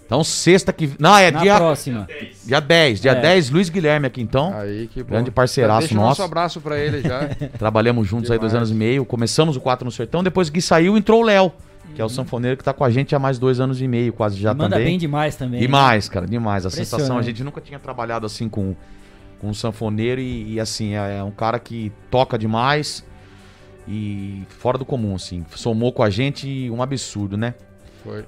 [0.06, 0.92] Então sexta que...
[1.00, 1.56] Não, é Na dia...
[1.56, 2.08] próxima.
[2.46, 3.22] Dia 10, dia É.
[3.22, 4.54] 10, Luiz Guilherme aqui então.
[4.58, 5.10] Aí, que bom.
[5.12, 6.08] Grande parceiraço deixa nosso.
[6.08, 7.30] nosso abraço pra ele já.
[7.60, 9.06] Trabalhamos juntos aí dois anos e meio.
[9.06, 10.22] Começamos o 4 no Sertão.
[10.24, 11.52] Depois que saiu, entrou o Léo,
[11.94, 14.14] que é o sanfoneiro que tá com a gente há mais dois anos e meio,
[14.14, 14.86] quase já E manda também.
[14.92, 15.60] bem demais também.
[15.60, 16.66] Demais, cara, demais.
[16.66, 18.76] A sensação, a gente nunca tinha trabalhado assim com,
[19.40, 23.06] com um sanfoneiro e, e, assim, é, é um cara que toca demais
[23.88, 25.46] e fora do comum, assim.
[25.56, 27.56] Somou com a gente um absurdo, né?
[28.04, 28.24] Foi.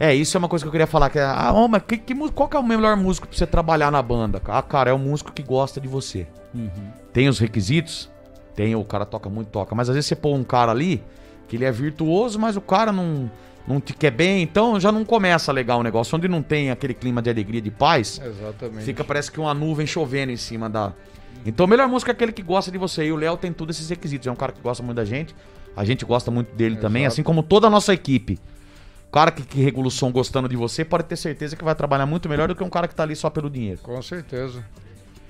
[0.00, 1.10] É, isso é uma coisa que eu queria falar.
[1.10, 3.90] Que é, ah, mas que, que qual que é o melhor músico pra você trabalhar
[3.90, 4.40] na banda?
[4.46, 6.26] Ah, cara, é o músico que gosta de você.
[6.54, 6.70] Uhum.
[7.12, 8.08] Tem os requisitos?
[8.54, 9.74] Tem, o cara toca muito, toca.
[9.74, 11.02] Mas às vezes você põe um cara ali,
[11.48, 13.30] que ele é virtuoso, mas o cara não,
[13.66, 16.16] não te quer bem, então já não começa legal o negócio.
[16.16, 18.84] Onde não tem aquele clima de alegria, de paz, Exatamente.
[18.84, 20.92] fica parece que uma nuvem chovendo em cima da...
[21.46, 23.06] Então melhor músico é aquele que gosta de você.
[23.06, 24.26] E o Léo tem todos esses requisitos.
[24.26, 25.34] É um cara que gosta muito da gente.
[25.76, 27.14] A gente gosta muito dele também, Exato.
[27.14, 28.38] assim como toda a nossa equipe.
[29.08, 31.74] O cara que, que regula o som gostando de você pode ter certeza que vai
[31.74, 33.80] trabalhar muito melhor do que um cara que tá ali só pelo dinheiro.
[33.82, 34.62] Com certeza.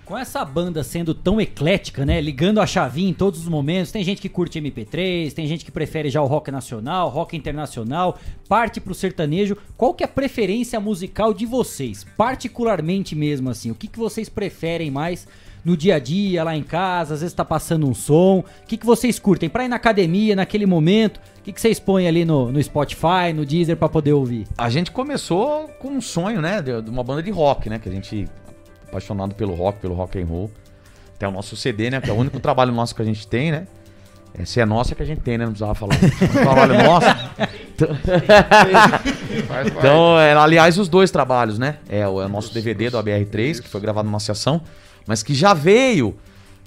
[0.08, 2.18] Com essa banda sendo tão eclética, né?
[2.18, 3.92] Ligando a chavinha em todos os momentos.
[3.92, 8.18] Tem gente que curte MP3, tem gente que prefere já o rock nacional, rock internacional,
[8.48, 9.54] parte pro sertanejo.
[9.76, 12.06] Qual que é a preferência musical de vocês?
[12.16, 15.28] Particularmente mesmo assim, o que, que vocês preferem mais
[15.62, 18.38] no dia a dia, lá em casa, às vezes tá passando um som.
[18.38, 19.50] O que, que vocês curtem?
[19.50, 23.34] Pra ir na academia, naquele momento, o que, que vocês põem ali no, no Spotify,
[23.34, 24.46] no Deezer pra poder ouvir?
[24.56, 26.62] A gente começou com um sonho, né?
[26.62, 27.78] De, de uma banda de rock, né?
[27.78, 28.26] Que a gente
[28.88, 30.50] apaixonado pelo rock, pelo rock and roll.
[31.18, 32.00] Tem o nosso CD, né?
[32.00, 33.66] Que é o único trabalho nosso que a gente tem, né?
[34.38, 35.44] Esse é nosso é que a gente tem, né?
[35.44, 35.96] Não precisava falar.
[36.32, 37.06] Trabalho nosso.
[39.76, 41.78] então, é, aliás, os dois trabalhos, né?
[41.88, 44.60] É o, é o nosso DVD do ABR3, que foi gravado numa sessão,
[45.06, 46.16] mas que já veio,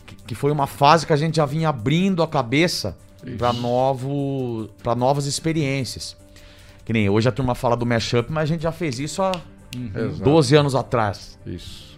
[0.06, 2.98] que, que foi uma fase que a gente já vinha abrindo a cabeça
[3.38, 6.18] para novo, pra novas experiências.
[6.84, 9.32] Que nem hoje a turma fala do mashup, mas a gente já fez isso há
[9.96, 10.24] Exato.
[10.24, 11.40] 12 anos atrás.
[11.46, 11.91] Isso.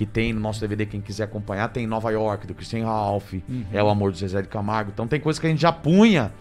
[0.00, 3.34] Que tem no nosso DVD, quem quiser acompanhar, tem Nova York, do Christian Ralph,
[3.70, 4.90] É o Amor do Zezé de Camargo.
[4.94, 6.32] Então tem coisas que a gente já punha.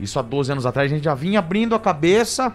[0.00, 2.54] Isso há 12 anos atrás, a gente já vinha abrindo a cabeça.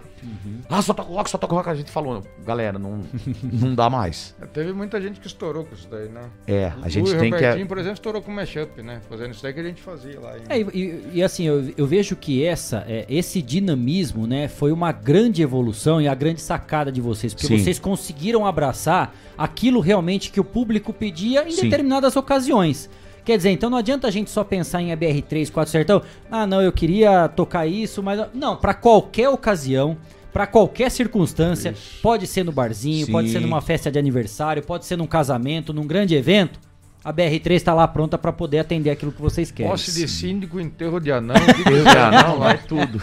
[0.67, 1.69] Ah, só toca rock, só toca rock.
[1.69, 3.01] A gente falou, galera, não,
[3.43, 4.35] não dá mais.
[4.41, 6.23] É, Teve muita gente que estourou com isso daí, né?
[6.47, 8.99] É, a gente o tem que- Robertinho, por exemplo, estourou com o mashup, né?
[9.07, 10.35] Fazendo isso daí que a gente fazia lá.
[10.37, 10.41] Em...
[10.49, 14.71] É, e, e- e assim, eu, eu vejo que essa, é, esse dinamismo, né, foi
[14.71, 17.59] uma grande evolução e a grande sacada de vocês, porque Sim.
[17.59, 21.63] vocês conseguiram abraçar aquilo realmente que o público pedia em Sim.
[21.63, 22.89] determinadas ocasiões.
[23.25, 26.01] Quer dizer, então não adianta a gente só pensar em ABR3, 4 Sertão.
[26.29, 28.23] Ah, não, eu queria tocar isso, mas.
[28.35, 29.97] Não, pra qualquer ocasião,
[30.31, 31.73] pra qualquer circunstância,
[32.03, 33.11] pode ser no barzinho, Sim.
[33.11, 36.59] pode ser numa festa de aniversário, pode ser num casamento, num grande evento.
[37.03, 39.71] A BR3 tá lá pronta pra poder atender aquilo que vocês querem.
[39.71, 41.35] Posse de síndico, enterro de anão.
[41.35, 43.01] Enterro de anão, vai tudo.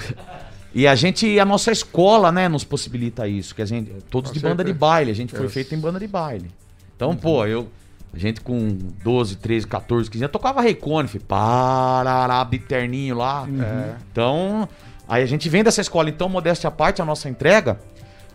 [0.74, 4.34] E a gente, a nossa escola, né, nos possibilita isso, que a gente, todos Com
[4.34, 4.78] de banda de certeza.
[4.78, 5.42] baile, a gente foi.
[5.44, 5.48] Uhum.
[5.50, 6.50] feito em banda de baile.
[6.96, 7.68] Então, pô, eu,
[8.18, 13.46] gente com 12, 13, 14, 15 anos, tocava filho, parará, biterninho lá.
[13.48, 13.96] É.
[14.10, 14.68] Então,
[15.08, 17.80] aí a gente vem dessa escola, então, modéstia à parte, a nossa entrega,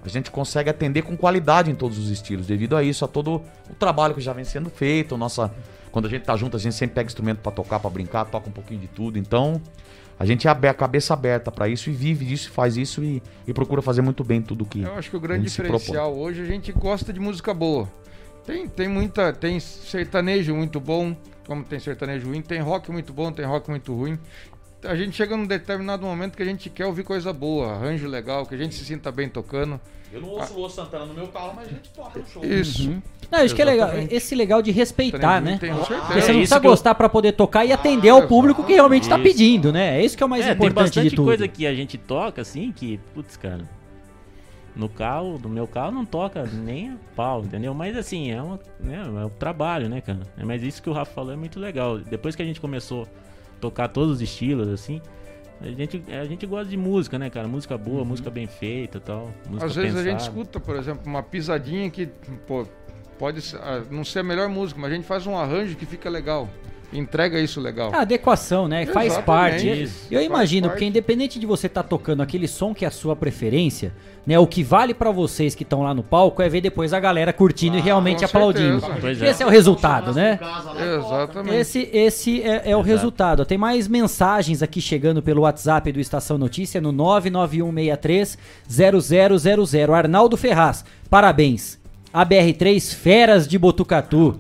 [0.04, 3.42] a gente consegue atender com qualidade em todos os estilos, devido a isso, a todo
[3.70, 5.54] o trabalho que já vem sendo feito, a nossa...
[5.92, 8.50] Quando a gente tá junto, a gente sempre pega instrumento pra tocar, pra brincar, toca
[8.50, 9.62] um pouquinho de tudo, então...
[10.20, 13.54] A gente é a cabeça aberta pra isso e vive disso, faz isso e, e
[13.54, 16.46] procura fazer muito bem tudo que Eu acho que o a grande diferencial hoje a
[16.46, 17.88] gente gosta de música boa.
[18.48, 19.32] Tem, tem muita.
[19.34, 21.16] Tem sertanejo muito bom,
[21.46, 24.18] como tem sertanejo ruim, tem rock muito bom, tem rock muito ruim.
[24.84, 28.46] A gente chega num determinado momento que a gente quer ouvir coisa boa, arranjo legal,
[28.46, 29.80] que a gente se sinta bem tocando.
[30.14, 32.46] Eu não ouço o Lô Santana no meu carro, mas a gente toca no show.
[32.46, 32.88] Isso.
[32.90, 33.02] Uhum.
[33.30, 33.88] Não, acho que é legal.
[33.90, 34.16] Exatamente.
[34.16, 35.58] Esse legal de respeitar, Tem- né?
[35.60, 36.00] tem- certeza.
[36.02, 38.26] Porque você É não isso precisa que eu- gostar pra poder tocar e atender ao
[38.26, 39.24] público que realmente tá Isso.
[39.24, 40.00] pedindo, né?
[40.00, 41.26] É isso que é o mais é, tem importante bastante de tudo.
[41.26, 43.66] coisa que a gente toca, assim, que, putz, cara,
[44.78, 47.74] no carro, no meu carro não toca nem a pau, entendeu?
[47.74, 50.22] Mas assim, é, uma, né, é um trabalho, né, cara?
[50.38, 51.98] É, mas isso que o Rafa falou é muito legal.
[51.98, 55.02] Depois que a gente começou a tocar todos os estilos, assim,
[55.60, 57.48] a gente, a gente gosta de música, né, cara?
[57.48, 59.32] Música boa, música bem feita tal.
[59.50, 62.06] Música Às vezes a gente escuta, por exemplo, uma pisadinha que
[62.46, 62.66] pô,
[63.18, 66.10] pode ah, não ser a melhor música, mas a gente faz um arranjo que fica
[66.10, 66.50] legal.
[66.92, 67.94] Entrega isso legal.
[67.94, 68.86] A adequação, né?
[68.86, 69.26] Faz Exatamente.
[69.26, 69.84] parte.
[69.84, 70.08] Isso.
[70.10, 70.76] Eu Faz imagino, parte.
[70.76, 73.94] porque independente de você estar tocando aquele som que é a sua preferência,
[74.26, 74.40] né?
[74.40, 77.34] O que vale pra vocês que estão lá no palco é ver depois a galera
[77.34, 78.82] curtindo e realmente aplaudindo.
[79.02, 79.30] Pois é.
[79.30, 80.40] Esse é o resultado, né?
[80.98, 81.58] Exatamente.
[81.58, 83.46] Esse, esse é, é o resultado.
[83.46, 89.94] Tem mais mensagens aqui chegando pelo WhatsApp do Estação Notícia no 991630000.
[89.94, 91.78] Arnaldo Ferraz, parabéns.
[92.26, 94.40] ABR3 Feras de Botucatu.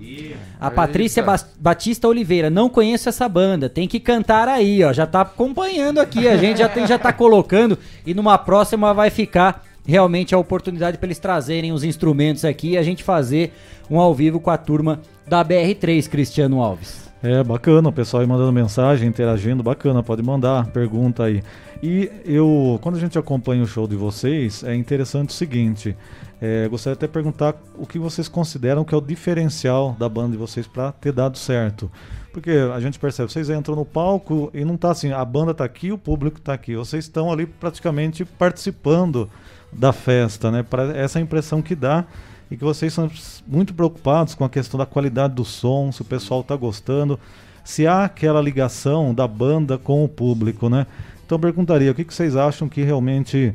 [0.59, 1.21] A Patrícia.
[1.21, 4.91] Bas- Batista Oliveira, não conheço essa banda, tem que cantar aí, ó.
[4.91, 9.09] Já tá acompanhando aqui, a gente já, tem, já tá colocando e numa próxima vai
[9.11, 13.53] ficar realmente a oportunidade para eles trazerem os instrumentos aqui e a gente fazer
[13.89, 17.07] um ao vivo com a turma da BR3, Cristiano Alves.
[17.23, 21.43] É bacana, o pessoal aí mandando mensagem, interagindo, bacana, pode mandar pergunta aí.
[21.81, 25.95] E eu, quando a gente acompanha o show de vocês, é interessante o seguinte,
[26.41, 30.31] é, gostaria até de perguntar o que vocês consideram que é o diferencial da banda
[30.31, 31.91] de vocês para ter dado certo.
[32.31, 35.63] Porque a gente percebe, vocês entram no palco e não tá assim, a banda tá
[35.63, 36.75] aqui, o público tá aqui.
[36.75, 39.29] Vocês estão ali praticamente participando
[39.71, 40.61] da festa, né?
[40.61, 42.05] Para essa impressão que dá
[42.49, 43.09] e que vocês são
[43.47, 47.19] muito preocupados com a questão da qualidade do som, se o pessoal está gostando,
[47.63, 50.85] se há aquela ligação da banda com o público, né?
[51.27, 53.53] Então eu perguntaria, o que, que vocês acham que realmente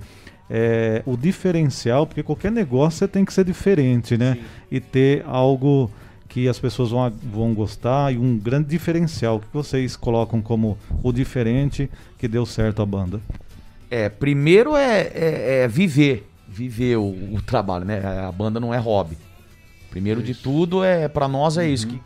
[0.51, 4.37] é o diferencial, porque qualquer negócio você tem que ser diferente, né?
[4.71, 5.91] E ter algo
[6.29, 9.37] que as pessoas vão, vão gostar e um grande diferencial.
[9.37, 11.89] O que vocês colocam como o diferente
[12.19, 13.23] que deu certo à banda?
[13.91, 17.05] É, primeiro é, é- é viver, viver o,
[17.35, 18.03] o trabalho, né?
[18.29, 19.17] A banda não é hobby.
[19.89, 21.99] Primeiro de tudo é para nós é isso que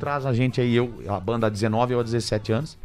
[0.00, 2.78] traz a gente aí eu a banda há 19 eu há 17 anos.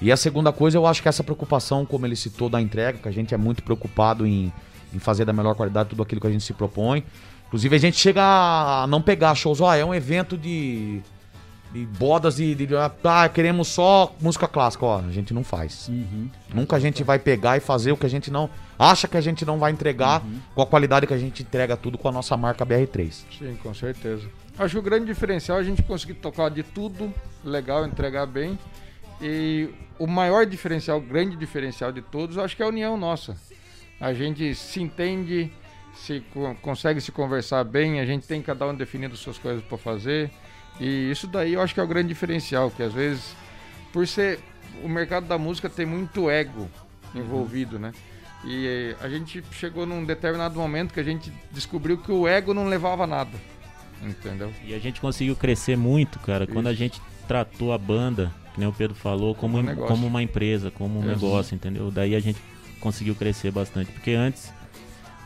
[0.00, 3.08] E a segunda coisa, eu acho que essa preocupação, como ele citou da entrega, que
[3.08, 4.52] a gente é muito preocupado em,
[4.92, 7.02] em fazer da melhor qualidade tudo aquilo que a gente se propõe.
[7.46, 11.02] Inclusive a gente chega a não pegar shows, ó, é um evento de
[11.72, 15.90] de bodas de, de ah, queremos só música clássica, ó, a gente não faz.
[16.54, 18.48] Nunca a gente vai pegar e fazer o que a gente não
[18.78, 20.22] acha que a gente não vai entregar
[20.54, 23.12] com a qualidade que a gente entrega tudo com a nossa marca BR3.
[23.38, 24.26] Sim, com certeza.
[24.58, 27.12] Acho que o grande diferencial é a gente conseguir tocar de tudo
[27.44, 28.58] legal, entregar bem.
[29.20, 32.96] E o maior diferencial, o grande diferencial de todos, eu acho que é a união
[32.96, 33.36] nossa.
[34.00, 35.50] A gente se entende,
[35.94, 39.78] se co- consegue se conversar bem, a gente tem cada um definindo suas coisas para
[39.78, 40.30] fazer.
[40.78, 43.34] E isso daí eu acho que é o grande diferencial, que às vezes,
[43.92, 44.38] por ser.
[44.84, 46.68] O mercado da música tem muito ego
[47.14, 47.92] envolvido, né?
[48.44, 52.66] E a gente chegou num determinado momento que a gente descobriu que o ego não
[52.66, 53.30] levava a nada.
[54.02, 54.52] Entendeu?
[54.62, 56.78] E a gente conseguiu crescer muito, cara, quando a Isso.
[56.78, 60.70] gente tratou a banda, que nem o Pedro falou, como, Como um como uma empresa,
[60.70, 61.08] como um Isso.
[61.10, 61.90] negócio, entendeu?
[61.90, 62.40] Daí a gente
[62.80, 63.92] conseguiu crescer bastante.
[63.92, 64.50] Porque antes,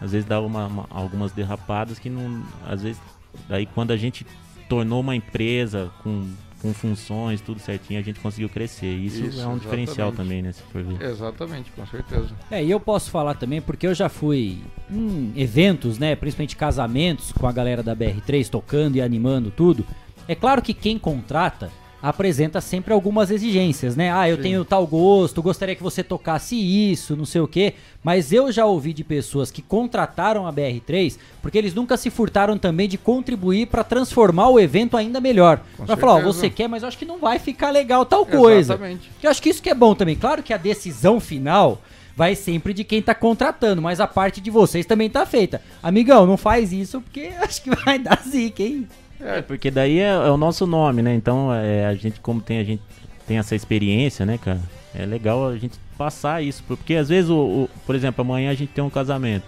[0.01, 2.43] às vezes dava uma- uma- algumas derrapadas que não.
[2.67, 3.01] Às vezes.
[3.49, 4.27] Daí quando a gente
[4.69, 6.29] tornou uma empresa com,
[6.61, 8.87] com funções, tudo certinho, a gente conseguiu crescer.
[8.87, 10.17] E Isso, Isso, é um diferencial exatamente.
[10.17, 10.51] também, né?
[10.53, 11.01] Se for ver.
[11.09, 12.29] Exatamente, com certeza.
[12.51, 14.59] É, e eu posso falar também porque eu já fui
[14.91, 19.87] em eventos, né, principalmente casamentos com a galera da BR3 tocando e animando tudo.
[20.27, 21.71] É claro que quem contrata
[22.03, 24.13] apresenta sempre algumas exigências, né?
[24.13, 24.43] Ah, eu Sim.
[24.43, 27.75] tenho tal gosto, gostaria que você tocasse isso, não sei o quê.
[28.03, 32.57] Mas eu já ouvi de pessoas que contrataram a BR3 porque eles nunca se furtaram
[32.57, 35.61] também de contribuir pra transformar o evento ainda melhor.
[35.85, 38.75] Pra falar, ó, você quer, mas eu acho que não vai ficar legal tal coisa.
[38.75, 39.11] Exatamente.
[39.23, 40.17] Eu acho que isso que é bom também.
[40.17, 41.81] Claro que a decisão final
[42.17, 45.63] vai sempre de quem tá contratando, mas a parte de vocês também tá feita.
[45.83, 48.87] Amigão, não faz isso porque acho que vai dar zica, hein?
[49.21, 51.15] É, porque daí é, é o nosso nome, né?
[51.15, 52.83] Então é, a gente, como tem, a gente
[53.27, 54.61] tem essa experiência, né, cara?
[54.95, 56.65] É legal a gente passar isso.
[56.67, 59.45] Porque às vezes, o, o- por exemplo, amanhã a gente tem um casamento.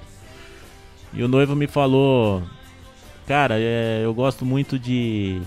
[1.14, 2.42] E o noivo me falou,
[3.26, 5.40] cara, é, eu gosto muito de,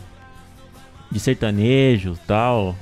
[1.12, 2.76] de sertanejo tal.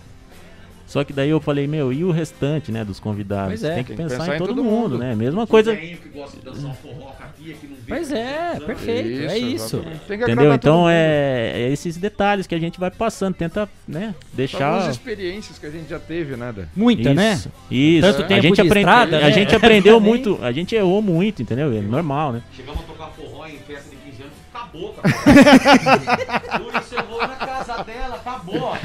[0.93, 3.47] Só que daí eu falei, meu, e o restante, né, dos convidados?
[3.59, 3.73] Pois é.
[3.73, 4.97] tem que Tem que pensar, pensar em em todo, todo mundo, mundo.
[4.99, 5.15] né?
[5.15, 5.75] Mesma coisa.
[5.75, 7.81] que gosta de dançar um forró a tia que não vê.
[7.87, 9.83] Pois é, perfeito, é isso.
[10.07, 10.53] Entendeu?
[10.53, 14.67] Então é, é esses detalhes que a gente vai passando, tenta, né, deixar.
[14.67, 16.65] Algumas experiências que a gente já teve, né, Dé?
[16.75, 17.41] Muita, isso, né?
[17.71, 18.01] Isso.
[18.07, 19.31] Tanto a tempo gente de aprende, estrada, a né?
[19.31, 21.75] gente aprendeu muito, a gente errou muito, entendeu?
[21.75, 22.43] É normal, né?
[22.55, 26.59] Chegamos a tocar forró em festa de 15 anos, acabou, cara.
[26.59, 28.77] Por isso eu vou na casa dela, acabou.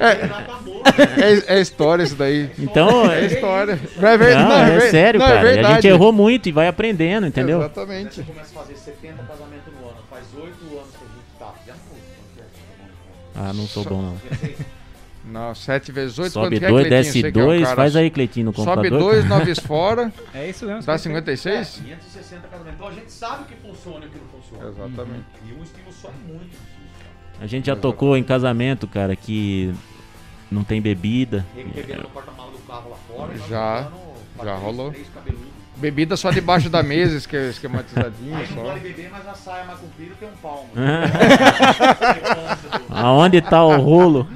[0.00, 0.82] Acabou.
[1.48, 2.50] É, é história isso daí.
[2.58, 3.78] Então, é história.
[3.96, 5.40] Não é, ver- Não, é ver- sério, não, é cara.
[5.40, 5.74] a verdade.
[5.74, 7.58] gente errou muito e vai aprendendo, entendeu?
[7.60, 8.16] Exatamente.
[8.16, 11.54] Você começa a fazer 70 casamentos no ano, faz 8 anos que a gente tá.
[11.66, 11.74] Já
[13.34, 14.16] não Ah, não sou bom não.
[15.26, 17.02] Não, 7 vezes 8, Sobe quanto que é, dois, Cleitinho?
[17.02, 19.00] desce Você que é um dois, cara- faz aí, Cleitinho, no Sobe computador.
[19.14, 20.12] 2, 9 fora.
[20.34, 20.82] É isso mesmo.
[20.82, 21.80] Dá 56?
[21.82, 22.74] 560 casamentos.
[22.76, 24.68] Então a gente sabe o que funciona e o que não funciona.
[24.68, 25.24] Exatamente.
[25.48, 26.56] E um estilo só é muito.
[27.40, 29.74] A gente já tocou em casamento, cara, que
[30.50, 31.44] não tem bebida.
[31.56, 33.32] Ele bebendo no porta-malas do carro lá fora.
[33.48, 33.88] Já,
[34.44, 34.90] já rolou.
[34.92, 35.54] três cabeludos.
[35.76, 38.62] Bebida só debaixo da mesa, esque- esquematizadinho Aí não só.
[38.70, 40.68] pode beber, mas a saia mais comprida tem um palmo.
[42.90, 44.28] Aonde tá o rolo?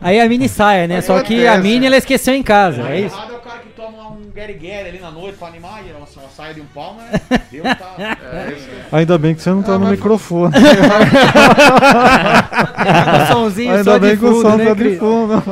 [0.00, 1.00] Aí a mini saia, né?
[1.00, 3.16] Só que a mini ela esqueceu em casa, é isso?
[3.16, 6.06] errado é o cara que toma um guerigueri ali na noite pra animar, e uma
[6.38, 7.20] saia de um palmo, né?
[7.50, 7.94] Deus tá.
[7.98, 8.68] É, isso.
[8.92, 10.54] Ainda bem que você não tá no microfone.
[12.88, 15.42] Um somzinho Ainda só de bem que o fundo, som né, tá de fundo.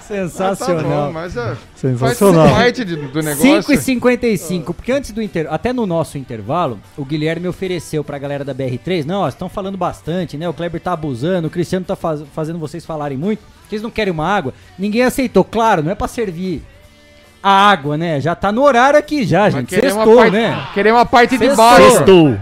[0.00, 0.82] Sensacional.
[0.84, 2.48] Tá bom, mas é, Sensacional.
[2.48, 3.62] Faz parte de- do negócio.
[3.62, 5.46] 5 e 55 porque antes do inter...
[5.50, 9.76] até no nosso intervalo, o Guilherme ofereceu pra galera da BR3, não, ó, estão falando
[9.76, 10.48] bastante, né?
[10.48, 13.90] O Kleber tá abusando, o Cristiano tá faz- fazendo vocês falarem muito, que eles não
[13.90, 14.52] querem uma água.
[14.78, 16.62] Ninguém aceitou, claro, não é pra servir
[17.44, 18.20] a água, né?
[18.20, 19.66] Já tá no horário aqui já, gente.
[19.68, 20.66] queremos uma Sextou, parte- né?
[20.72, 21.56] queremos uma parte de Sextou.
[21.56, 21.90] baixo.
[21.90, 22.36] Sextou.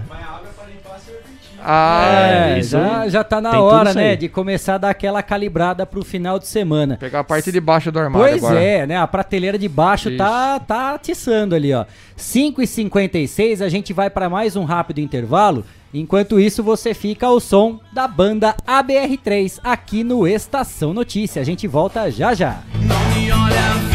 [1.65, 6.05] Ah, É, já, já tá na hora, né, de começar a dar aquela calibrada pro
[6.05, 6.97] final de semana.
[6.99, 8.61] Pegar a parte de baixo do armário Pois agora.
[8.61, 8.97] é, né?
[8.97, 11.85] A prateleira de baixo tá, tá atiçando ali, ó.
[12.19, 15.65] 5h56, a gente vai para mais um rápido intervalo.
[15.95, 21.41] Enquanto isso, você fica ao som da banda ABR3 aqui no Estação Notícia.
[21.41, 22.59] A gente volta já já.
[22.75, 23.92] Não me olha,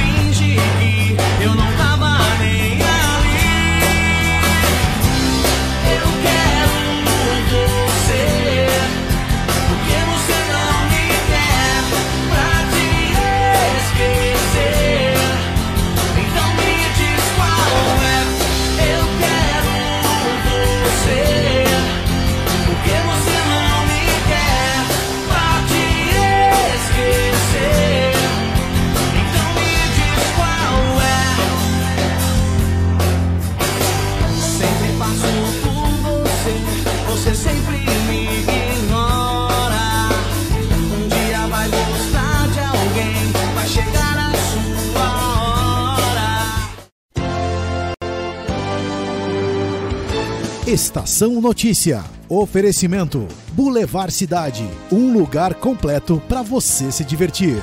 [1.47, 1.76] eu não
[50.77, 52.03] Estação Notícia.
[52.29, 57.57] Oferecimento Boulevard Cidade, um lugar completo para você se divertir.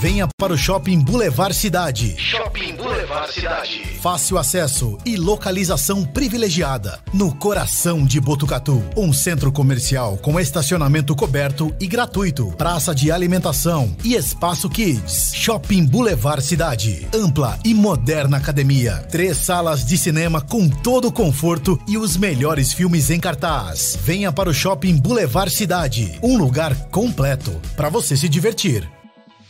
[0.00, 2.16] Venha para o Shopping Boulevard Cidade.
[2.16, 3.84] Shopping Boulevard Cidade.
[4.00, 6.98] Fácil acesso e localização privilegiada.
[7.12, 8.82] No coração de Botucatu.
[8.96, 12.50] Um centro comercial com estacionamento coberto e gratuito.
[12.56, 15.34] Praça de alimentação e espaço kids.
[15.34, 17.06] Shopping Boulevard Cidade.
[17.14, 19.06] Ampla e moderna academia.
[19.10, 23.98] Três salas de cinema com todo o conforto e os melhores filmes em cartaz.
[24.02, 26.18] Venha para o Shopping Boulevard Cidade.
[26.22, 28.88] Um lugar completo para você se divertir.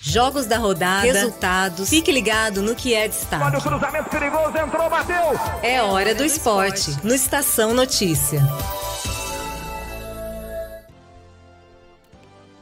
[0.02, 1.90] Jogos da rodada, resultados.
[1.90, 3.44] Fique ligado no que é destaque.
[3.44, 5.38] Olha o cruzamento perigoso, entrou, bateu.
[5.62, 8.40] É hora do esporte, no Estação Notícia.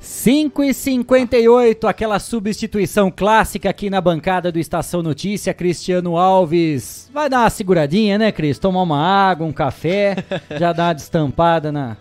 [0.00, 7.08] 5 e 58 aquela substituição clássica aqui na bancada do Estação Notícia, Cristiano Alves.
[7.14, 8.58] Vai dar uma seguradinha, né, Cris?
[8.58, 10.16] Tomar uma água, um café,
[10.58, 11.96] já dá uma destampada na,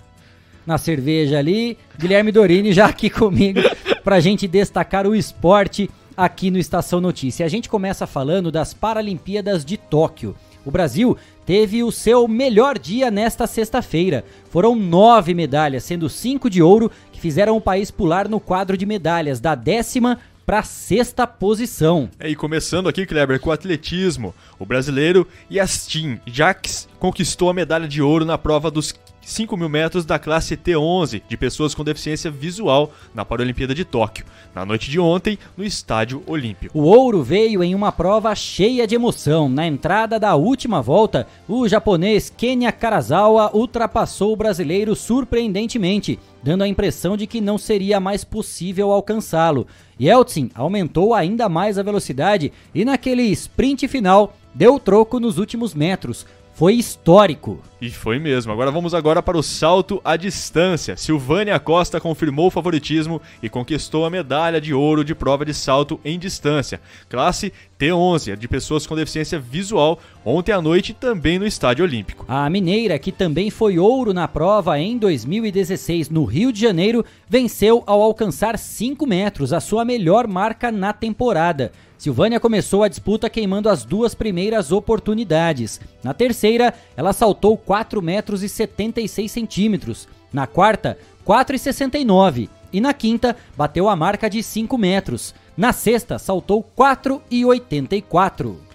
[0.68, 1.78] na cerveja ali.
[1.98, 3.62] Guilherme Dorini já aqui comigo
[4.04, 7.46] pra gente destacar o esporte aqui no Estação Notícia.
[7.46, 10.36] A gente começa falando das Paralimpíadas de Tóquio.
[10.66, 14.26] O Brasil teve o seu melhor dia nesta sexta-feira.
[14.50, 18.86] Foram nove medalhas, sendo cinco de ouro, que fizeram o país pular no quadro de
[18.86, 22.10] medalhas da décima para sexta posição.
[22.20, 24.34] É, e começando aqui, Kleber, com o atletismo.
[24.58, 28.94] O brasileiro Yastin Jacques conquistou a medalha de ouro na prova dos
[29.28, 34.24] 5 mil metros da classe T11 de pessoas com deficiência visual na Paralimpíada de Tóquio,
[34.56, 36.80] na noite de ontem, no Estádio Olímpico.
[36.80, 39.50] O ouro veio em uma prova cheia de emoção.
[39.50, 46.68] Na entrada da última volta, o japonês Kenya Karazawa ultrapassou o brasileiro surpreendentemente, dando a
[46.68, 49.68] impressão de que não seria mais possível alcançá-lo.
[50.00, 56.26] Yeltsin aumentou ainda mais a velocidade e naquele sprint final deu troco nos últimos metros.
[56.58, 57.62] Foi histórico.
[57.80, 58.52] E foi mesmo.
[58.52, 60.98] Agora vamos agora para o salto à distância.
[60.98, 66.00] Silvânia Costa confirmou o favoritismo e conquistou a medalha de ouro de prova de salto
[66.04, 71.86] em distância, classe T11, de pessoas com deficiência visual, ontem à noite também no Estádio
[71.86, 72.26] Olímpico.
[72.28, 77.82] A mineira, que também foi ouro na prova em 2016 no Rio de Janeiro, venceu
[77.88, 81.72] ao alcançar 5 metros, a sua melhor marca na temporada.
[81.98, 85.80] Silvânia começou a disputa queimando as duas primeiras oportunidades.
[86.04, 90.10] Na terceira, ela saltou 4 metros e 76 centímetros.
[90.32, 92.50] Na quarta, 4,69.
[92.74, 95.34] E na quinta, bateu a marca de 5 metros.
[95.56, 98.67] Na sexta, saltou 4,84.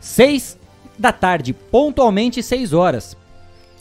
[0.00, 0.58] 6
[0.98, 3.16] da tarde, pontualmente 6 horas.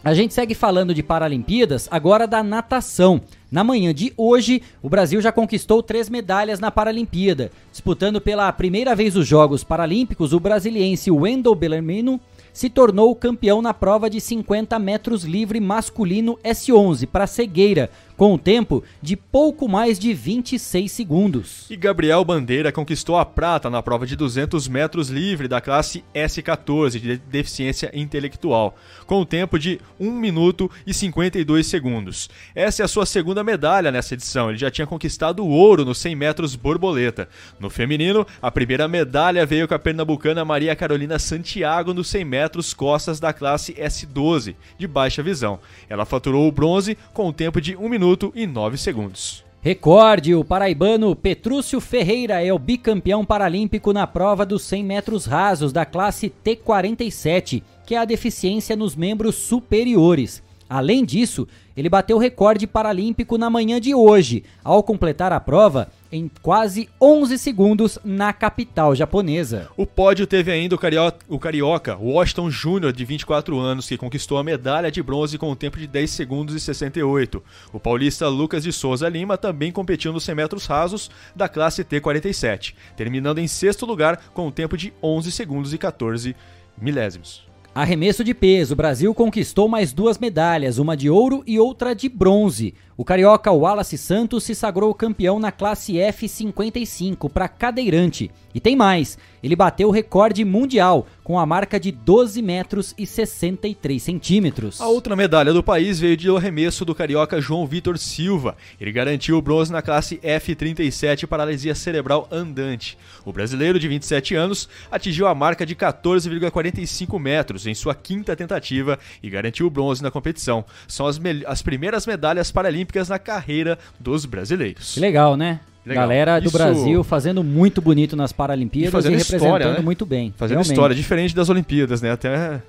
[0.03, 3.19] A gente segue falando de Paralimpíadas, agora da natação.
[3.51, 7.51] Na manhã de hoje, o Brasil já conquistou três medalhas na Paralimpíada.
[7.69, 12.19] Disputando pela primeira vez os Jogos Paralímpicos, o brasiliense Wendel Bellarmino
[12.53, 17.89] se tornou campeão na prova de 50 metros livre masculino S11 para cegueira,
[18.19, 21.65] com um tempo de pouco mais de 26 segundos.
[21.69, 26.99] E Gabriel Bandeira conquistou a prata na prova de 200 metros livre da classe S14
[26.99, 28.75] de deficiência intelectual,
[29.07, 32.29] com um tempo de 1 minuto e 52 segundos.
[32.53, 34.49] Essa é a sua segunda medalha nessa edição.
[34.49, 37.29] Ele já tinha conquistado o ouro nos 100 metros borboleta.
[37.57, 42.73] No feminino, a primeira medalha veio com a pernambucana Maria Carolina Santiago nos 100 metros
[42.73, 45.57] costas da classe S12 de baixa visão.
[45.87, 49.43] Ela faturou o bronze com um tempo de 1 minuto e 9 segundos.
[49.61, 55.73] Recorde, o paraibano Petrúcio Ferreira é o bicampeão paralímpico na prova dos 100 metros rasos
[55.73, 60.41] da classe T47, que é a deficiência nos membros superiores.
[60.69, 65.89] Além disso, ele bateu o recorde paralímpico na manhã de hoje, ao completar a prova
[66.11, 69.67] em quase 11 segundos na capital japonesa.
[69.75, 74.37] O pódio teve ainda o, cario o carioca Washington Júnior, de 24 anos, que conquistou
[74.37, 77.43] a medalha de bronze com um tempo de 10 segundos e 68.
[77.73, 82.75] O paulista Lucas de Souza Lima também competiu nos 100 metros rasos da classe T47,
[82.95, 86.35] terminando em sexto lugar com um tempo de 11 segundos e 14
[86.79, 87.48] milésimos.
[87.79, 88.73] Arremesso de peso.
[88.73, 92.73] O Brasil conquistou mais duas medalhas, uma de ouro e outra de bronze.
[92.99, 98.29] O carioca Wallace Santos se sagrou campeão na classe F55 para cadeirante.
[98.53, 103.05] E tem mais, ele bateu o recorde mundial com a marca de 12 metros e
[103.05, 104.81] 63 centímetros.
[104.81, 108.57] A outra medalha do país veio de arremesso do carioca João Vitor Silva.
[108.81, 112.97] Ele garantiu o bronze na classe F37 paralisia cerebral andante.
[113.23, 118.99] O brasileiro de 27 anos atingiu a marca de 14,45 metros em sua quinta tentativa
[119.23, 120.65] e garantiu o bronze na competição.
[120.85, 124.93] São as, as primeiras medalhas paralímpicas na carreira dos brasileiros.
[124.93, 125.59] Que legal, né?
[125.85, 126.03] Legal.
[126.03, 129.79] Galera do Isso- Brasil fazendo muito bonito nas E Paralimpíadas e, fazendo representando história, né?
[129.79, 130.33] muito bem.
[130.37, 130.71] Fazendo realmente.
[130.71, 132.11] história, diferente das Olimpíadas, né?
[132.11, 132.61] Até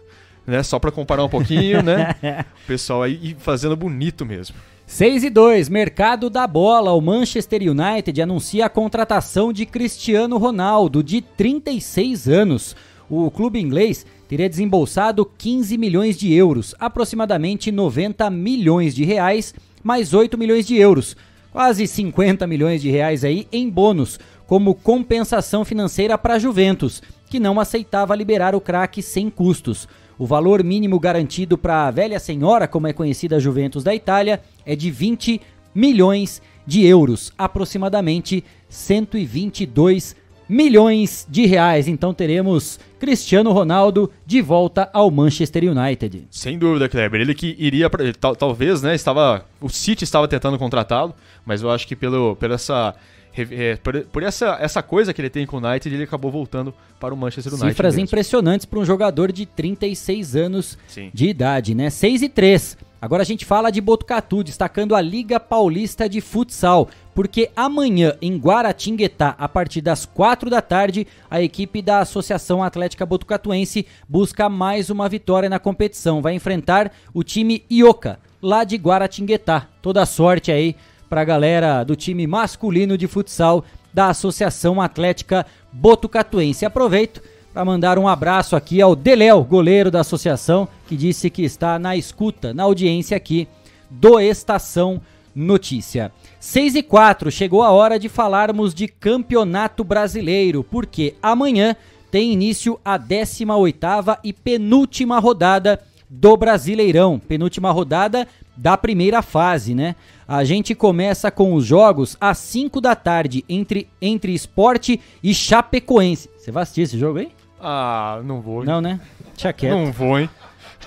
[0.47, 2.15] né, só pra comparar um pouquinho, né?
[2.65, 4.57] O pessoal aí e fazendo bonito mesmo.
[4.87, 6.93] 6 e 2, mercado da bola.
[6.93, 12.75] O Manchester United anuncia a contratação de Cristiano Ronaldo, de 36 anos.
[13.09, 19.53] O clube inglês teria desembolsado 15 milhões de euros, aproximadamente 90 milhões de reais,
[19.83, 21.17] mais 8 milhões de euros,
[21.53, 27.39] quase 50 milhões de reais aí em bônus, como compensação financeira para a Juventus, que
[27.39, 29.89] não aceitava liberar o craque sem custos.
[30.19, 34.43] O valor mínimo garantido para a velha senhora, como é conhecida a Juventus da Itália,
[34.67, 35.41] é de 20
[35.75, 40.17] milhões de euros, aproximadamente 122
[40.51, 41.87] milhões de reais.
[41.87, 46.27] Então teremos Cristiano Ronaldo de volta ao Manchester United.
[46.31, 47.21] Sem dúvida, Kleber.
[47.21, 47.89] Ele que iria,
[48.21, 48.95] tal- talvez, né?
[48.95, 51.15] Estava, o City estava tentando contratá-lo,
[51.47, 52.95] mas eu acho que pelo, pela essa,
[53.37, 56.75] é, por, por essa, essa coisa que ele tem com o United, ele acabou voltando
[56.99, 57.71] para o Manchester United.
[57.71, 58.07] Cifras mesmo.
[58.07, 61.11] impressionantes para um jogador de 36 anos Sim.
[61.15, 61.89] de idade, né?
[61.91, 62.77] 6 e 3.
[63.01, 66.87] Agora a gente fala de Botucatu, destacando a Liga Paulista de Futsal,
[67.21, 73.05] porque amanhã em Guaratinguetá, a partir das 4 da tarde, a equipe da Associação Atlética
[73.05, 76.23] Botucatuense busca mais uma vitória na competição.
[76.23, 79.67] Vai enfrentar o time Ioca, lá de Guaratinguetá.
[79.83, 80.75] Toda sorte aí
[81.11, 86.65] pra galera do time masculino de futsal da Associação Atlética Botucatuense.
[86.65, 87.23] Aproveito
[87.53, 91.95] para mandar um abraço aqui ao Deléo, goleiro da associação, que disse que está na
[91.95, 93.47] escuta, na audiência aqui
[93.91, 95.03] do Estação
[95.35, 96.11] Notícia.
[96.41, 101.77] 6 e 4, chegou a hora de falarmos de Campeonato Brasileiro, porque amanhã
[102.11, 108.27] tem início a 18ª e penúltima rodada do Brasileirão, penúltima rodada
[108.57, 109.95] da primeira fase, né?
[110.27, 116.31] A gente começa com os jogos às 5 da tarde entre, entre Esporte e Chapecoense.
[116.39, 117.29] Você vai assistir esse jogo aí?
[117.61, 118.65] Ah, não vou.
[118.65, 118.99] Não, né?
[119.35, 119.77] Deixa quieto.
[119.77, 120.31] Não vou, hein?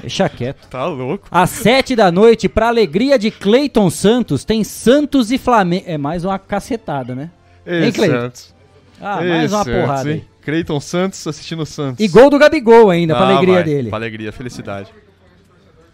[0.04, 0.68] Deixa quieto.
[0.70, 1.28] Tá louco.
[1.32, 5.86] Às 7 da noite, pra alegria de Cleiton Santos, tem Santos e Flamengo.
[5.88, 7.32] É mais uma cacetada, né?
[7.66, 8.16] Ei, Hein, Cleiton?
[8.20, 8.54] Santos.
[9.02, 10.16] Ah, Ei, mais uma Santos, porrada hein?
[10.16, 10.34] aí.
[10.44, 12.04] Creiton Santos assistindo Santos.
[12.04, 13.90] E gol do Gabigol ainda, pra Ah, alegria vai, dele.
[13.90, 14.90] Pra alegria, felicidade.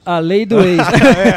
[0.06, 0.82] A lei do ex.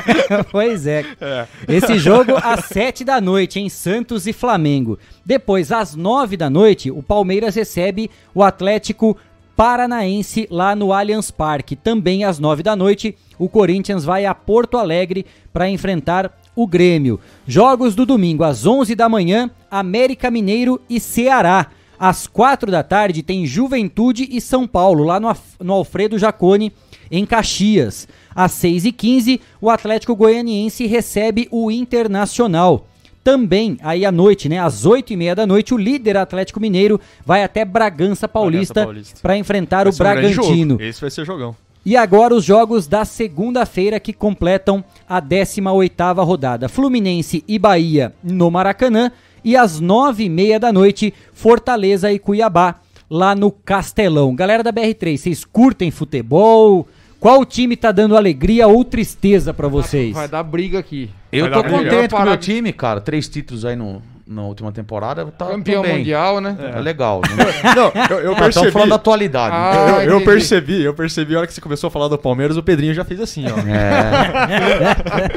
[0.51, 1.05] pois é.
[1.21, 1.47] É.
[1.69, 4.99] Esse jogo às 7 da noite em Santos e Flamengo.
[5.27, 9.15] Depois, às 9 da noite, o Palmeiras recebe o Atlético
[9.57, 11.77] Paranaense lá no Allianz Parque.
[11.77, 17.21] Também às 9 da noite, o Corinthians vai a Porto Alegre para enfrentar o Grêmio.
[17.47, 21.69] Jogos do domingo às 11 da manhã, América Mineiro e Ceará.
[21.99, 26.73] Às 4 da tarde tem Juventude e São Paulo, lá no, no Alfredo Jacone,
[27.11, 28.09] em Caxias.
[28.35, 32.89] Às 6h15, o Atlético Goianiense recebe o Internacional.
[33.25, 37.65] Também, aí à noite, né, às 8h30 da noite, o líder Atlético Mineiro vai até
[37.65, 38.89] Bragança Paulista,
[39.23, 40.71] para enfrentar Vai o um Bragantino.
[40.75, 40.83] jogo.
[40.83, 41.55] Esse vai ser jogão.
[41.85, 46.69] E agora os jogos da segunda-feira que completam a 18ª rodada.
[46.69, 49.11] Fluminense e Bahia no Maracanã
[49.45, 52.77] e às 9h30 da noite, Fortaleza e Cuiabá
[53.11, 54.35] lá no Castelão.
[54.35, 56.87] Galera da BR3, vocês curtem futebol?
[57.23, 60.13] Qual time tá dando alegria ou tristeza pra vocês?
[60.13, 61.09] Vai dar briga aqui.
[61.31, 63.01] Eu Vai tô contente com o meu time, cara.
[63.01, 65.25] Três títulos aí no, na última temporada.
[65.27, 66.57] Tá, Campeão mundial, né?
[66.75, 67.21] É, legal.
[67.77, 68.55] Não, eu, eu percebi.
[68.55, 69.55] tamo falando da atualidade.
[69.57, 72.57] Ah, eu, eu percebi, eu percebi a hora que você começou a falar do Palmeiras,
[72.57, 73.57] o Pedrinho já fez assim, ó.
[73.69, 73.91] É.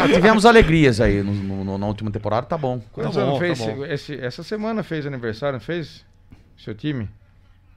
[0.01, 2.81] Ah, Tivemos alegrias aí no- no- na última temporada, tá bom.
[2.91, 3.59] Quantos Tá bom, anos fez?
[3.59, 3.85] tá bom.
[3.85, 6.03] esse- essa semana fez aniversário, não fez?
[6.57, 7.07] Seu time?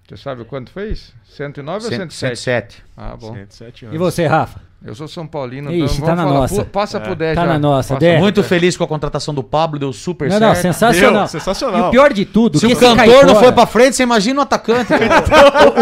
[0.08, 1.12] Você sabe quanto fez?
[1.24, 2.76] 109 ou Cento- 107?
[2.76, 2.84] 107.
[2.96, 3.34] Ah, bom.
[3.34, 4.58] 107 E você, Rafa?
[4.84, 6.40] Eu sou São Paulino, Ixi, então tá vamos na falar.
[6.40, 6.64] nossa.
[6.64, 7.46] Passa pro 10 Tá já.
[7.48, 8.18] na nossa, Passa Dé.
[8.20, 8.46] Muito 10.
[8.46, 10.46] feliz com a contratação do Pablo, deu super Não, certo.
[10.46, 11.12] não, sensacional.
[11.22, 11.78] Meu, sensacional.
[11.80, 14.04] E o pior de tudo, Se que o cantor caipora- não foi pra frente, você
[14.04, 14.92] imagina o atacante.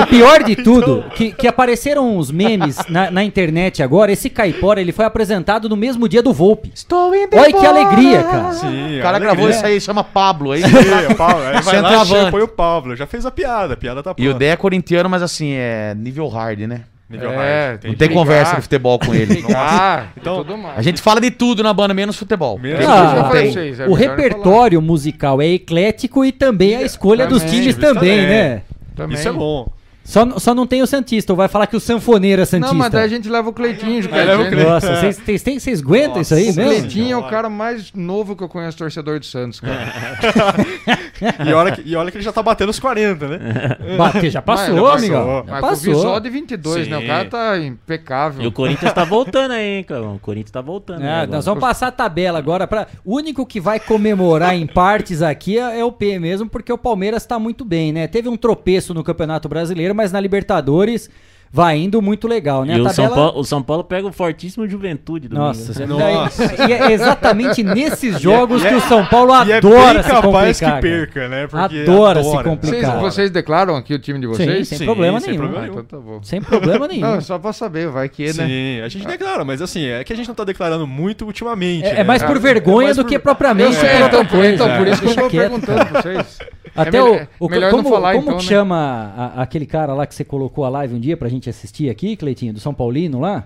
[0.02, 4.81] O pior de tudo, que, que apareceram uns memes na, na internet agora, esse caipora,
[4.81, 6.73] ele foi apresentado no mesmo dia do Volpe.
[6.74, 8.52] Estou indo Olha que alegria, cara.
[8.55, 9.18] Sim, O cara alegria.
[9.35, 10.52] gravou isso aí, chama Pablo.
[10.52, 10.68] Aí, Sim,
[11.12, 12.97] o Pablo, aí vai lá, põe o Pablo.
[12.97, 14.39] Já fez a piada, a piada tá E o pronta.
[14.39, 16.81] Dé é corintiano, mas assim, é nível hard, né?
[17.08, 17.84] Nível É, hard.
[17.84, 19.44] Não tem conversa de futebol com ele.
[20.16, 20.44] Então.
[20.74, 22.58] A gente fala de tudo na banda, menos futebol.
[22.58, 27.76] Menos Ah, vocês, é o repertório musical é eclético e também a escolha dos times
[27.76, 28.26] também, também.
[28.26, 28.62] né?
[28.94, 29.16] Também.
[29.16, 29.68] Isso é bom.
[30.06, 32.72] Só, só não tem o Santista, ou vai falar que o Sanfoneiro é Santista.
[32.72, 34.36] Não, mas daí a gente leva o Cleitinho o presente.
[34.36, 34.68] Cleitinho.
[34.70, 36.62] Nossa, vocês- vocês aguentam isso aí O mesmo?
[36.62, 39.86] Cleitinho é o cara mais novo que eu conheço torcedor de Santos, cara.
[41.46, 43.38] E olha, que, e olha que ele já tá batendo os 40, né?
[43.96, 45.26] Bater, já passou, Mas já amigão.
[45.26, 45.94] Mas Já com o passou.
[45.94, 46.90] visual de 22, Sim.
[46.90, 46.98] né?
[46.98, 48.44] O cara tá impecável.
[48.44, 50.02] E o Corinthians tá voltando aí, hein, cara.
[50.02, 51.02] O Corinthians tá voltando.
[51.02, 55.22] É, nós vamos passar a tabela agora para o único que vai comemorar em partes
[55.22, 58.06] aqui é, é o P mesmo, porque o Palmeiras está muito bem, né?
[58.06, 61.10] Teve um tropeço no Campeonato Brasileiro, mas na Libertadores
[61.52, 62.77] vai indo muito legal, né?
[62.77, 65.98] E A o, São Paulo, o São Paulo pega o fortíssimo Juventude do Nossa, domingo.
[66.31, 69.56] você- daí- e é exatamente nesses jogos E é- que o São Paulo e é
[69.59, 70.74] adora bem se capaz complicar.
[70.77, 71.47] que perca, né?
[71.47, 72.48] Porque Adora, se adora.
[72.51, 72.90] complicar.
[72.98, 74.68] Vocês, vocês declaram aqui o time de vocês?
[74.68, 75.43] Sim, sem problema sem nenhum.
[75.43, 75.81] problema Ah, nenhum.
[75.82, 76.23] então tá bom.
[76.23, 77.01] Sem problema nenhum.
[77.06, 78.32] Não, só pra saber, vai que, né?
[78.32, 81.86] Sim, a gente declara, mas assim, é que a gente não tá declarando muito ultimamente.
[81.86, 82.01] É, né?
[82.01, 84.55] é mais por vergonha do que propriamente por outra então, coisa.
[84.55, 86.39] então, por isso que eu tô perguntando pra vocês.
[86.74, 88.48] Até É o, melhor- o- melhor como, não falar, como então, que né?
[88.51, 92.16] chama aquele cara lá que você colocou a live um dia pra gente assistir aqui,
[92.16, 93.44] Cleitinho, do São Paulino lá?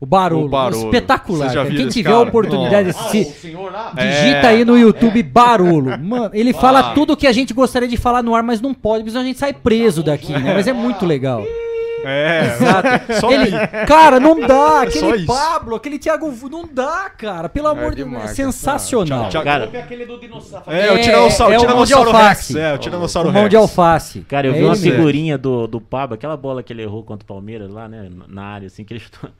[0.00, 0.46] O Barolo.
[0.46, 0.84] O Barolo.
[0.86, 1.54] Espetacular.
[1.54, 1.70] Cara.
[1.70, 2.28] Quem tiver a cara?
[2.28, 3.56] oportunidade de assistir,
[3.96, 4.10] É.
[4.10, 5.96] digita aí no YouTube Barolo.
[5.96, 9.04] Mano, ele fala tudo que a gente gostaria de falar no ar, mas não pode,
[9.04, 10.54] porque senão a gente sai preso daqui, né?
[10.54, 11.44] Mas é muito legal.
[12.04, 12.88] É, Exato.
[13.20, 13.86] Só Ele, aí.
[13.86, 14.84] cara, não dá.
[14.86, 15.26] É só Aquele isso.
[15.26, 17.48] Pablo, aquele Thiago, não dá, cara.
[17.48, 19.28] Pelo amor de Deus, é sensacional.
[19.28, 19.70] Tchau, Cara,
[20.66, 22.52] É, o Tiranossauro, é o o mão de Tiranossauro alface.
[22.54, 22.64] Rex.
[22.64, 23.50] É, o Tiranossauro O mão Rex.
[23.50, 24.20] de alface.
[24.22, 27.02] Cara, eu É vi uma ele figurinha do, do Pablo, aquela bola que ele errou
[27.02, 28.08] contra o Palmeiras lá, né?
[28.28, 29.30] Na área, assim, que ele chutou.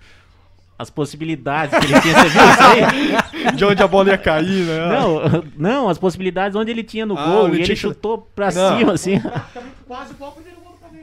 [0.78, 3.52] As possibilidades que ele tinha, você viu isso aí?
[3.55, 4.89] De onde a bola ia cair, né?
[4.89, 5.20] Não,
[5.56, 8.51] não, as possibilidades onde ele tinha no Ah, gol onde e ele tinha- chutou pra
[8.51, 8.78] Não.
[8.78, 9.20] cima, assim.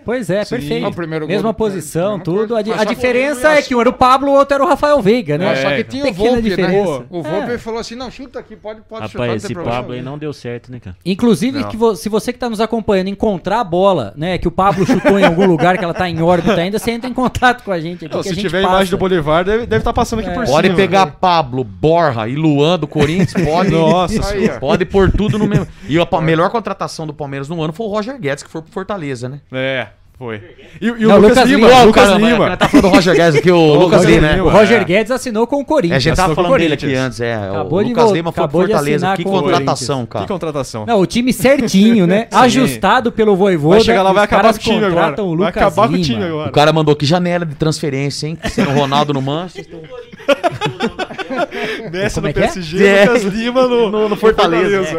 [0.10, 0.56] Pois é, Sim.
[0.56, 0.88] perfeito.
[0.88, 2.56] O primeiro gol Mesma do- posição, mesma tudo.
[2.56, 5.38] A, a diferença é que um era o Pablo, o outro era o Rafael Veiga,
[5.38, 5.46] né?
[5.46, 7.00] Mas só É, que tinha o pequena Volpe, diferença.
[7.02, 7.06] né?
[7.12, 7.58] O Volpe É.
[7.60, 9.54] falou assim, não, chuta aqui, pode, pode chutar, Rapaz, esse.
[9.54, 10.96] Pablo aí não deu certo, né, cara?
[11.06, 14.84] Inclusive, vo- se você que está nos acompanhando encontrar a bola, né, que o Pablo
[14.84, 17.72] chutou em algum lugar que ela tá em órbita ainda, você entra em contato com
[17.72, 18.16] a gente aqui.
[18.16, 18.74] Não, que se a gente tiver a passa.
[18.78, 20.34] imagem do Bolivar, deve estar tá passando aqui É.
[20.34, 20.58] por cima.
[20.58, 23.70] Pode pegar Pablo, Borra e Luan do Corinthians, pode.
[23.70, 24.50] Nossa Aí.
[24.60, 25.68] Pode pôr tudo no mesmo.
[25.88, 28.62] E a pa- melhor contratação do Palmeiras no ano foi o Roger Guedes, que foi
[28.64, 29.40] pro Fortaleza, né?
[29.52, 29.88] É,
[30.20, 30.42] foi.
[30.82, 31.68] E, e o Não, Lucas, Lucas Lima.
[31.70, 31.84] Lima.
[31.84, 32.58] Lucas Caramba, Lima.
[32.58, 34.34] Tá falando do Roger Guedes aqui, o O Lucas Lima, né?
[34.36, 34.44] Lima.
[34.46, 34.84] O Roger É.
[34.84, 36.04] Guedes assinou com o É, a Corinthians.
[36.04, 37.06] gente tava falando dele aqui Corinthians.
[37.08, 37.34] antes, é.
[37.36, 39.14] Acabou o de Lucas vol- Lima foi pro de Fortaleza.
[39.16, 40.28] Que contratação, Que cara.
[40.28, 40.86] contratação.
[40.86, 42.28] Não, o time certinho, né?
[42.32, 42.38] Sim.
[42.38, 43.76] Ajustado pelo Voivoda.
[43.78, 45.22] Vai chegar lá, vai acabar com o time agora.
[45.24, 46.04] o Vai Lucas acabar com o Lima.
[46.06, 46.50] time agora.
[46.50, 48.38] O cara mandou que janela de transferência, hein?
[48.52, 49.80] Sendo o Ronaldo no Manchester.
[51.92, 52.40] Messi Como no é que?
[52.42, 53.06] PSG, É.
[53.06, 54.82] Lucas Lima no, No- no Fortaleza.
[54.82, 54.94] Esse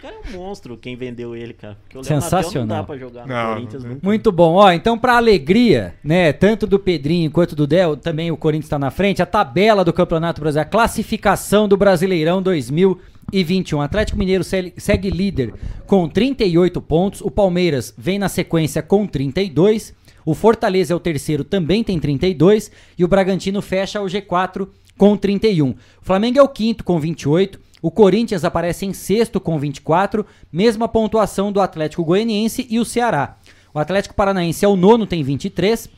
[0.00, 1.76] cara é um monstro, quem vendeu ele, cara.
[1.82, 2.66] Porque o Sensacional.
[2.66, 4.00] não dá pra jogar no Não, Corinthians nunca.
[4.02, 4.54] Muito bom.
[4.54, 8.78] Ó, então pra alegria, né, tanto do Pedrinho quanto do Del, também o Corinthians tá
[8.78, 13.80] na frente, a tabela do Campeonato Brasileiro, a classificação do Brasileirão 2021.
[13.80, 15.54] Atlético Mineiro segue, segue líder
[15.86, 19.94] com 38 pontos, o Palmeiras vem na sequência com 32,
[20.24, 24.68] o Fortaleza é o terceiro, também tem 32, e o Bragantino fecha o G4
[24.98, 25.70] com 31.
[25.70, 30.88] O Flamengo é o quinto com 28, o Corinthians aparece em sexto com 24, mesma
[30.88, 33.36] pontuação do Atlético Goianiense e o Ceará.
[33.72, 35.88] O Atlético Paranaense é o nono, tem 23.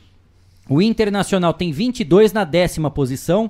[0.69, 3.49] O Internacional tem 22 na décima posição.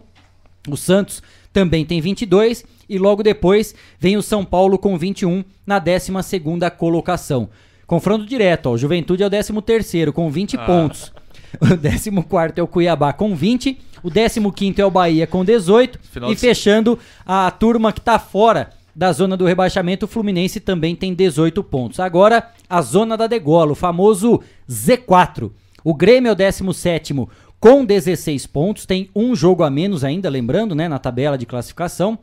[0.69, 2.63] O Santos também tem 22.
[2.87, 7.49] E logo depois vem o São Paulo com 21 na décima segunda colocação.
[7.87, 10.65] Confronto direto, ó, o Juventude é o décimo terceiro com 20 Ah.
[10.65, 11.11] pontos.
[11.61, 13.77] O décimo quarto é o Cuiabá com 20.
[14.03, 15.99] O décimo quinto é o Bahia com 18.
[16.01, 20.59] Final e de- fechando a turma que tá fora da zona do rebaixamento, o Fluminense
[20.59, 21.99] também tem 18 pontos.
[21.99, 25.51] Agora, a zona da degola, o famoso Z4.
[25.83, 27.13] O Grêmio é o 17
[27.59, 32.17] com 16 pontos, tem um jogo a menos ainda, lembrando, né, na tabela de classificação.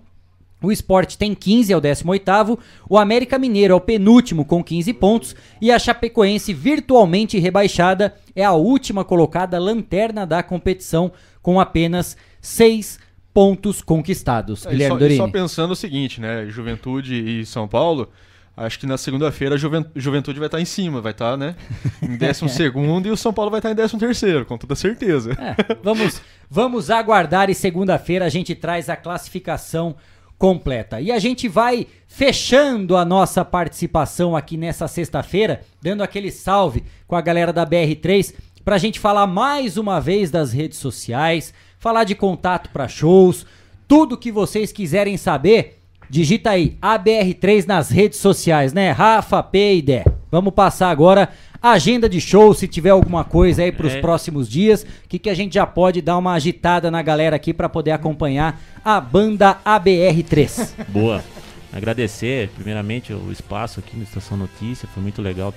[0.62, 2.58] O Sport tem 15, é o 18º.
[2.88, 5.36] O América Mineiro é o penúltimo com 15 pontos.
[5.60, 11.12] E a Chapecoense, virtualmente rebaixada, é a última colocada lanterna da competição
[11.42, 12.98] com apenas 6
[13.34, 14.64] pontos conquistados.
[14.64, 15.18] É, Guilherme só, Dorini.
[15.18, 16.46] só pensando o seguinte, né?
[16.48, 18.08] Juventude e São Paulo,
[18.56, 21.54] acho que na segunda-feira a Juven- Juventude vai estar em cima, vai estar, né?
[22.02, 25.32] Em 12 segundo e o São Paulo vai estar em 13 terceiro, com toda certeza.
[25.32, 29.94] É, vamos, vamos aguardar e segunda-feira a gente traz a classificação
[30.38, 31.00] completa.
[31.00, 37.16] E a gente vai fechando a nossa participação aqui nessa sexta-feira, dando aquele salve com
[37.16, 38.34] a galera da BR3
[38.64, 43.46] para a gente falar mais uma vez das redes sociais, falar de contato para shows,
[43.86, 45.78] tudo que vocês quiserem saber,
[46.10, 48.90] digita aí ABR3 nas redes sociais, né?
[48.90, 50.04] Rafa, P e Dé.
[50.36, 51.30] Vamos passar agora
[51.62, 54.00] a agenda de show, se tiver alguma coisa aí para os É.
[54.02, 57.54] próximos dias, o que, que a gente já pode dar uma agitada na galera aqui
[57.54, 60.72] para poder acompanhar a banda ABR3.
[60.92, 61.24] Boa.
[61.72, 64.86] Agradecer, primeiramente, o espaço aqui no Estação Notícia.
[64.92, 65.54] Foi muito legal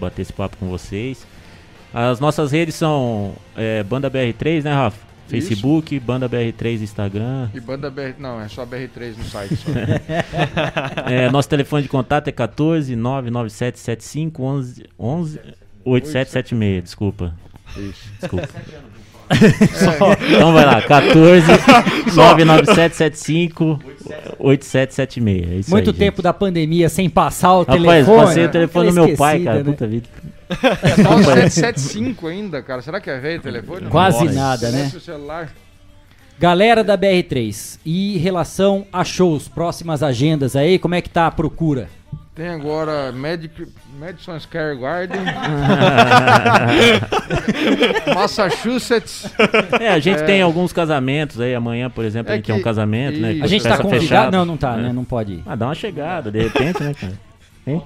[0.00, 1.24] bater esse papo com vocês.
[1.94, 5.05] As nossas redes são é, Banda BR3, né, Rafa?
[5.26, 5.48] Isso.
[5.48, 7.48] Facebook, Banda BR3 Instagram.
[7.54, 8.14] E banda BR.
[8.18, 9.56] Não, é só BR3 no site.
[9.56, 9.70] Só.
[11.10, 15.40] É, nosso telefone de contato é 14 99775 11, 11
[15.84, 17.34] 8776, desculpa.
[17.76, 18.08] Isso.
[18.20, 18.48] Desculpa.
[19.98, 20.12] Só.
[20.34, 21.46] Então vai lá, 14
[22.14, 22.22] Só.
[22.36, 23.80] 99775
[24.38, 25.50] 8776.
[25.50, 25.98] É isso Muito aí, gente.
[25.98, 28.18] tempo da pandemia sem passar o Rapaz, telefone.
[28.22, 29.58] passei o telefone do Aquela meu pai, cara.
[29.58, 29.64] né?
[29.64, 30.08] Puta vida.
[30.48, 32.80] É só o 775 ainda, cara.
[32.82, 33.86] Será que é velho o telefone?
[33.88, 34.38] Quase Nossa.
[34.38, 34.90] nada, né?
[36.38, 41.26] Galera da BR3, e em relação a shows, próximas agendas aí, como é que tá
[41.26, 41.88] a procura?
[42.34, 43.66] Tem agora Medic,
[43.98, 45.20] Madison Square Garden.
[48.14, 49.24] Massachusetts.
[49.80, 51.54] É, a gente É, tem alguns casamentos aí.
[51.54, 53.32] Amanhã, por exemplo, É a gente tem um que- casamento, né?
[53.32, 53.44] isso.
[53.44, 54.02] A gente tá convidado?
[54.02, 54.36] fechada.
[54.36, 54.82] Não, não tá, É.
[54.82, 54.92] né?
[54.92, 55.42] Não pode ir.
[55.46, 57.14] Ah, dá uma chegada, de repente, né, cara?
[57.66, 57.82] Hein?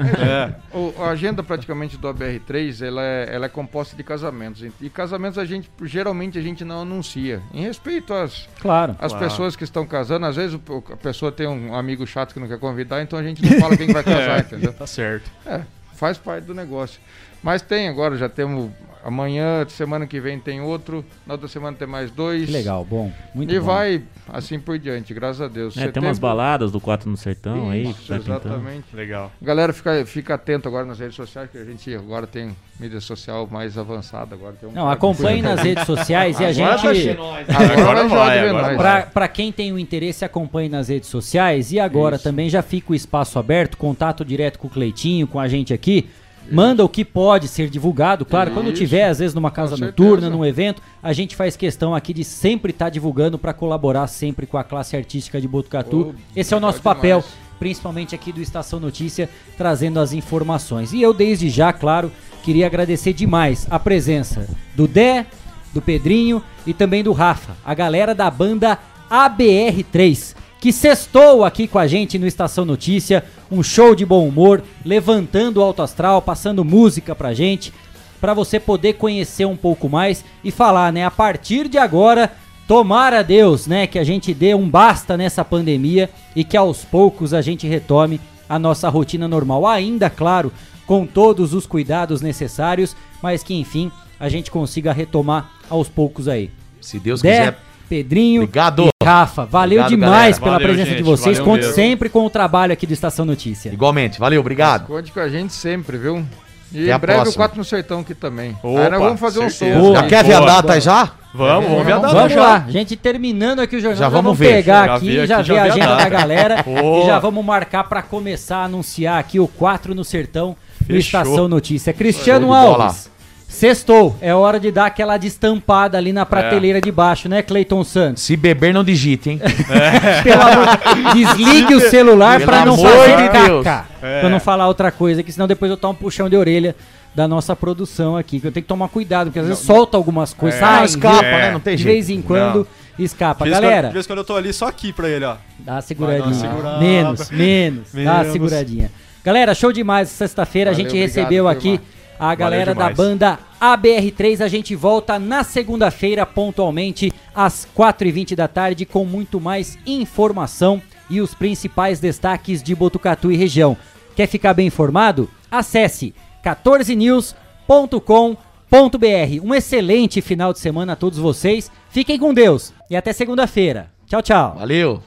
[0.00, 0.54] É.
[0.76, 4.62] O- a agenda praticamente do ABR3 ela é, ela é composta de casamentos.
[4.80, 7.40] E casamentos a gente geralmente a gente não anuncia.
[7.52, 8.96] Em respeito às, Claro.
[8.98, 9.26] às Claro.
[9.28, 12.48] pessoas que estão casando, às vezes o- a pessoa tem um amigo chato que não
[12.48, 14.72] quer convidar, então a gente não fala quem que vai casar, É, entendeu?
[14.72, 15.30] tá certo.
[15.46, 15.60] É,
[15.94, 17.00] faz parte do negócio.
[17.42, 18.70] Mas tem agora, já temos
[19.04, 22.46] amanhã, semana que vem tem outro, na outra semana tem mais dois.
[22.46, 23.10] Que legal, bom.
[23.34, 23.66] Muito e bom.
[23.66, 25.76] vai assim por diante, graças a Deus.
[25.76, 27.84] É, tem umas baladas do 4 no Sertão aí.
[27.84, 28.22] que Isso, pintando.
[28.22, 28.84] exatamente.
[28.94, 29.32] Legal.
[29.40, 33.48] Galera, fica, fica atento agora nas redes sociais, que a gente agora tem mídia social
[33.50, 34.34] mais avançada.
[34.34, 36.84] Agora tem um Não, acompanhe nas redes sociais e a Agora gente.
[36.84, 37.46] vai ser nós.
[37.78, 38.76] Agora vai ver nós.
[38.76, 41.72] Pra, pra quem tem o interesse, acompanhe nas redes sociais.
[41.72, 45.48] E agora também já fica o espaço aberto, contato direto com o Cleitinho, com a
[45.48, 46.08] gente aqui.
[46.50, 48.24] Manda o que pode ser divulgado.
[48.24, 52.12] Claro, quando tiver, às vezes, numa casa noturna, num evento, a gente faz questão aqui
[52.12, 56.14] de sempre estar divulgando para colaborar sempre com a classe artística de Botucatu.
[56.14, 57.34] Oh, Esse é o nosso papel demais.
[57.58, 60.92] principalmente aqui do Estação Notícia, trazendo as informações.
[60.92, 62.10] E eu, desde já, claro,
[62.42, 65.26] queria agradecer demais a presença do Dé,
[65.72, 68.76] do Pedrinho e também do Rafa, a galera da banda
[69.08, 74.62] ABR3, que sextou aqui com a gente no Estação Notícia, um show de bom humor,
[74.84, 77.72] levantando o alto astral, passando música pra gente,
[78.20, 82.30] para você poder conhecer um pouco mais e falar, né, a partir de agora,
[82.68, 87.32] tomara Deus, né, que a gente dê um basta nessa pandemia e que aos poucos
[87.32, 90.52] a gente retome a nossa rotina normal, ainda claro,
[90.86, 96.50] com todos os cuidados necessários, mas que enfim, a gente consiga retomar aos poucos aí.
[96.82, 97.58] Se Deus quiser.
[97.90, 98.86] Pedrinho Obrigado.
[98.86, 100.40] e Rafa, valeu Obrigado, demais galera.
[100.40, 100.96] pela Valeu, presença gente.
[100.98, 101.38] de vocês.
[101.38, 101.74] Valeu Conte mesmo.
[101.74, 103.70] sempre com o trabalho aqui do Estação Notícia.
[103.72, 104.86] Igualmente, valeu, obrigado.
[104.86, 106.24] Conte com a gente sempre, viu?
[106.72, 107.32] E Até em breve próxima.
[107.32, 108.56] o 4 no Sertão aqui também.
[108.62, 109.80] Opa, Aí nós vamos fazer um certeza.
[109.82, 109.92] som.
[109.92, 111.10] Já quer ver a data aí já?
[111.34, 112.40] Vamos, vamos ver a data Vamos já.
[112.40, 115.48] lá, gente terminando aqui o jornal, Já já vamos pegar Já aqui, vi já aqui,
[115.50, 116.64] ver a agenda da galera
[117.02, 120.98] e já vamos marcar pra começar a anunciar aqui o 4 no Sertão no Fechou.
[120.98, 121.92] Estação Notícia.
[121.92, 122.52] Cristiano.
[122.54, 123.09] Alves,
[123.50, 128.22] sextou, é hora de dar aquela destampada ali na prateleira de baixo, né, Cleiton Santos?
[128.22, 129.40] Se beber, não digite, hein?
[130.22, 133.84] Pelo amor- Desligue o celular pra não fazer de caca.
[134.02, 134.20] É.
[134.20, 136.74] Pra não falar outra coisa, que senão depois eu tomo um puxão de orelha
[137.14, 140.32] da nossa produção aqui, que eu tenho que tomar cuidado, porque às vezes solta algumas
[140.32, 140.64] coisas, É.
[140.64, 141.50] sai, Não, escapa, envia, né?
[141.50, 141.94] Não tem de jeito.
[141.94, 142.66] vez em quando
[142.98, 143.44] escapa.
[143.44, 145.34] De Galera, de vez quando eu tô ali só aqui pra ele, ó.
[145.58, 146.34] dá uma seguradinha.
[146.34, 146.78] segurada.
[146.78, 148.32] Menos, menos, Dá uma Menos.
[148.32, 148.90] seguradinha.
[149.24, 150.08] Galera, show demais.
[150.08, 151.80] Sexta-feira a gente recebeu aqui
[152.20, 154.42] a galera da banda ABR3.
[154.42, 161.22] A gente volta na segunda-feira, pontualmente, às 4h20 da tarde, com muito mais informação e
[161.22, 163.74] os principais destaques de Botucatu e região.
[164.14, 165.30] Quer ficar bem informado?
[165.50, 166.14] Acesse
[166.44, 169.42] 14news.com.br.
[169.42, 171.70] Um excelente final de semana a todos vocês.
[171.88, 173.90] Fiquem com Deus e até segunda-feira.
[174.06, 174.56] Tchau, tchau.
[174.58, 175.02] Valeu.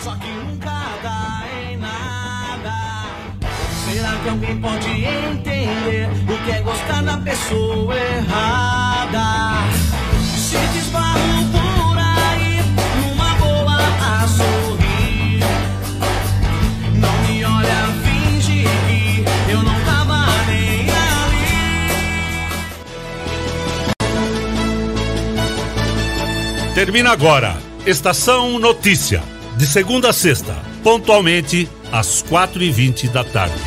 [0.00, 0.38] Só que
[7.28, 9.68] pessoa errada?
[10.22, 12.62] Se desbarro por aí,
[13.02, 15.44] numa boa a sorrir.
[16.94, 21.54] Não me olha, finge que eu não tava nem ali.
[26.74, 27.58] Termina agora.
[27.86, 29.22] Estação Notícia.
[29.56, 33.60] De segunda a sexta, pontualmente às 4h20 da tarde.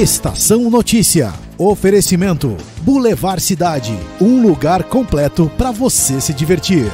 [0.00, 1.32] Estação Notícia.
[1.58, 6.84] Oferecimento Boulevard Cidade, um lugar completo para você se divertir.